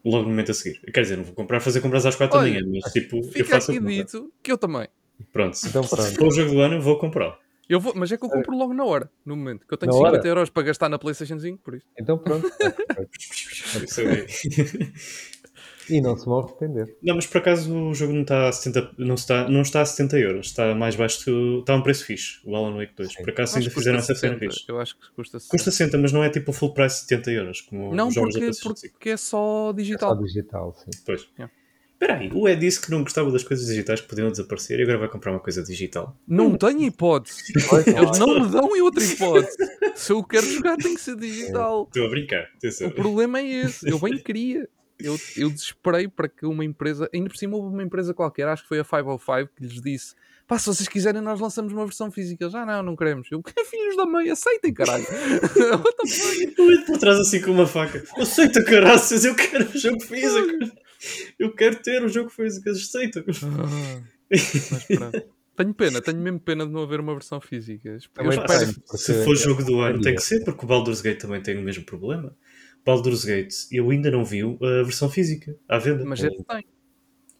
[0.06, 0.80] logo no momento a seguir.
[0.92, 3.46] Quer dizer, não vou comprar, fazer compras às 4 da manhã, mas tipo, fica eu
[3.46, 4.88] faço aqui dito que eu também.
[5.32, 6.04] Pronto, então, pronto.
[6.04, 7.38] se for o jogo do ano, eu vou comprar.
[7.72, 9.66] Eu vou, mas é que eu compro logo na hora, no momento.
[9.66, 10.28] Que eu tenho na 50 hora?
[10.28, 11.86] euros para gastar na PlayStation 5, por isso.
[11.98, 12.46] Então pronto.
[15.90, 16.96] E não se vão arrepender.
[17.02, 19.86] Não, mas por acaso o jogo não está a 70, não está, não está a
[19.86, 23.12] 70 euros, está mais baixo, do, está a um preço fixe, o Alan Wake 2.
[23.12, 23.24] Sim.
[23.24, 24.64] Por acaso ainda fizeram essa cena fixe.
[24.70, 25.52] Eu acho que custa 60.
[25.52, 28.14] Custa 60, mas não é tipo o full price de 70 euros, como não, os
[28.14, 30.14] jogos porque, da porque é só digital.
[30.14, 30.92] É só digital, sim.
[31.06, 31.28] Pois.
[31.38, 31.54] Yeah.
[32.02, 34.84] Espera aí, o Ed disse que não gostava das coisas digitais que podiam desaparecer e
[34.84, 36.18] agora vai comprar uma coisa digital.
[36.28, 37.54] Não tenho hipótese.
[37.56, 39.56] Eles não me dão outra hipótese.
[39.94, 41.84] Se eu quero jogar tem que ser digital.
[41.84, 42.50] Estou a brincar.
[42.56, 42.88] Atenção.
[42.88, 43.88] O problema é esse.
[43.88, 44.68] Eu bem queria
[45.04, 48.64] eu, eu desesperei para que uma empresa, ainda por cima houve uma empresa qualquer, acho
[48.64, 50.16] que foi a 505, que lhes disse:
[50.48, 52.50] pá, se vocês quiserem, nós lançamos uma versão física.
[52.50, 53.28] Já não, não queremos.
[53.32, 55.06] Eu, filhos da mãe, aceitem, caralho.
[55.06, 56.56] What the fuck?
[56.58, 60.72] Eu por trás assim com uma faca: aceita, caraças, eu quero o jogo físico.
[61.40, 63.24] Eu quero ter o jogo físico, aceita.
[63.44, 65.24] Ah, mas pronto.
[65.56, 67.90] Tenho pena, tenho mesmo pena de não haver uma versão física.
[67.90, 68.32] Eu espero...
[68.98, 71.62] Se for jogo do ano, tem que ser, porque o Baldur's Gate também tem o
[71.62, 72.36] mesmo problema
[72.86, 76.04] Baldur's Gate, eu ainda não vi a versão física à venda.
[76.06, 76.66] Mas esse tem.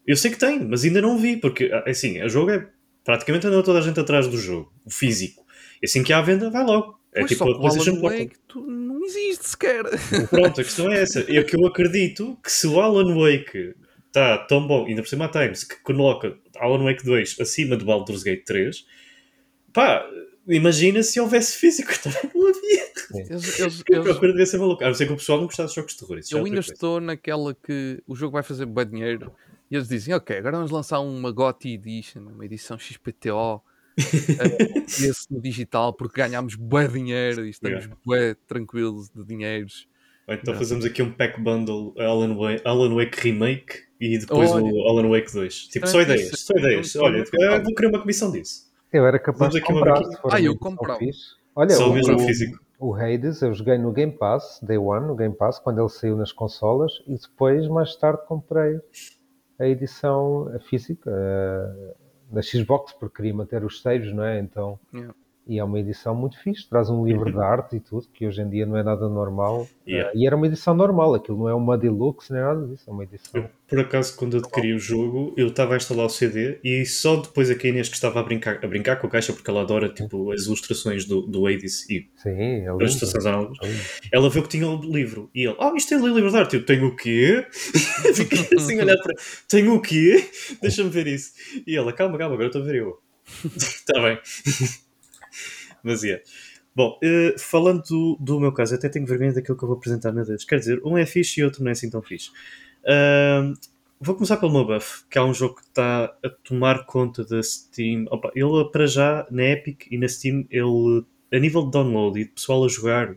[0.06, 2.68] Eu sei que tem, mas ainda não vi, porque assim, o jogo é
[3.04, 5.44] praticamente andou toda a gente atrás do jogo, o físico.
[5.82, 6.98] E assim que há à venda, vai logo.
[7.12, 8.18] É Pois tipo só a PlayStation Alan Portal.
[8.20, 9.84] Wake tu não existe sequer.
[10.30, 11.20] Pronto, a questão é essa.
[11.30, 13.74] É que eu acredito que se o Alan Wake
[14.06, 17.84] está tão bom, ainda por cima a Times, que coloca Alan Wake 2 acima do
[17.84, 18.86] Baldur's Gate 3,
[19.72, 20.06] pá,
[20.48, 22.82] imagina se houvesse físico, também não havia.
[23.14, 24.82] Eles- eles- Eu eles- devia ser maluco.
[24.82, 26.16] A não ser que o pessoal não gostasse de jogos de terror.
[26.16, 26.72] É eu outra ainda coisa.
[26.72, 29.30] estou naquela que o jogo vai fazer bem dinheiro
[29.70, 33.62] e eles dizem, ok, agora vamos lançar uma GOTY Edition, uma edição XPTO,
[34.86, 39.86] esse no digital, porque ganhámos bué dinheiro e estamos bué tranquilos de dinheiros.
[40.26, 40.58] Ou então Não.
[40.60, 45.08] fazemos aqui um pack bundle Alan Wake, Alan Wake Remake e depois Olha, o Alan
[45.08, 45.54] Wake 2.
[45.68, 46.94] Tipo, só ideias, só ideias.
[46.96, 47.24] Olha,
[47.62, 48.70] vou criar uma comissão disso.
[48.92, 50.98] Eu era capaz Vamos de aqui uma comprar, for Ah, eu comprava.
[50.98, 51.34] fixe.
[51.56, 52.58] Olha, Só o, mesmo o, físico.
[52.78, 56.16] o Hades eu joguei no Game Pass, Day One, no Game Pass, quando ele saiu
[56.16, 58.78] nas consolas, e depois, mais tarde, comprei
[59.58, 61.10] a edição física
[62.32, 64.38] na Xbox, porque queria manter os saves, não é?
[64.40, 65.14] Então, Yeah.
[65.46, 68.40] E é uma edição muito fixe, traz um livro de arte e tudo, que hoje
[68.42, 69.68] em dia não é nada normal.
[69.86, 70.10] Yeah.
[70.10, 72.92] Eh, e era uma edição normal, aquilo não é uma deluxe nem nada disso, é
[72.92, 73.40] uma edição.
[73.40, 77.16] Eu, por acaso, quando adquiri o jogo, eu estava a instalar o CD e só
[77.16, 79.88] depois a Inês que estava a brincar, a brincar com a caixa, porque ela adora
[79.88, 82.82] tipo, as ilustrações do, do Hades e Sim, é as lindo.
[82.82, 83.80] ilustrações análogas, é lindo.
[84.12, 86.56] ela viu que tinha o livro e ele, ah, isto tem livro de arte.
[86.56, 87.46] Eu tenho o quê?
[88.14, 89.14] Fiquei assim a olhar para
[89.48, 90.28] tenho o quê?
[90.60, 91.32] Deixa-me ver isso.
[91.66, 92.98] E ela, calma, calma, agora estou a ver eu.
[93.56, 94.18] Está bem.
[95.82, 96.22] Mas é.
[96.74, 100.12] Bom, eh, falando do, do meu caso, até tenho vergonha daquilo que eu vou apresentar,
[100.12, 100.44] meu Deus.
[100.44, 102.30] Quer dizer, um é fixe e outro não é assim tão fixe.
[102.86, 103.54] Ahm,
[104.00, 107.42] vou começar pelo meu buff, que é um jogo que está a tomar conta da
[107.42, 108.06] Steam.
[108.10, 112.24] Opa, ele, para já, na Epic e na Steam, ele, a nível de download e
[112.24, 113.16] de pessoal a jogar,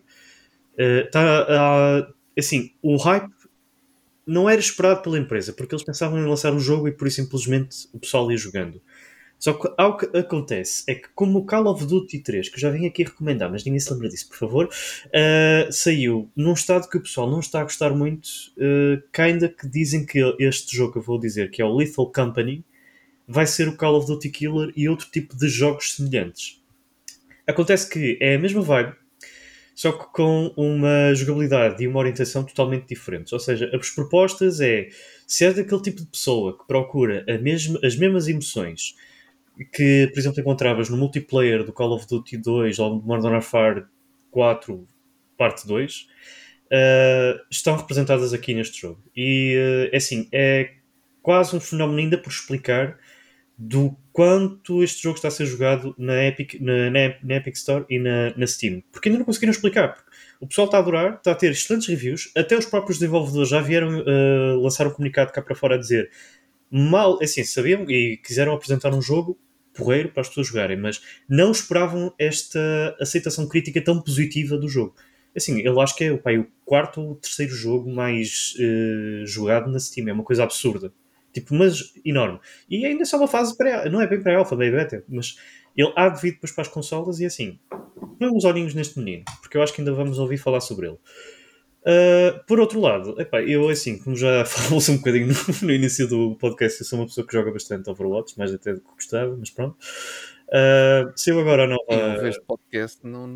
[0.77, 2.15] está a.
[2.37, 3.31] Assim, o hype
[4.27, 7.87] não era esperado pela empresa, porque eles pensavam em lançar um jogo e por simplesmente
[7.93, 8.81] o pessoal ia jogando.
[9.37, 12.59] Só que algo que acontece é que, como o Call of Duty 3, que eu
[12.59, 16.89] já vim aqui recomendar, mas ninguém se lembra disso, por favor, uh, saiu num estado
[16.89, 20.75] que o pessoal não está a gostar muito, uh, que ainda que dizem que este
[20.75, 22.63] jogo, eu vou dizer, que é o Lethal Company,
[23.27, 26.61] vai ser o Call of Duty Killer e outro tipo de jogos semelhantes.
[27.47, 28.93] Acontece que é a mesma vibe,
[29.75, 33.33] só que com uma jogabilidade e uma orientação totalmente diferentes.
[33.33, 34.87] Ou seja, as propostas é
[35.27, 38.95] se é daquele tipo de pessoa que procura mesma, as mesmas emoções
[39.63, 43.85] que, por exemplo, encontravas no multiplayer do Call of Duty 2 ou do Modern Warfare
[44.31, 44.87] 4
[45.37, 46.07] parte 2,
[46.65, 49.01] uh, estão representadas aqui neste jogo.
[49.15, 50.73] E uh, é assim, é
[51.21, 52.97] quase um fenómeno ainda por explicar
[53.57, 57.85] do quanto este jogo está a ser jogado na Epic, na, na, na Epic Store
[57.89, 58.83] e na, na, Steam.
[58.91, 59.97] Porque ainda não conseguiram explicar.
[60.41, 63.61] O pessoal está a adorar, está a ter excelentes reviews, até os próprios desenvolvedores já
[63.61, 66.11] vieram uh, lançar um comunicado cá para fora a dizer
[66.69, 69.39] mal, assim, sabiam e quiseram apresentar um jogo
[69.75, 74.95] porreiro para as pessoas jogarem, mas não esperavam esta aceitação crítica tão positiva do jogo.
[75.35, 76.21] Assim, eu acho que é o
[76.63, 80.93] quarto ou terceiro jogo mais uh, jogado na Steam, é uma coisa absurda.
[81.33, 82.39] Tipo, mas enorme.
[82.69, 85.35] E ainda é só uma fase pré não é bem pré-alpha, bem beta, mas
[85.75, 87.59] ele há de vir depois para as consolas e assim,
[88.17, 90.97] põe uns olhinhos neste menino, porque eu acho que ainda vamos ouvir falar sobre ele.
[91.85, 96.07] Uh, por outro lado, epá, eu assim, como já falou-se um bocadinho no, no, início
[96.07, 99.35] do podcast, eu sou uma pessoa que joga bastante Overwatch, mais até do que gostava,
[99.37, 99.77] mas pronto.
[100.47, 101.83] Uh, saiu agora a nova.
[101.89, 103.27] Eu vejo podcast, não.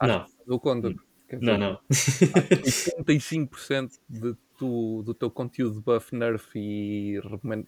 [0.00, 0.26] Não.
[0.46, 0.94] Dou conta.
[1.40, 1.78] Não, não.
[1.90, 7.20] 85% de tu, do teu conteúdo de buff nerf e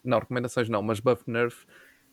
[0.04, 1.66] não, recomendações não, mas buff nerf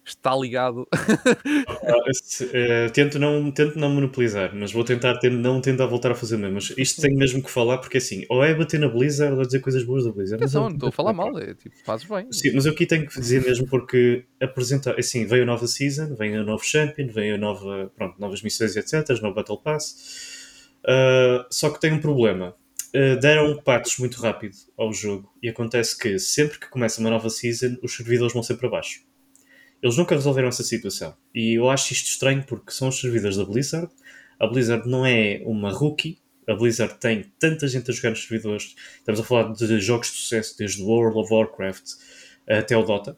[0.05, 0.87] está ligado.
[0.91, 6.37] uh, tento, não, tento não monopolizar, mas vou tentar ter, não tentar voltar a fazer
[6.37, 6.55] mesmo.
[6.55, 9.45] Mas isto tenho mesmo que falar, porque assim, ou é bater na Blizzard ou é
[9.45, 10.43] dizer coisas boas da Blizzard.
[10.43, 12.31] Atenção, não estou a falar mal, é tipo, fazes bem.
[12.31, 16.13] Sim, mas eu aqui tenho que dizer mesmo porque apresentar, assim, veio a nova season,
[16.15, 20.75] vem a novo champion, vem a nova, pronto, novas missões, etc, novo Battle Pass.
[20.83, 22.55] Uh, só que tem um problema.
[22.95, 27.29] Uh, deram patches muito rápido ao jogo e acontece que sempre que começa uma nova
[27.29, 29.01] season, os servidores vão ser para baixo.
[29.81, 31.15] Eles nunca resolveram essa situação.
[31.33, 33.91] E eu acho isto estranho porque são os servidores da Blizzard.
[34.39, 36.19] A Blizzard não é uma rookie.
[36.47, 38.75] A Blizzard tem tanta gente a jogar nos servidores.
[38.97, 41.85] Estamos a falar de jogos de sucesso, desde World of Warcraft
[42.47, 43.17] até o Dota.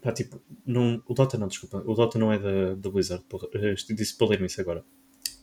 [0.00, 1.82] Pá, tipo, não, o Dota não, desculpa.
[1.86, 3.24] O Dota não é da, da Blizzard.
[3.28, 4.84] Porra, disse para isso agora.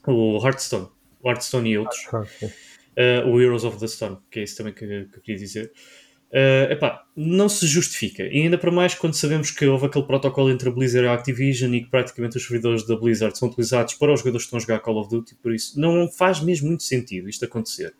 [0.06, 0.88] O Hearthstone.
[1.22, 2.00] O Hearthstone e outros.
[2.12, 5.72] Uh, o Heroes of the Storm, que é isso também que, que eu queria dizer.
[6.30, 8.22] Uh, epá, não se justifica.
[8.22, 11.14] E ainda para mais quando sabemos que houve aquele protocolo entre a Blizzard e a
[11.14, 14.58] Activision e que praticamente os servidores da Blizzard são utilizados para os jogadores que estão
[14.58, 17.94] a jogar Call of Duty, por isso não faz mesmo muito sentido isto acontecer.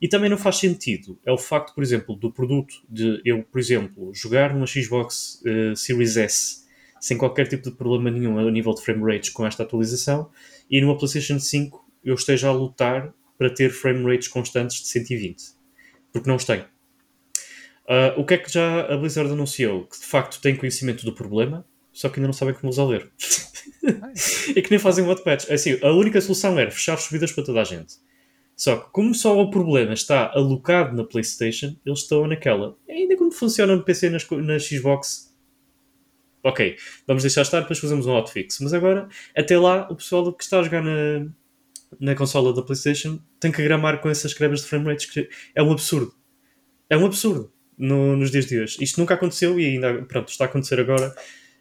[0.00, 3.58] E também não faz sentido é o facto, por exemplo, do produto de eu, por
[3.58, 6.66] exemplo, jogar numa Xbox uh, Series S
[6.98, 10.30] sem qualquer tipo de problema nenhum a nível de frame rates com esta atualização
[10.70, 15.44] e numa PlayStation 5 eu esteja a lutar para ter frame rates constantes de 120.
[16.10, 16.64] Porque não os tenho.
[17.88, 19.86] Uh, o que é que já a Blizzard anunciou?
[19.86, 23.10] Que de facto tem conhecimento do problema, só que ainda não sabem como resolver.
[24.54, 25.48] e que nem fazem um patch.
[25.48, 27.94] É assim, a única solução era fechar os servidores para toda a gente.
[28.56, 32.76] Só que, como só o problema está alocado na PlayStation, eles estão naquela.
[32.88, 35.32] Ainda quando funciona no PC nas, na Xbox,
[36.42, 36.76] ok,
[37.06, 38.58] vamos deixar estar, depois fazemos um hotfix.
[38.60, 41.28] Mas agora, até lá, o pessoal que está a jogar na,
[42.00, 45.62] na consola da PlayStation tem que gramar com essas crebas de frame rates, que é
[45.62, 46.12] um absurdo.
[46.90, 48.78] É um absurdo no, nos dias de hoje.
[48.80, 51.14] Isto nunca aconteceu e ainda pronto, está a acontecer agora.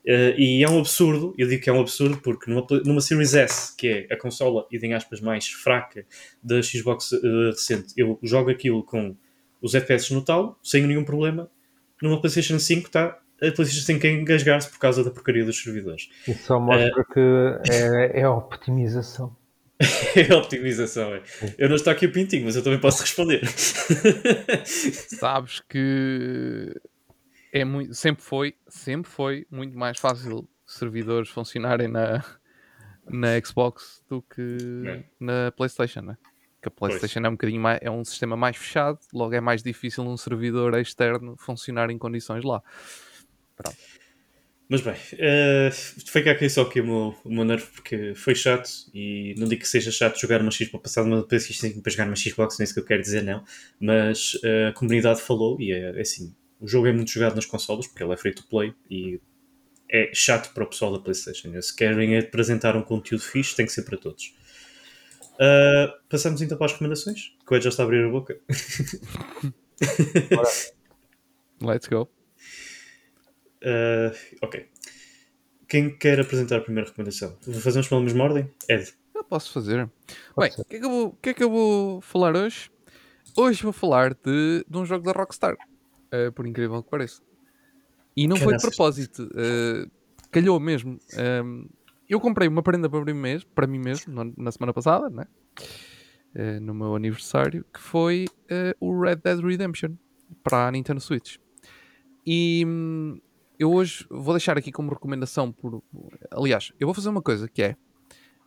[0.05, 3.33] Uh, e é um absurdo, eu digo que é um absurdo porque numa, numa Series
[3.33, 6.05] S, que é a consola, e em aspas, mais fraca
[6.43, 9.15] da Xbox uh, recente, eu jogo aquilo com
[9.59, 11.49] os FPS no tal, sem nenhum problema.
[11.99, 16.09] Numa PlayStation 5 está a PlayStation 5 a engasgar-se por causa da porcaria dos servidores.
[16.27, 19.35] Isso só mostra uh, que é, é a optimização.
[20.15, 21.22] é a optimização, é.
[21.57, 23.41] Eu não estou aqui o pintinho, mas eu também posso responder.
[24.65, 26.73] Sabes que
[27.52, 32.23] é muito, sempre foi, sempre foi muito mais fácil servidores funcionarem na,
[33.07, 35.03] na Xbox do que é.
[35.19, 36.18] na PlayStation, né?
[36.61, 37.26] Que a PlayStation pois.
[37.26, 40.73] é um bocadinho mais, é um sistema mais fechado, logo é mais difícil um servidor
[40.80, 42.64] externo funcionar em condições lá.
[43.56, 43.77] Pronto.
[44.67, 45.71] Mas bem, uh,
[46.07, 49.61] fica aqui só aqui o meu, o meu nervo porque foi chato e não digo
[49.61, 52.65] que seja chato jogar uma Xbox passado uma PlayStation para jogar uma Xbox, não é
[52.65, 53.43] isso que eu quero dizer, não.
[53.79, 57.45] Mas uh, a comunidade falou e é, é, assim: o jogo é muito jogado nas
[57.45, 59.19] consolas porque ele é free to play e
[59.91, 61.61] é chato para o pessoal da PlayStation.
[61.61, 64.33] Se querem apresentar um conteúdo fixe, tem que ser para todos.
[65.35, 68.35] Uh, passamos então para as recomendações, que o Ed já está a abrir a boca.
[71.61, 72.09] Let's go.
[73.65, 74.69] Uh, ok.
[75.67, 77.35] Quem quer apresentar a primeira recomendação?
[77.61, 78.51] Fazemos pela mesma ordem?
[78.69, 78.93] Ed.
[79.13, 79.89] Eu posso fazer.
[80.37, 82.69] Bem, o que, é que, que, é que, eu vou falar hoje?
[83.35, 85.55] Hoje vou falar de, de um jogo da Rockstar.
[86.13, 87.23] Uh, por incrível que pareça.
[88.15, 89.23] E não foi de propósito.
[89.23, 89.89] Uh,
[90.29, 90.99] calhou mesmo.
[91.43, 91.67] Um,
[92.07, 95.25] eu comprei uma prenda para mim mesmo, para mim mesmo na semana passada, né?
[96.35, 98.27] Uh, no meu aniversário, que foi
[98.79, 99.95] o Red Dead Redemption
[100.43, 101.37] para a Nintendo Switch.
[102.25, 103.19] E hum,
[103.60, 105.84] eu hoje vou deixar aqui como recomendação por.
[106.32, 107.76] Aliás, eu vou fazer uma coisa que é.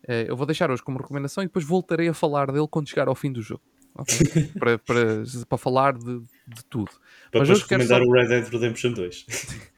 [0.07, 3.09] Eh, eu vou deixar hoje como recomendação e depois voltarei a falar dele quando chegar
[3.09, 3.63] ao fim do jogo.
[3.95, 4.47] Okay?
[4.59, 6.91] para, para, para falar de, de tudo.
[7.31, 8.07] Para Mas hoje recomendar só...
[8.07, 9.27] o Red Dead Redemption 2.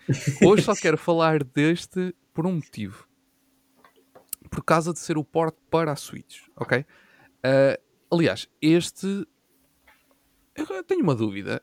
[0.45, 3.09] hoje só quero falar deste por um motivo.
[4.51, 6.43] Por causa de ser o port para a Switch.
[6.57, 6.79] Ok?
[6.81, 9.27] Uh, aliás, este.
[10.57, 11.63] Eu tenho uma dúvida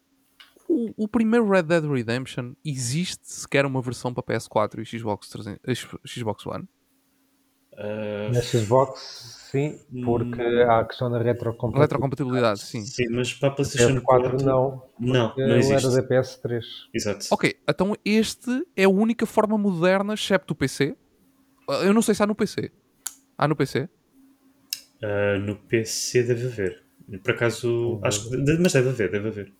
[0.68, 5.60] o, o, primeiro Red Dead Redemption existe sequer uma versão para PS4 e Xbox, 300,
[6.06, 6.68] Xbox One?
[7.74, 11.82] Uh, Na Xbox, sim, porque hum, há a questão da retrocompatibilidade.
[11.82, 12.82] Retrocompatibilidade, sim.
[12.82, 14.84] Sim, mas para a PlayStation 4, 4 não.
[15.00, 15.86] Não, não existe.
[15.86, 16.62] era da PS3.
[16.92, 17.28] Exato.
[17.30, 20.96] Ok, então este é a única forma moderna, excepto o PC.
[21.84, 22.72] Eu não sei se há no PC.
[23.38, 23.88] Há no PC?
[25.04, 26.84] Uh, no PC deve haver.
[27.24, 29.54] Por acaso, acho que, mas deve haver, deve haver.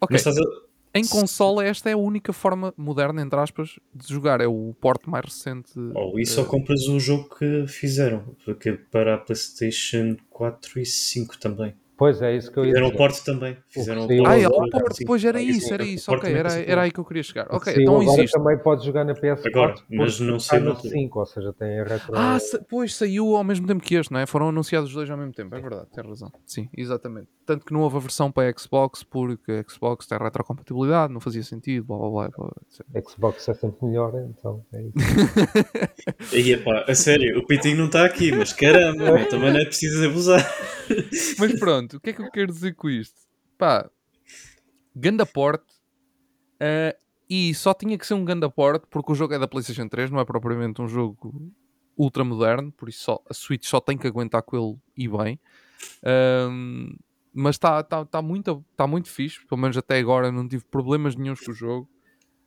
[0.00, 0.16] Ok.
[0.16, 0.98] A...
[0.98, 4.40] Em consola, esta é a única forma moderna, entre aspas, de jogar.
[4.40, 5.72] É o porte mais recente.
[5.94, 6.46] Oh, e só uh...
[6.46, 8.34] compras o jogo que fizeram.
[8.44, 11.74] Porque para a PlayStation 4 e 5 também.
[11.96, 13.56] Pois é, isso que eu ia Fizeram o porte também.
[13.68, 14.26] Fizeram o porte.
[14.26, 16.12] Ah, é o porte, depois era isso, era isso.
[16.12, 17.46] Ok, era, era aí que eu queria chegar.
[17.50, 18.32] Ok, Sim, então agora existe.
[18.38, 19.46] também pode jogar na PS4.
[19.46, 22.12] Agora, mas não sei no 5, ou seja, tem a retro.
[22.14, 24.26] Ah, pois saiu ao mesmo tempo que este, não é?
[24.26, 26.30] Foram anunciados os dois ao mesmo tempo, é verdade, tem razão.
[26.44, 27.28] Sim, exatamente.
[27.46, 31.20] Tanto que não houve a versão para a Xbox, porque a Xbox tem retrocompatibilidade, não
[31.20, 32.28] fazia sentido, blá blá blá.
[32.28, 36.34] blá Xbox é sempre melhor, então é isso.
[36.34, 40.04] e epá, a sério, o Pitinho não está aqui, mas caramba, também não é preciso
[40.04, 40.44] abusar.
[41.38, 42.74] mas pronto, o que é que eu quero dizer?
[42.74, 43.16] com isto?
[43.58, 43.88] Pá,
[44.94, 45.74] ganda porte
[46.54, 46.96] uh,
[47.28, 50.10] e só tinha que ser um ganda porte porque o jogo é da PlayStation 3,
[50.10, 51.52] não é propriamente um jogo
[51.96, 55.40] ultra moderno, por isso só, a Switch só tem que aguentar com ele e bem.
[56.50, 56.94] Um,
[57.32, 61.14] mas está tá, tá muito, tá muito fixe, pelo menos até agora não tive problemas
[61.14, 61.88] nenhums com o jogo.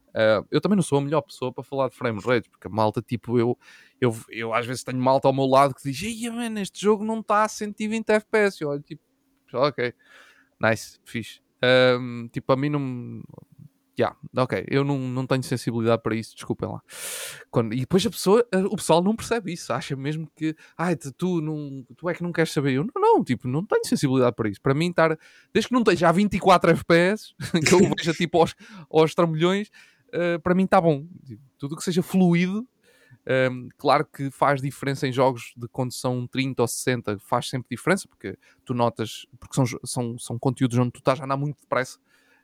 [0.09, 2.71] Uh, eu também não sou a melhor pessoa para falar de frame rate, porque a
[2.71, 3.57] malta, tipo, eu,
[4.01, 7.05] eu, eu às vezes tenho malta ao meu lado que diz: Ei, man, este jogo
[7.05, 8.61] não está a 120 FPS.
[8.61, 9.03] Eu olho, tipo,
[9.53, 9.93] ok,
[10.59, 11.41] nice, fixe.
[11.63, 13.21] Um, tipo, a mim não.
[13.99, 16.81] Yeah, ok, eu não, não tenho sensibilidade para isso, desculpem lá.
[17.51, 21.41] Quando, e depois a pessoa, o pessoal não percebe isso, acha mesmo que ai, tu,
[21.41, 22.71] não, tu é que não queres saber.
[22.71, 24.61] Eu não, não, tipo, não tenho sensibilidade para isso.
[24.61, 25.19] Para mim, estar,
[25.53, 27.33] desde que não esteja a 24 FPS,
[27.67, 28.55] que eu veja tipo aos,
[28.89, 29.67] aos trambolhões,
[30.13, 31.05] uh, para mim está bom.
[31.25, 32.65] Tipo, tudo que seja fluido,
[33.27, 38.07] um, claro que faz diferença em jogos de condução 30 ou 60, faz sempre diferença,
[38.07, 41.99] porque tu notas, porque são, são, são conteúdos onde tu estás a andar muito depressa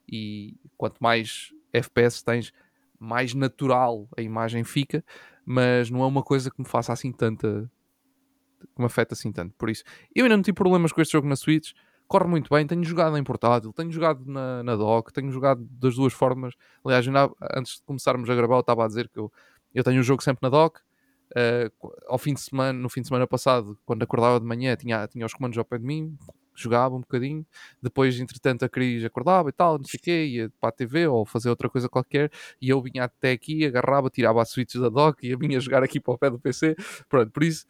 [0.08, 2.54] e quanto mais FPS tens,
[3.00, 5.04] mais natural a imagem fica,
[5.46, 7.70] mas não é uma coisa que me faça assim tanta.
[8.60, 9.54] que me afeta assim tanto.
[9.58, 9.84] Por isso,
[10.14, 11.74] eu ainda não tive problemas com este jogo na Switch,
[12.08, 12.66] corre muito bem.
[12.66, 16.54] Tenho jogado em portátil, tenho jogado na, na dock, tenho jogado das duas formas.
[16.84, 19.32] Aliás, ainda, antes de começarmos a gravar, eu estava a dizer que eu,
[19.76, 20.80] eu tenho o jogo sempre na dock.
[21.32, 25.06] Uh, ao fim de semana, no fim de semana passado, quando acordava de manhã, tinha,
[25.08, 26.18] tinha os comandos ao pé de mim,
[26.56, 27.46] jogava um bocadinho,
[27.82, 31.08] depois entretanto a Cris acordava e tal, não sei o quê, ia para a TV
[31.08, 32.32] ou fazer outra coisa qualquer,
[32.62, 36.00] e eu vinha até aqui, agarrava, tirava as switches da dock e vinha jogar aqui
[36.00, 36.76] para o pé do PC,
[37.10, 37.66] pronto, por isso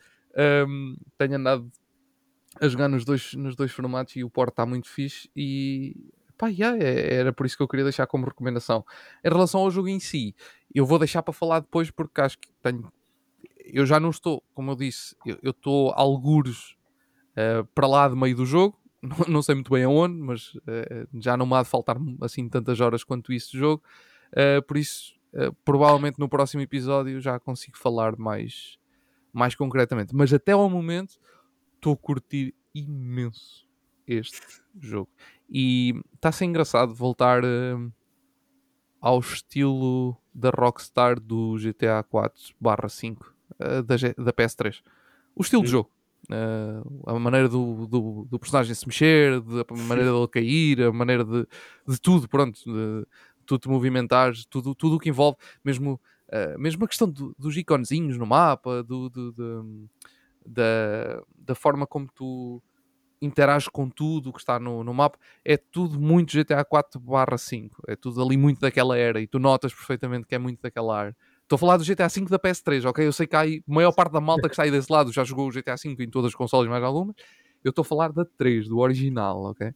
[0.67, 1.71] um, tenho andado
[2.59, 5.95] a jogar nos dois, nos dois formatos e o port está muito fixe e
[6.37, 8.85] pá, yeah, é, era por isso que eu queria deixar como recomendação.
[9.23, 10.35] Em relação ao jogo em si,
[10.73, 12.91] eu vou deixar para falar depois porque acho que tenho
[13.65, 16.75] eu já não estou, como eu disse, eu estou algures
[17.31, 18.79] uh, para lá de meio do jogo.
[19.05, 22.49] Não, não, sei muito bem aonde, mas uh, já não me há de faltar assim
[22.49, 23.83] tantas horas quanto isso de jogo.
[24.31, 25.13] Uh, por isso,
[25.63, 28.79] provavelmente no próximo episódio já consigo falar mais,
[29.31, 30.15] mais concretamente.
[30.15, 31.19] Mas até ao momento
[31.75, 33.67] estou a curtir imenso
[34.07, 34.41] este
[34.81, 35.11] jogo.
[35.49, 37.41] E está a ser engraçado voltar
[38.99, 44.81] ao estilo da Rockstar do GTA 4 5 da, da PS3.
[45.35, 45.89] O estilo de jogo.
[46.25, 50.91] Uh, a maneira do, do, do, personagem se mexer, de, a maneira dele cair, a
[50.91, 51.45] maneira de,
[51.87, 53.05] de tudo, pronto, de,
[53.45, 57.55] tudo te movimentar, tudo, tudo o que envolve, mesmo, uh, mesmo a questão do, dos
[57.55, 59.87] iconezinhos no mapa, do, do,
[60.45, 62.59] da, da forma como tu
[63.25, 67.01] interages com tudo o que está no, no mapa, é tudo muito GTA 4
[67.37, 71.01] 5, é tudo ali muito daquela era e tu notas perfeitamente que é muito daquela
[71.01, 71.17] era.
[71.41, 73.05] Estou a falar do GTA V da PS3, ok?
[73.05, 75.11] Eu sei que há aí, a maior parte da malta que está aí desse lado
[75.11, 77.15] já jogou o GTA V em todas as consoles, mais algumas.
[77.63, 79.71] Eu estou a falar da 3, do original, ok?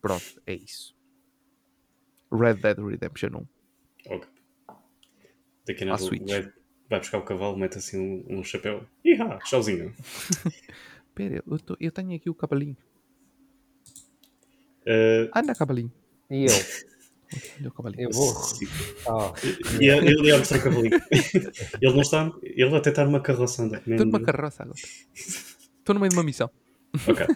[0.00, 0.94] Pronto, é isso.
[2.32, 3.46] Red Dead Redemption
[4.08, 4.14] 1.
[4.14, 4.28] Ok.
[5.66, 6.52] Daqui na Red
[6.90, 8.86] vai buscar o cavalo, mete assim um, um chapéu.
[9.04, 9.94] Ihá, tchauzinho.
[11.12, 12.76] Espera, eu, eu, tenho aqui o cavalinho.
[14.86, 15.28] Uh...
[15.36, 15.92] Anda, cavalinho.
[16.30, 17.72] E eu?
[17.98, 18.34] Eu vou.
[19.06, 19.32] Ah.
[19.78, 21.00] E ele ia mostrar o cavalinho.
[21.80, 22.32] ele não está.
[22.42, 23.76] Ele até está numa carroça ainda.
[23.76, 24.78] Estou numa carroça agora.
[25.14, 26.50] Estou no meio de uma missão.
[27.06, 27.26] Ok.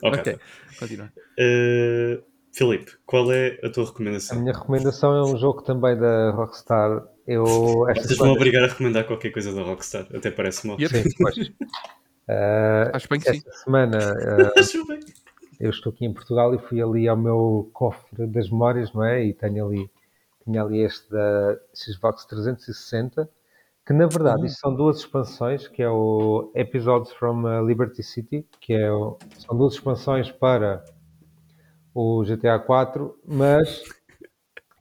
[0.00, 0.20] Ok.
[0.20, 0.38] okay.
[0.78, 1.12] Continua.
[1.38, 4.38] Uh, Filipe, qual é a tua recomendação?
[4.38, 7.04] A minha recomendação é um jogo também da Rockstar.
[7.26, 10.78] Eu, Vocês vão obrigar a recomendar qualquer coisa da Rockstar, até parece mal.
[10.78, 11.34] Sim, pois.
[12.28, 13.64] Uh, Acho bem que esta sim.
[13.64, 14.98] semana uh,
[15.60, 19.24] eu estou aqui em Portugal e fui ali ao meu cofre das memórias, não é?
[19.24, 19.90] E tenho ali,
[20.42, 23.28] tinha ali este da Xbox 360,
[23.86, 24.46] que na verdade uhum.
[24.46, 29.18] isto são duas expansões, que é o Episodes from uh, Liberty City, que é o,
[29.38, 30.84] são duas expansões para
[31.94, 33.84] o GTA 4, mas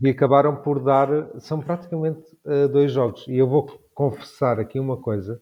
[0.04, 1.08] e acabaram por dar,
[1.40, 3.26] são praticamente uh, dois jogos.
[3.28, 5.42] E eu vou confessar aqui uma coisa.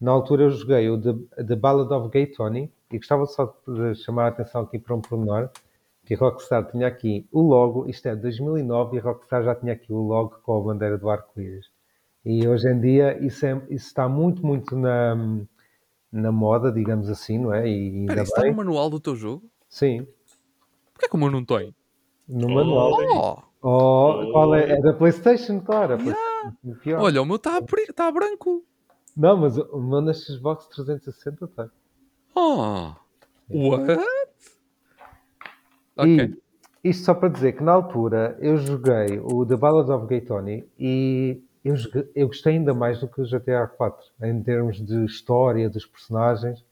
[0.00, 3.94] Na altura eu joguei o The, The Ballad of Gay Tony, e gostava só de
[3.96, 5.50] chamar a atenção aqui para um pormenor,
[6.04, 9.72] que a Rockstar tinha aqui o logo, isto é 2009, e a Rockstar já tinha
[9.72, 11.66] aqui o logo com a bandeira do arco-íris.
[12.24, 15.16] E hoje em dia isso, é, isso está muito, muito na,
[16.12, 17.68] na moda, digamos assim, não é?
[17.68, 19.48] E Pera, está no manual do teu jogo?
[19.68, 20.06] Sim.
[20.92, 21.74] Porquê que o meu não tem?
[22.28, 22.92] No manual.
[23.14, 23.50] Oh!
[23.62, 24.72] Oh, qual é?
[24.72, 25.98] É da PlayStation, claro.
[26.84, 27.02] Yeah.
[27.02, 27.60] Olha, o meu está
[27.94, 28.64] tá branco.
[29.20, 31.68] Não, mas o meu na Xbox 360 está.
[32.34, 32.92] Oh,
[33.50, 34.02] what?
[35.94, 36.38] Ok.
[36.82, 40.22] E isto só para dizer que na altura eu joguei o The Ballad of Gay
[40.22, 44.80] Tony e eu, joguei, eu gostei ainda mais do que o GTA 4 em termos
[44.80, 46.64] de história dos personagens.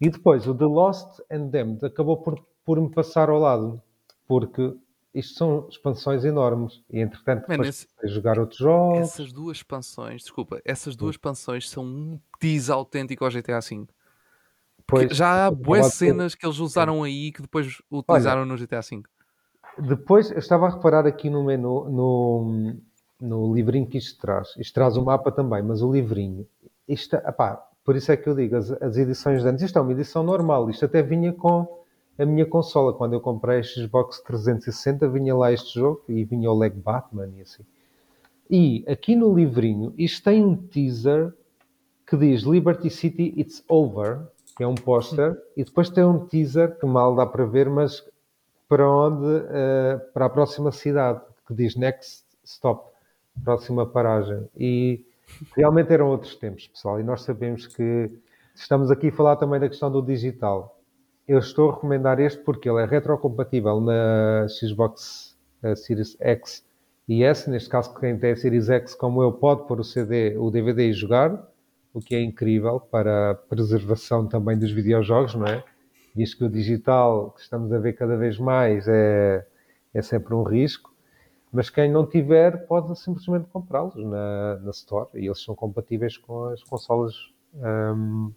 [0.00, 3.78] E depois o The Lost and Damned acabou por, por me passar ao lado
[4.26, 4.74] porque
[5.14, 8.98] isto são expansões enormes e entretanto Man, esse, jogar outros jogos.
[9.00, 13.86] Essas duas expansões, desculpa, essas duas expansões são um tease autêntico ao GTA V.
[14.86, 18.80] Pois, já há boas cenas que eles usaram aí que depois utilizaram Olha, no GTA
[18.80, 19.02] V.
[19.78, 22.74] Depois, eu estava a reparar aqui no menu, no,
[23.20, 24.54] no livrinho que isto traz.
[24.58, 26.46] Isto traz o mapa também, mas o livrinho.
[26.88, 29.82] Isto, epá, por isso é que eu digo, as, as edições de antes, isto é
[29.82, 30.68] uma edição normal.
[30.70, 31.79] Isto até vinha com
[32.20, 32.92] a minha consola.
[32.92, 37.28] Quando eu comprei a Xbox 360, vinha lá este jogo e vinha o Leg Batman
[37.36, 37.64] e assim.
[38.48, 41.32] E aqui no livrinho, isto tem um teaser
[42.06, 44.26] que diz Liberty City It's Over,
[44.56, 48.04] que é um póster, e depois tem um teaser que mal dá para ver, mas
[48.68, 49.24] para onde?
[49.24, 52.90] Uh, para a próxima cidade, que diz Next Stop,
[53.44, 54.48] próxima paragem.
[54.56, 55.04] E
[55.56, 58.10] realmente eram outros tempos, pessoal, e nós sabemos que
[58.54, 60.79] estamos aqui a falar também da questão do digital.
[61.30, 66.66] Eu estou a recomendar este porque ele é retrocompatível na Xbox uh, Series X
[67.06, 70.36] e S, neste caso quem tem a Series X como eu pode pôr o CD,
[70.36, 71.40] o DVD e jogar,
[71.94, 75.62] o que é incrível para a preservação também dos videojogos, não é?
[76.16, 79.46] Visto que o digital, que estamos a ver cada vez mais, é,
[79.94, 80.92] é sempre um risco.
[81.52, 86.46] Mas quem não tiver pode simplesmente comprá-los na, na Store e eles são compatíveis com
[86.46, 87.14] as consolas
[87.54, 88.32] um,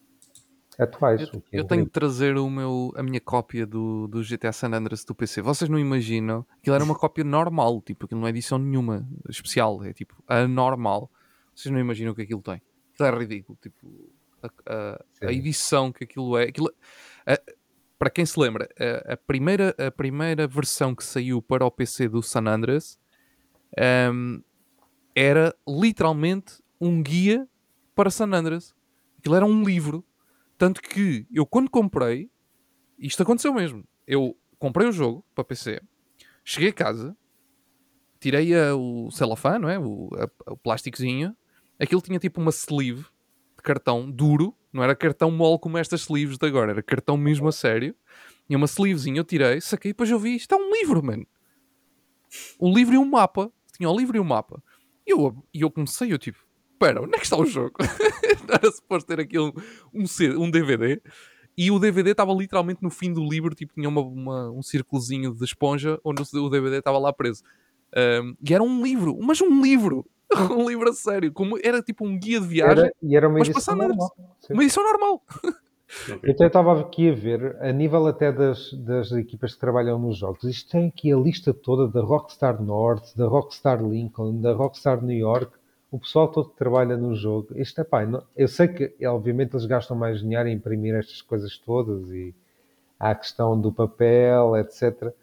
[0.79, 1.21] atuais.
[1.21, 4.71] Eu, é eu tenho de trazer o meu, a minha cópia do, do GTA San
[4.71, 5.41] Andreas do PC.
[5.41, 6.45] Vocês não imaginam?
[6.57, 10.47] Aquilo era uma cópia normal, tipo, aquilo não é edição nenhuma especial, é tipo a
[10.47, 11.09] normal.
[11.55, 12.61] Vocês não imaginam o que aquilo tem.
[12.93, 14.09] Aquilo é ridículo, tipo,
[14.41, 16.43] a, a, a edição que aquilo é.
[16.43, 16.73] Aquilo,
[17.25, 17.39] a,
[17.97, 18.67] para quem se lembra,
[19.07, 22.99] a, primeira, a primeira versão que saiu para o PC do San Andreas
[24.11, 24.41] um,
[25.15, 27.47] era literalmente um guia
[27.95, 28.75] para San Andreas.
[29.17, 30.03] Aquilo era um livro.
[30.63, 32.31] Tanto que eu, quando comprei,
[32.97, 33.83] isto aconteceu mesmo.
[34.07, 35.81] Eu comprei o jogo para PC,
[36.41, 37.17] cheguei a casa,
[38.17, 39.77] tirei a, o celofane, não é?
[39.77, 40.09] o,
[40.47, 41.35] o plásticozinho.
[41.77, 43.01] Aquilo tinha tipo uma sleeve
[43.57, 47.45] de cartão duro, não era cartão mole como estas sleeves de agora, era cartão mesmo
[47.49, 47.93] a sério.
[48.49, 51.27] E uma sleevezinha eu tirei, saquei, depois eu vi, isto é um livro, mano.
[52.57, 54.63] Um livro e um mapa tinha o livro e o mapa.
[55.05, 56.42] E eu, e eu comecei, eu tipo,
[56.83, 57.73] espera, onde é que está o jogo?
[58.49, 59.51] Era suposto ter aqui um,
[59.93, 60.03] um,
[60.43, 61.01] um DVD.
[61.57, 65.33] E o DVD estava literalmente no fim do livro, tipo, tinha uma, uma, um círculozinho
[65.33, 67.43] de esponja onde o DVD estava lá preso.
[67.95, 70.05] Um, e era um livro, mas um livro,
[70.57, 72.85] um livro a sério, como era tipo um guia de viagem.
[72.85, 74.11] Era, e era uma edição normal.
[74.49, 75.23] Uma edição normal.
[76.23, 80.17] Eu até estava aqui a ver, a nível até das, das equipas que trabalham nos
[80.17, 85.03] jogos, isto tem aqui a lista toda da Rockstar North, da Rockstar Lincoln, da Rockstar
[85.03, 85.55] New York,
[85.93, 87.49] o pessoal todo que trabalha no jogo.
[87.55, 91.21] Isto é pá, não, eu sei que obviamente eles gastam mais dinheiro em imprimir estas
[91.21, 92.33] coisas todas e
[92.99, 95.13] há a questão do papel, etc.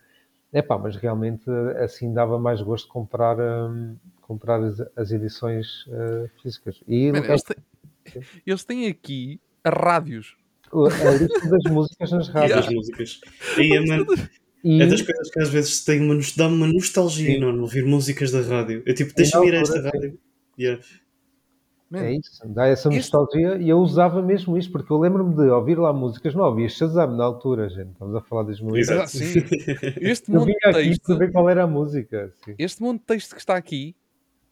[0.53, 1.51] É pá, mas realmente
[1.83, 6.81] assim dava mais gosto de comprar, um, comprar as, as edições uh, físicas.
[6.87, 7.57] E, Man, eles, têm,
[8.47, 10.37] eles têm aqui rádios
[10.73, 12.51] a lista das músicas nas rádios.
[12.51, 12.67] Yeah.
[12.67, 13.21] Das músicas.
[13.59, 14.07] E, é, mano,
[14.63, 14.83] e...
[14.83, 15.85] é das coisas que às vezes
[16.37, 18.85] dá-me uma nostalgia não, ouvir músicas da rádio.
[18.87, 20.17] Eu tipo, deixa-me ir a esta rádio.
[20.61, 20.83] Yeah.
[21.95, 23.65] é isso, dá essa nostalgia este...
[23.65, 27.17] e eu usava mesmo isto, porque eu lembro-me de ouvir lá músicas, não ouvia Shazam
[27.17, 27.93] na altura, gente.
[27.93, 28.91] Estamos a falar das músicas.
[28.91, 29.43] Exato, sim.
[30.01, 31.17] Este monte de texto.
[31.17, 32.31] Ver qual era a música.
[32.45, 32.55] Sim.
[32.59, 33.97] Este monte de texto que está aqui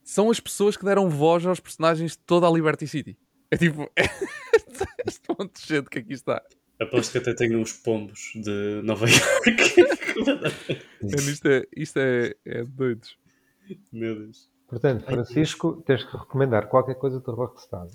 [0.03, 3.19] são as pessoas que deram voz aos personagens de toda a Liberty City.
[3.51, 3.91] É tipo,
[5.07, 6.43] este monte de gente que aqui está.
[6.81, 9.57] Aposto que até tenho uns pombos de Nova York.
[11.03, 13.19] isto é, isto é, é doidos.
[13.93, 14.49] Meu Deus.
[14.69, 17.87] Portanto, Francisco, tens que recomendar qualquer coisa do Rockstar.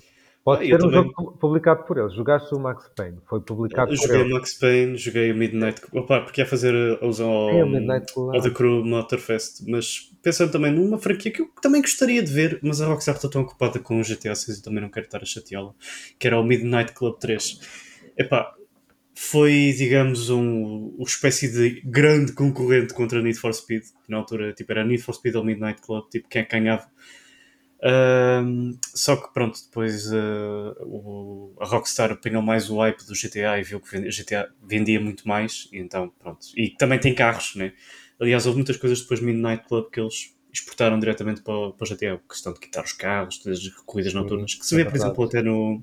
[0.44, 1.12] Pode ah, ser um também...
[1.14, 2.12] jogo publicado por eles.
[2.12, 5.80] Jogaste o Max Payne, foi publicado eu por joguei o Max Payne, joguei o Midnight
[5.90, 10.98] Opa, porque ia fazer alusão ao, é, ao The Crew Motorfest, mas pensando também numa
[10.98, 14.02] franquia que eu também gostaria de ver, mas a Rockstar está tão ocupada com o
[14.02, 15.72] GTA 6 e também não quero estar a chateá-la,
[16.18, 17.60] que era o Midnight Club 3.
[18.18, 18.54] Epá,
[19.14, 24.52] foi, digamos, um, uma espécie de grande concorrente contra Need for Speed, que na altura
[24.52, 26.86] tipo, era Need for Speed ou Midnight Club, tipo, quem é ganhava?
[28.94, 33.62] Só que pronto, depois uh, o, a Rockstar apanhou mais o hype do GTA e
[33.62, 36.46] viu que o GTA vendia muito mais, e então pronto.
[36.56, 37.72] E também tem carros, né?
[38.18, 41.88] Aliás, houve muitas coisas depois do Midnight Club que eles exportaram diretamente para, para o
[41.88, 42.18] GTA, a.
[42.28, 45.42] Questão de quitar os carros, todas as corridas noturnas, que se vê, por exemplo, até
[45.42, 45.82] no,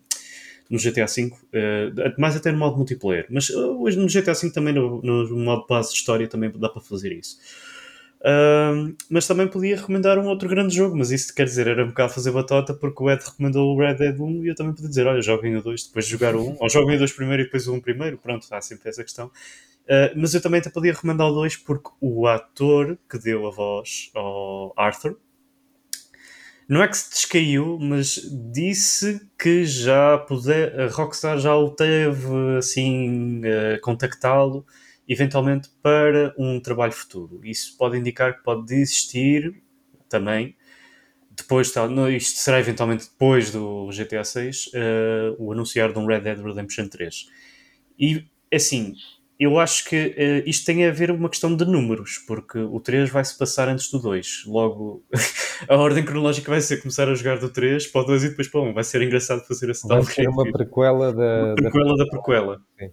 [0.71, 4.49] no GTA V, uh, mais até no modo multiplayer, mas uh, hoje no GTA V
[4.51, 7.37] também no, no modo base de história também dá para fazer isso.
[8.21, 11.87] Uh, mas também podia recomendar um outro grande jogo, mas isso quer dizer, era um
[11.87, 14.89] bocado fazer batota porque o Ed recomendou o Red Dead 1 e eu também podia
[14.89, 17.41] dizer, olha, joguem o 2 depois de jogar o 1, ou joguem o 2 primeiro
[17.41, 19.27] e depois o 1 primeiro, pronto, há sempre essa questão.
[19.27, 23.51] Uh, mas eu também até podia recomendar o 2 porque o ator que deu a
[23.51, 25.17] voz ao Arthur
[26.71, 28.15] não é que se descaiu, mas
[28.53, 32.25] disse que já puder, a Rockstar já o teve
[32.57, 33.41] assim
[33.81, 34.65] contactá-lo
[35.05, 37.41] eventualmente para um trabalho futuro.
[37.43, 39.61] Isso pode indicar que pode desistir
[40.07, 40.55] também.
[41.29, 41.73] Depois,
[42.15, 46.87] isto será eventualmente depois do GTA 6, uh, o anunciar de um Red Dead Redemption
[46.87, 47.27] 3.
[47.99, 48.95] E assim,
[49.41, 53.09] eu acho que uh, isto tem a ver uma questão de números, porque o 3
[53.09, 54.43] vai se passar antes do 2.
[54.45, 55.03] Logo,
[55.67, 58.47] a ordem cronológica vai ser começar a jogar do 3 para o 2 e depois
[58.47, 58.73] para o 1.
[58.75, 60.03] Vai ser engraçado fazer esse tal.
[60.03, 61.45] Vai ser uma prequela da.
[61.45, 62.61] Uma prequela da, da prequela.
[62.79, 62.91] Sim.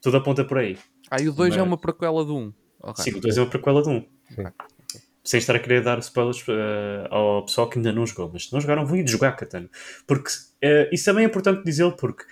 [0.00, 0.78] Tudo aponta por aí.
[1.10, 1.58] Ah, e o 2 Mas...
[1.58, 2.52] é uma prequela do 1.
[2.80, 3.04] Okay.
[3.04, 4.00] Sim, o 2 é uma prequela do 1.
[4.30, 4.44] Sim.
[5.24, 6.52] Sem estar a querer dar spoilers uh,
[7.10, 9.68] ao pessoal que ainda não jogou, mas se não jogaram, vão ir jogar Catano.
[10.06, 12.24] Porque uh, isso também é importante dizê-lo, porque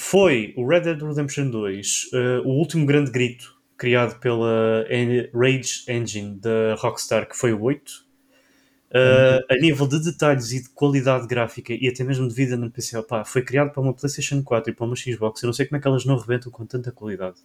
[0.00, 4.86] foi o Red Dead Redemption 2 uh, eh, o último grande grito criado pela
[5.34, 7.90] Rage Engine da Rockstar, que foi o 8.
[7.90, 9.40] Uh, uhum.
[9.50, 12.96] a nível de detalhes e de qualidade gráfica e até mesmo de vida no PC,
[12.96, 15.42] opá, foi criado para uma PlayStation 4 e para uma Xbox.
[15.42, 17.40] Eu não sei como é que elas não rebentam com tanta qualidade.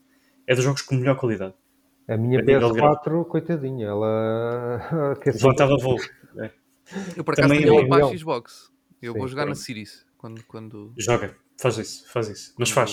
[0.46, 1.56] É dos jogos com melhor qualidade.
[2.08, 5.18] A minha a PS4, coitadinha, ela.
[5.26, 5.98] Levantava voo.
[6.38, 6.52] É.
[7.18, 8.72] Eu por acaso Também tenho ela para a Xbox.
[9.02, 9.58] Eu Sim, vou jogar pronto.
[9.58, 10.06] na Series.
[10.18, 10.94] Quando, quando...
[10.98, 12.54] Joga, faz isso, faz isso.
[12.58, 12.92] Mas faz.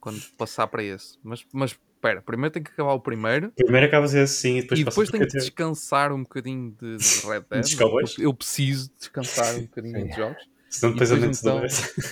[0.00, 1.18] Quando passar para esse.
[1.22, 3.50] Mas, mas espera, primeiro tem que acabar o primeiro.
[3.52, 7.20] Primeiro acabas esse sim e depois E depois tenho que descansar um bocadinho de, de
[7.26, 7.80] Red Dead.
[7.80, 10.48] eu, eu preciso descansar um bocadinho de jogos.
[10.70, 11.58] Senão depois, depois então,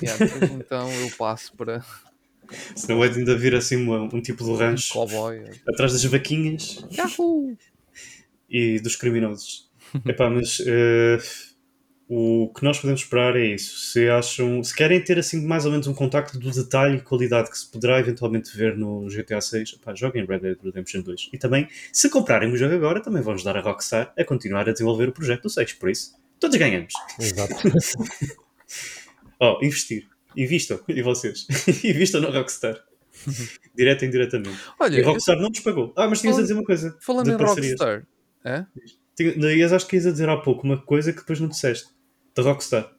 [0.03, 1.83] yeah, depois então eu passo para
[2.75, 5.39] Senão é de ainda vir assim um, um tipo de rancho Cowboy.
[5.39, 5.53] É.
[5.69, 7.57] atrás das vaquinhas Yahoo!
[8.51, 9.71] e dos criminosos.
[10.05, 11.50] Epá, mas uh,
[12.13, 13.79] o que nós podemos esperar é isso.
[13.93, 17.49] Se acham, se querem ter assim mais ou menos um contacto do detalhe e qualidade
[17.49, 21.31] que se poderá eventualmente ver no GTA 6, epá, joguem Red Dead Redemption 2.
[21.33, 24.73] E também, se comprarem o jogo agora, também vão ajudar a Rockstar a continuar a
[24.73, 25.75] desenvolver o projeto do 6.
[25.75, 26.93] Por isso, todos ganhamos.
[27.17, 27.55] Exato.
[29.39, 30.09] oh, investir.
[30.37, 31.47] Invistam, e vocês?
[31.85, 32.77] Invistam na Rockstar.
[33.77, 34.59] Direto e indiretamente.
[34.81, 35.43] Olha, e a Rockstar eu...
[35.43, 35.93] não nos pagou.
[35.97, 36.97] Ah, mas tinhas a dizer uma coisa.
[37.01, 38.05] Falando em Rockstar,
[38.45, 38.67] é?
[39.21, 42.00] Ias, acho que ias a dizer há pouco uma coisa que depois não disseste.
[42.35, 42.95] Da Rockstar.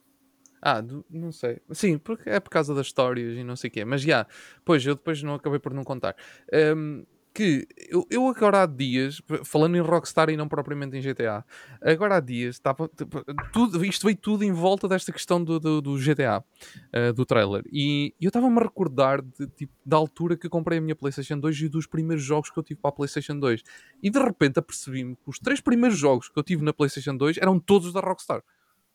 [0.62, 1.60] Ah, não sei.
[1.72, 3.84] Sim, porque é por causa das histórias e não sei o quê.
[3.84, 4.30] Mas já, yeah,
[4.64, 6.16] pois eu depois não acabei por não contar.
[6.54, 7.04] Um,
[7.34, 11.46] que eu, eu, agora há dias, falando em Rockstar e não propriamente em GTA,
[11.82, 12.90] agora há dias tipo,
[13.54, 16.44] tudo, isto veio tudo em volta desta questão do, do, do GTA, uh,
[16.92, 17.64] eh, do trailer.
[17.72, 21.62] E eu estava-me a recordar de, tipo, da altura que comprei a minha PlayStation 2
[21.62, 23.64] e dos primeiros jogos que eu tive para a PlayStation 2.
[24.04, 27.38] E de repente apercebi-me que os três primeiros jogos que eu tive na PlayStation 2
[27.38, 28.44] eram todos da Rockstar.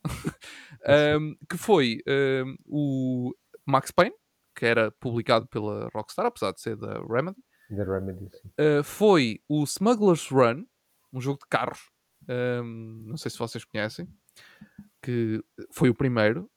[1.20, 3.34] um, que foi um, o
[3.66, 4.14] Max Payne,
[4.54, 7.38] que era publicado pela Rockstar, apesar de ser da Remedy.
[7.70, 10.64] Da Remedy, uh, foi o Smuggler's Run,
[11.12, 11.90] um jogo de carros.
[12.28, 14.08] Um, não sei se vocês conhecem,
[15.02, 15.42] que
[15.72, 16.50] foi o primeiro.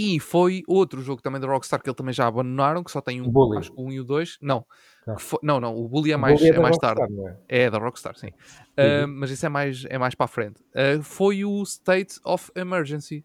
[0.00, 3.20] E foi outro jogo também da Rockstar que ele também já abandonaram, que só tem
[3.20, 3.58] um, Bully.
[3.58, 4.38] acho que um e o dois.
[4.40, 4.64] Não,
[5.04, 5.18] tá.
[5.18, 7.14] foi, não, não, o Bully é mais, Bully é, é mais Rockstar, tarde.
[7.48, 7.62] É?
[7.62, 7.70] é?
[7.70, 8.28] da Rockstar, sim.
[8.28, 10.60] Uh, mas isso é mais, é mais para a frente.
[10.70, 13.24] Uh, foi o State of Emergency,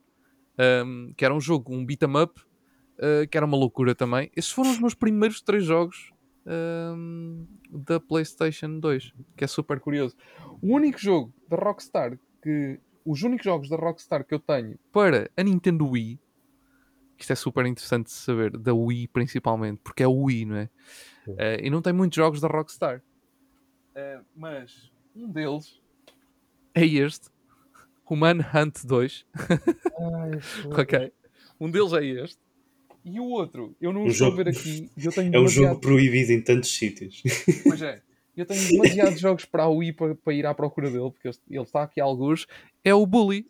[0.84, 4.32] um, que era um jogo, um beat 'em up, uh, que era uma loucura também.
[4.36, 6.12] Esses foram os meus primeiros três jogos
[6.48, 10.16] um, da PlayStation 2, que é super curioso.
[10.60, 12.80] O único jogo da Rockstar que.
[13.06, 16.22] Os únicos jogos da Rockstar que eu tenho para a Nintendo Wii,
[17.24, 20.70] isto é super interessante de saber, da Wii principalmente, porque é o Wii, não é?
[21.28, 23.02] Uh, e não tem muitos jogos da Rockstar.
[23.96, 25.82] Uh, mas um deles
[26.76, 27.30] é este,
[28.14, 29.26] o Manhunt 2.
[30.78, 31.12] ok.
[31.60, 32.38] Um deles é este.
[33.04, 34.42] E o outro, eu não o estou jogo...
[34.42, 34.90] a ver aqui.
[34.96, 35.66] Eu tenho é demasiado...
[35.66, 37.24] um jogo proibido em tantos sítios.
[37.64, 38.02] Pois é.
[38.36, 41.64] Eu tenho demasiados jogos para a Wii para, para, ir à procura dele, porque ele
[41.64, 42.48] está aqui a alguns.
[42.84, 43.48] É o Bully.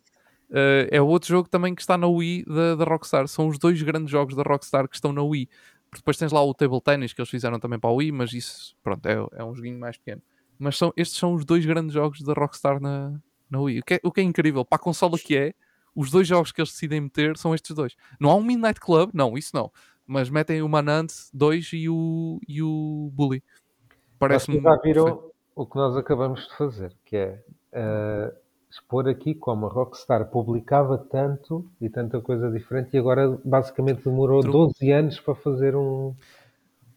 [0.54, 3.26] Uh, é outro jogo também que está na Wii da, da Rockstar.
[3.26, 5.48] São os dois grandes jogos da Rockstar que estão na Wii.
[5.90, 8.32] Porque depois tens lá o Table Tennis que eles fizeram também para a Wii, mas
[8.32, 10.22] isso, pronto, é, é um joguinho mais pequeno.
[10.56, 13.20] Mas são, estes são os dois grandes jogos da Rockstar na,
[13.50, 13.80] na Wii.
[13.80, 15.54] O que, é, o que é incrível, para a consola que é,
[15.92, 17.96] os dois jogos que eles decidem meter são estes dois.
[18.20, 19.72] Não há um Midnight Club, não, isso não.
[20.06, 23.42] Mas metem o Manant 2 e o, e o Bully.
[24.20, 24.60] Parece-me.
[24.60, 28.43] Já viram o que nós acabamos de fazer, que é uh,
[28.74, 34.40] expor aqui como a Rockstar publicava tanto e tanta coisa diferente e agora basicamente demorou
[34.40, 34.52] True.
[34.52, 36.12] 12 anos para fazer um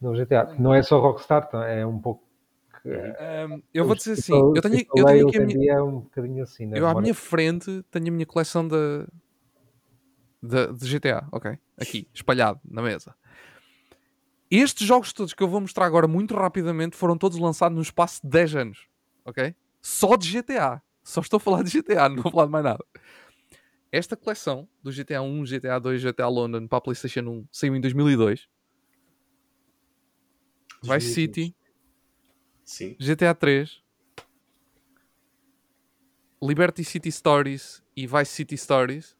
[0.01, 0.55] no GTA.
[0.57, 1.67] Não é só Rockstar, tá?
[1.67, 2.25] é um pouco
[3.49, 6.43] um, eu vou dizer assim, eu tenho, eu tenho aqui a minha, é um bocadinho
[6.43, 6.79] assim, né?
[6.79, 9.05] eu à minha frente tenho a minha coleção de,
[10.41, 11.59] de, de, GTA, ok?
[11.77, 13.13] Aqui, espalhado na mesa.
[14.49, 18.21] Estes jogos todos que eu vou mostrar agora muito rapidamente foram todos lançados no espaço
[18.23, 18.87] de 10 anos,
[19.25, 19.53] ok?
[19.81, 20.81] Só de GTA.
[21.07, 22.85] Só estou a falar de GTA, não vou falar de mais nada.
[23.89, 27.79] Esta coleção do GTA 1, GTA 2, GTA London para a PlayStation 1 saiu em
[27.79, 28.49] 2002.
[30.83, 31.55] Vice City,
[32.65, 32.97] Sim.
[32.99, 33.81] GTA 3,
[36.43, 39.15] Liberty City Stories e Vice City Stories,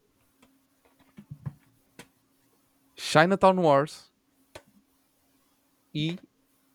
[2.98, 4.12] Chinatown Wars.
[5.96, 6.20] E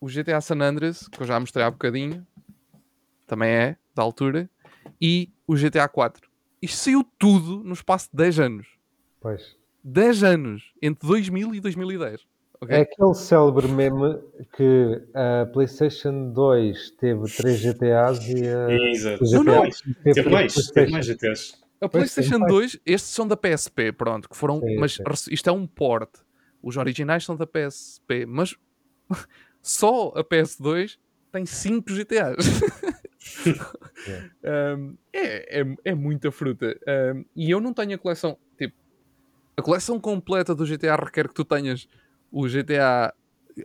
[0.01, 2.27] o GTA San Andreas, que eu já mostrei há bocadinho,
[3.27, 4.49] também é da altura,
[5.01, 6.29] e o GTA 4.
[6.61, 8.69] Isto saiu tudo no espaço de 10 anos.
[9.21, 9.57] Pois.
[9.85, 12.21] 10 anos, entre 2000 e 2010.
[12.61, 12.77] Okay?
[12.77, 14.21] É aquele célebre meme
[14.57, 19.25] que a PlayStation 2 teve 3 GTAs e a Exato.
[19.25, 19.71] GTA não, não.
[20.05, 21.61] teve, mais, teve mais GTAs.
[21.81, 25.35] A PlayStation 2, estes são da PSP, pronto, que foram, sim, mas sim.
[25.35, 26.11] isto é um port.
[26.63, 28.55] Os originais são da PSP, mas
[29.61, 30.97] só a PS2
[31.33, 32.37] tem 5 GTAs.
[34.79, 36.79] um, é, é, é, muita fruta.
[37.15, 38.39] Um, e eu não tenho a coleção.
[38.57, 38.75] Tipo,
[39.57, 41.87] a coleção completa do GTA requer que tu tenhas
[42.31, 43.15] o GTA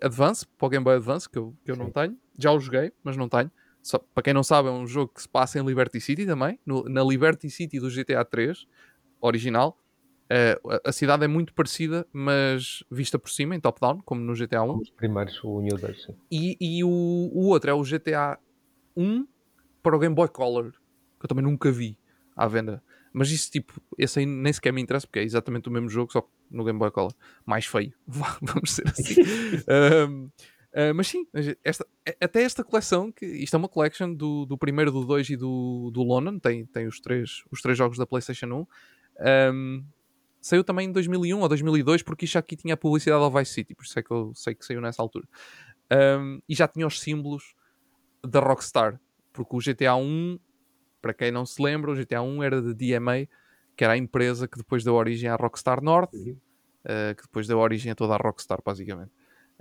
[0.02, 2.18] Advance, para o Game Boy Advance, que eu, que eu não tenho.
[2.38, 3.52] Já o joguei, mas não tenho.
[3.81, 6.60] Só, para quem não sabe, é um jogo que se passa em Liberty City também.
[6.65, 8.68] No, na Liberty City do GTA 3,
[9.22, 9.77] original.
[10.26, 14.34] Uh, a, a cidade é muito parecida, mas vista por cima, em top-down, como no
[14.34, 14.77] GTA 1.
[14.77, 16.15] Os primeiros, o 1 e o 2, sim.
[16.30, 18.38] E, e o, o outro é o GTA
[18.95, 19.26] 1
[19.88, 21.98] para o Game Boy Color, que eu também nunca vi
[22.36, 22.84] à venda.
[23.14, 26.12] Mas isso, tipo, esse aí nem sequer me interessa, porque é exatamente o mesmo jogo,
[26.12, 27.14] só no Game Boy Color.
[27.46, 29.16] Mais feio, vamos ser assim.
[30.10, 31.26] um, uh, mas sim,
[31.64, 31.88] esta,
[32.22, 35.90] até esta coleção, que isto é uma collection do, do primeiro, do 2 e do,
[35.94, 38.68] do London, tem, tem os, três, os três jogos da PlayStation
[39.22, 39.54] 1.
[39.54, 39.86] Um,
[40.42, 43.74] saiu também em 2001 ou 2002, porque isto aqui tinha a publicidade ao Vice City,
[43.74, 45.26] por isso é que eu sei que saiu nessa altura.
[46.20, 47.56] Um, e já tinha os símbolos
[48.22, 49.00] da Rockstar,
[49.38, 50.40] porque o GTA 1,
[51.00, 53.28] para quem não se lembra, o GTA 1 era da DMA,
[53.76, 56.32] que era a empresa que depois deu origem à Rockstar Norte, uhum.
[56.86, 59.12] uh, que depois deu origem a toda a Rockstar, basicamente.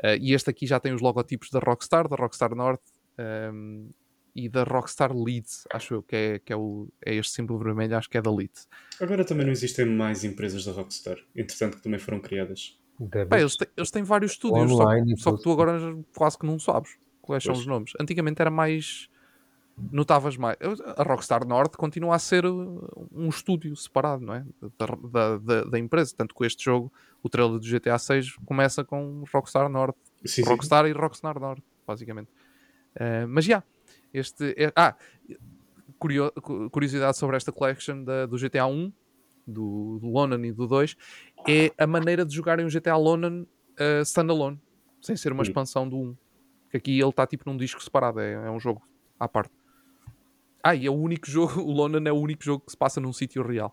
[0.03, 2.85] Uh, e este aqui já tem os logotipos da Rockstar, da Rockstar Norte
[3.53, 3.91] um,
[4.35, 7.99] e da Rockstar Leeds, acho eu, que é, que é, o, é este símbolo vermelho,
[7.99, 8.67] acho que é da Leeds.
[8.99, 12.79] Agora também não existem mais empresas da Rockstar, entretanto que também foram criadas.
[12.99, 14.87] Bem, eles, têm, eles, têm, vários estúdios, só,
[15.19, 15.79] só, que tu agora
[16.17, 17.57] quase que não sabes quais pois.
[17.57, 17.93] são os nomes.
[18.01, 19.11] Antigamente era mais
[19.77, 20.57] notavas mais.
[20.97, 24.45] A Rockstar Norte continua a ser uh, um estúdio separado, não é?
[25.13, 26.15] Da, da, da, empresa.
[26.17, 26.93] Tanto que este jogo,
[27.23, 29.99] o trailer do GTA 6, começa com Rockstar Norte.
[30.25, 30.91] Sim, Rockstar sim.
[30.91, 32.29] e Rockstar Norte, basicamente.
[32.97, 33.67] Uh, mas já, yeah,
[34.13, 34.55] este.
[34.57, 34.97] É, ah,
[35.99, 36.33] curio,
[36.71, 38.93] curiosidade sobre esta collection da, do GTA 1,
[39.47, 40.97] do, do Lonan e do 2,
[41.49, 44.61] é a maneira de jogarem o GTA Lonan uh, standalone,
[45.01, 46.17] sem ser uma expansão do 1.
[46.71, 48.83] Que aqui ele está tipo num disco separado, é, é um jogo
[49.21, 49.56] à parte.
[50.67, 53.01] Ah, e é o único jogo, o Lonan é o único jogo que se passa
[53.01, 53.73] num sítio real.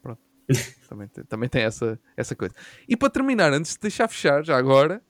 [0.00, 0.20] Pronto.
[0.88, 2.54] também, tem, também tem essa, essa coisa.
[2.88, 5.02] E para terminar, antes de deixar fechar, já agora,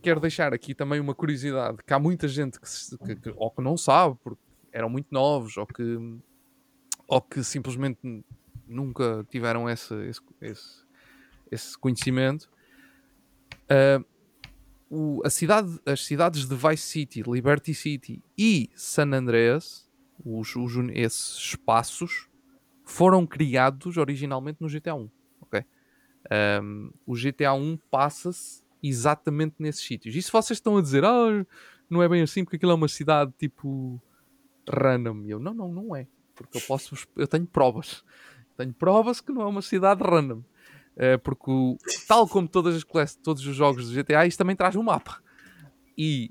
[0.00, 2.66] quero deixar aqui também uma curiosidade: que há muita gente que,
[3.04, 4.40] que, que ou que não sabe, porque
[4.72, 5.82] eram muito novos, ou que,
[7.06, 8.24] ou que simplesmente
[8.66, 10.84] nunca tiveram esse, esse, esse,
[11.50, 12.48] esse conhecimento.
[13.70, 14.02] Uh,
[14.88, 19.85] o, a cidade, as cidades de Vice City, Liberty City e San Andreas
[20.24, 22.28] os, os, esses espaços
[22.84, 25.10] foram criados originalmente no GTA 1.
[25.42, 25.64] Okay?
[26.62, 30.14] Um, o GTA 1 passa-se exatamente nesses sítios.
[30.14, 31.44] E se vocês estão a dizer, ah,
[31.88, 34.00] não é bem assim porque aquilo é uma cidade tipo
[34.68, 36.06] random, eu não, não, não é.
[36.34, 38.04] Porque eu posso, eu tenho provas.
[38.56, 40.42] Tenho provas que não é uma cidade random.
[40.96, 41.76] Uh, porque, o,
[42.08, 45.22] tal como todas as todos os jogos do GTA, isto também traz um mapa.
[45.96, 46.30] E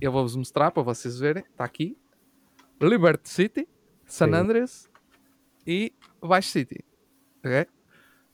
[0.00, 1.44] eu vou-vos mostrar para vocês verem.
[1.50, 1.96] Está aqui.
[2.80, 3.68] Liberty City,
[4.04, 4.88] San Andreas
[5.66, 5.92] e
[6.22, 6.84] Vice City.
[7.38, 7.66] Ok?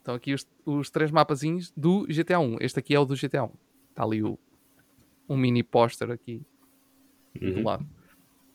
[0.01, 2.57] Então aqui os, os três mapazinhos do GTA 1.
[2.61, 3.53] Este aqui é o do GTA 1.
[3.91, 4.39] Está ali o,
[5.29, 6.43] um mini póster aqui
[7.41, 7.55] uhum.
[7.55, 7.87] do lado.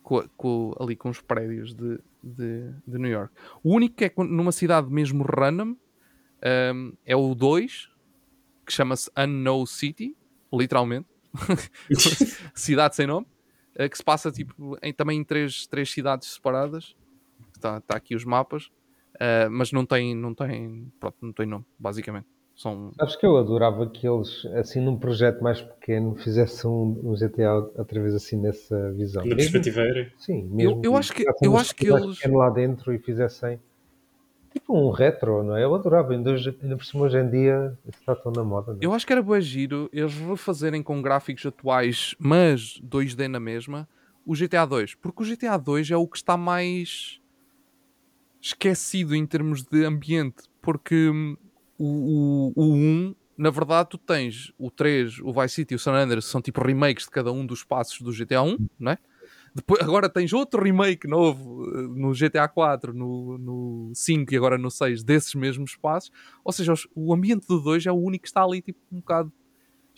[0.02, 3.32] Com, com, ali com os prédios de, de, de, New York.
[3.62, 5.76] O único que é numa cidade mesmo random
[6.74, 7.90] um, é o 2,
[8.64, 10.16] que chama-se Unknown City,
[10.52, 11.06] literalmente.
[12.54, 13.26] cidade sem nome.
[13.78, 16.96] Eh, que se passa tipo, em, também em três, três cidades separadas.
[17.54, 18.66] Está tá aqui os mapas,
[19.16, 22.26] uh, mas não tem, não, tem, pronto, não tem nome, basicamente.
[22.54, 22.92] São...
[23.00, 27.54] Acho que eu adorava que eles, assim, num projeto mais pequeno, fizessem um, um GTA
[27.54, 29.24] outra vez assim nessa visão.
[29.24, 30.12] Na perspectiva aérea?
[30.18, 30.80] Sim, mesmo.
[30.84, 32.20] Eu, eu acho que, eu acho que eles.
[32.26, 33.60] lá dentro e fizessem
[34.58, 35.64] tipo um retro, não é?
[35.64, 36.32] Eu adorava, ainda,
[36.76, 38.72] por cima hoje em dia está tão na moda.
[38.72, 38.76] É?
[38.80, 43.88] Eu acho que era boa giro eles refazerem com gráficos atuais, mas 2D na mesma,
[44.26, 44.94] o GTA 2.
[44.96, 47.20] Porque o GTA 2 é o que está mais
[48.40, 50.44] esquecido em termos de ambiente.
[50.60, 51.36] Porque hum,
[51.78, 55.78] o, o, o 1, na verdade, tu tens o 3, o Vice City e o
[55.78, 58.98] San Andreas, são tipo remakes de cada um dos passos do GTA 1, não é?
[59.54, 64.58] Depois, agora tens outro remake novo eh, no GTA 4, no, no 5 e agora
[64.58, 66.10] no 6 desses mesmos espaços.
[66.44, 69.32] Ou seja, o ambiente do 2 é o único que está ali tipo um bocado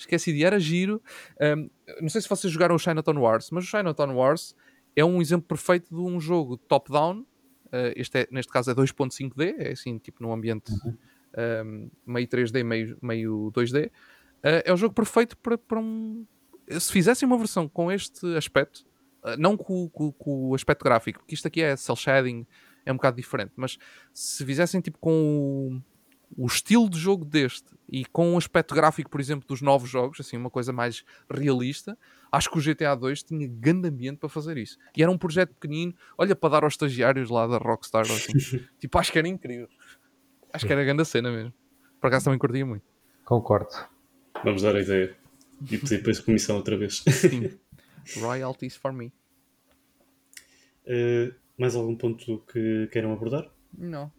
[0.01, 1.03] esqueci de era giro.
[1.41, 1.71] Um,
[2.01, 4.55] não sei se vocês jogaram o Chinatown Wars, mas o Chinatown Wars
[4.97, 7.21] é um exemplo perfeito de um jogo top-down.
[7.67, 10.97] Uh, este é, neste caso é 2.5D, é assim, tipo num ambiente uhum.
[11.65, 13.87] um, meio 3D, meio, meio 2D.
[13.87, 16.27] Uh, é um jogo perfeito para, para um.
[16.69, 18.85] Se fizessem uma versão com este aspecto,
[19.39, 22.47] não com, com, com, o aspecto gráfico, porque isto aqui é cel shading,
[22.85, 23.79] é um bocado diferente, mas
[24.13, 25.83] se fizessem tipo com
[26.37, 29.91] o, o estilo de jogo deste e com o aspecto gráfico, por exemplo, dos novos
[29.91, 31.99] jogos, assim, uma coisa mais realista,
[32.31, 34.79] acho que o GTA 2 tinha grande ambiente para fazer isso.
[34.97, 38.33] E era um projeto pequenino, olha, para dar aos estagiários lá da Rockstar, assim.
[38.79, 39.69] tipo, acho que era incrível.
[40.53, 41.53] Acho que era grande a cena mesmo.
[42.01, 42.85] Por acaso também curtia muito.
[43.25, 43.71] Concordo.
[44.45, 45.17] Vamos dar a ideia.
[45.63, 47.03] E pedir depois comissão outra vez.
[47.07, 47.51] Sim.
[48.21, 49.13] Royalties for me.
[50.87, 53.51] Uh, mais algum ponto que queiram abordar?
[53.77, 54.11] Não.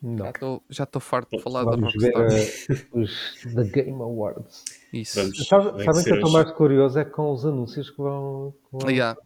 [0.00, 0.32] Não.
[0.70, 2.28] Já estou farto de falar Vamos da Rockstar.
[2.28, 4.64] Ver, uh, os The Game Awards.
[4.92, 5.20] Isso.
[5.20, 8.54] Vamos, Sabe, sabem que eu estou mais curioso é com os anúncios que vão.
[8.70, 9.18] Que vão yeah.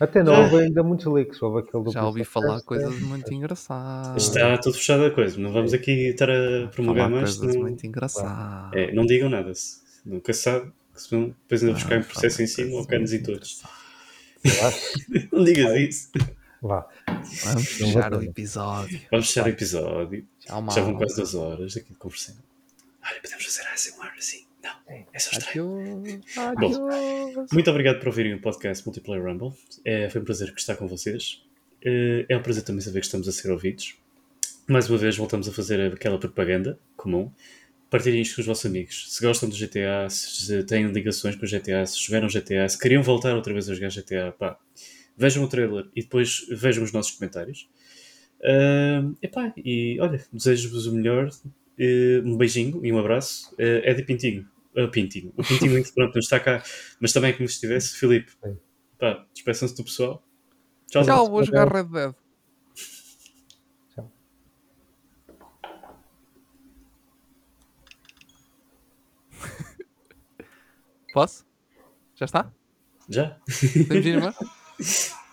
[0.00, 1.42] Até não houve ainda muitos leaks.
[1.42, 4.22] Houve aquele do Já ouvi falar coisas muito engraçadas.
[4.22, 5.38] Está tudo fechado a coisa.
[5.38, 7.36] Não vamos aqui estar a promover mais.
[7.36, 7.62] coisas não...
[7.62, 8.72] muito engraçadas.
[8.74, 9.52] É, não digam nada.
[9.52, 9.80] -se.
[10.06, 10.72] Nunca sabe.
[10.98, 13.62] Que se vão, depois ainda buscar um processo em cima ou canos em todos.
[15.30, 16.10] não digas isso.
[16.60, 16.88] Vá.
[17.44, 19.00] Vamos fechar o episódio.
[19.10, 20.26] Vamos fechar o episódio.
[20.40, 22.38] Já, Já vão quase duas horas aqui de conversando.
[23.04, 24.44] Olha, podemos fazer ASMR assim.
[24.62, 24.72] Não,
[25.12, 26.02] é só estranho.
[26.58, 29.52] Bom, muito obrigado por ouvirem o podcast Multiplayer Rumble.
[29.84, 31.44] É, foi um prazer estar com vocês.
[31.84, 33.96] É, é um prazer também saber que estamos a ser ouvidos.
[34.66, 37.32] Mais uma vez voltamos a fazer aquela propaganda comum.
[37.90, 39.06] Partilhem isto com os vossos amigos.
[39.14, 43.02] Se gostam do GTA, se têm ligações com o GTA, se jogaram GTA, se queriam
[43.02, 44.58] voltar outra vez a jogar GTA, pá,
[45.16, 47.68] vejam o trailer e depois vejam os nossos comentários.
[48.40, 51.30] Uh, epá, e olha, desejo-vos o melhor.
[51.78, 53.52] Uh, um beijinho e um abraço.
[53.54, 54.46] Uh, é de Pintinho.
[54.76, 55.32] Uh, Pintinho.
[55.36, 56.62] O Pintinho pronto, não está cá,
[57.00, 57.96] mas também como se estivesse.
[57.96, 58.32] Filipe,
[58.98, 60.22] pá, despeçam-se do pessoal.
[60.90, 62.14] Tchau, Tchau vou jogar Red Dead.
[71.12, 71.46] Posso?
[72.14, 72.52] Já está?
[73.08, 73.36] Já.
[73.46, 74.34] De ir embora?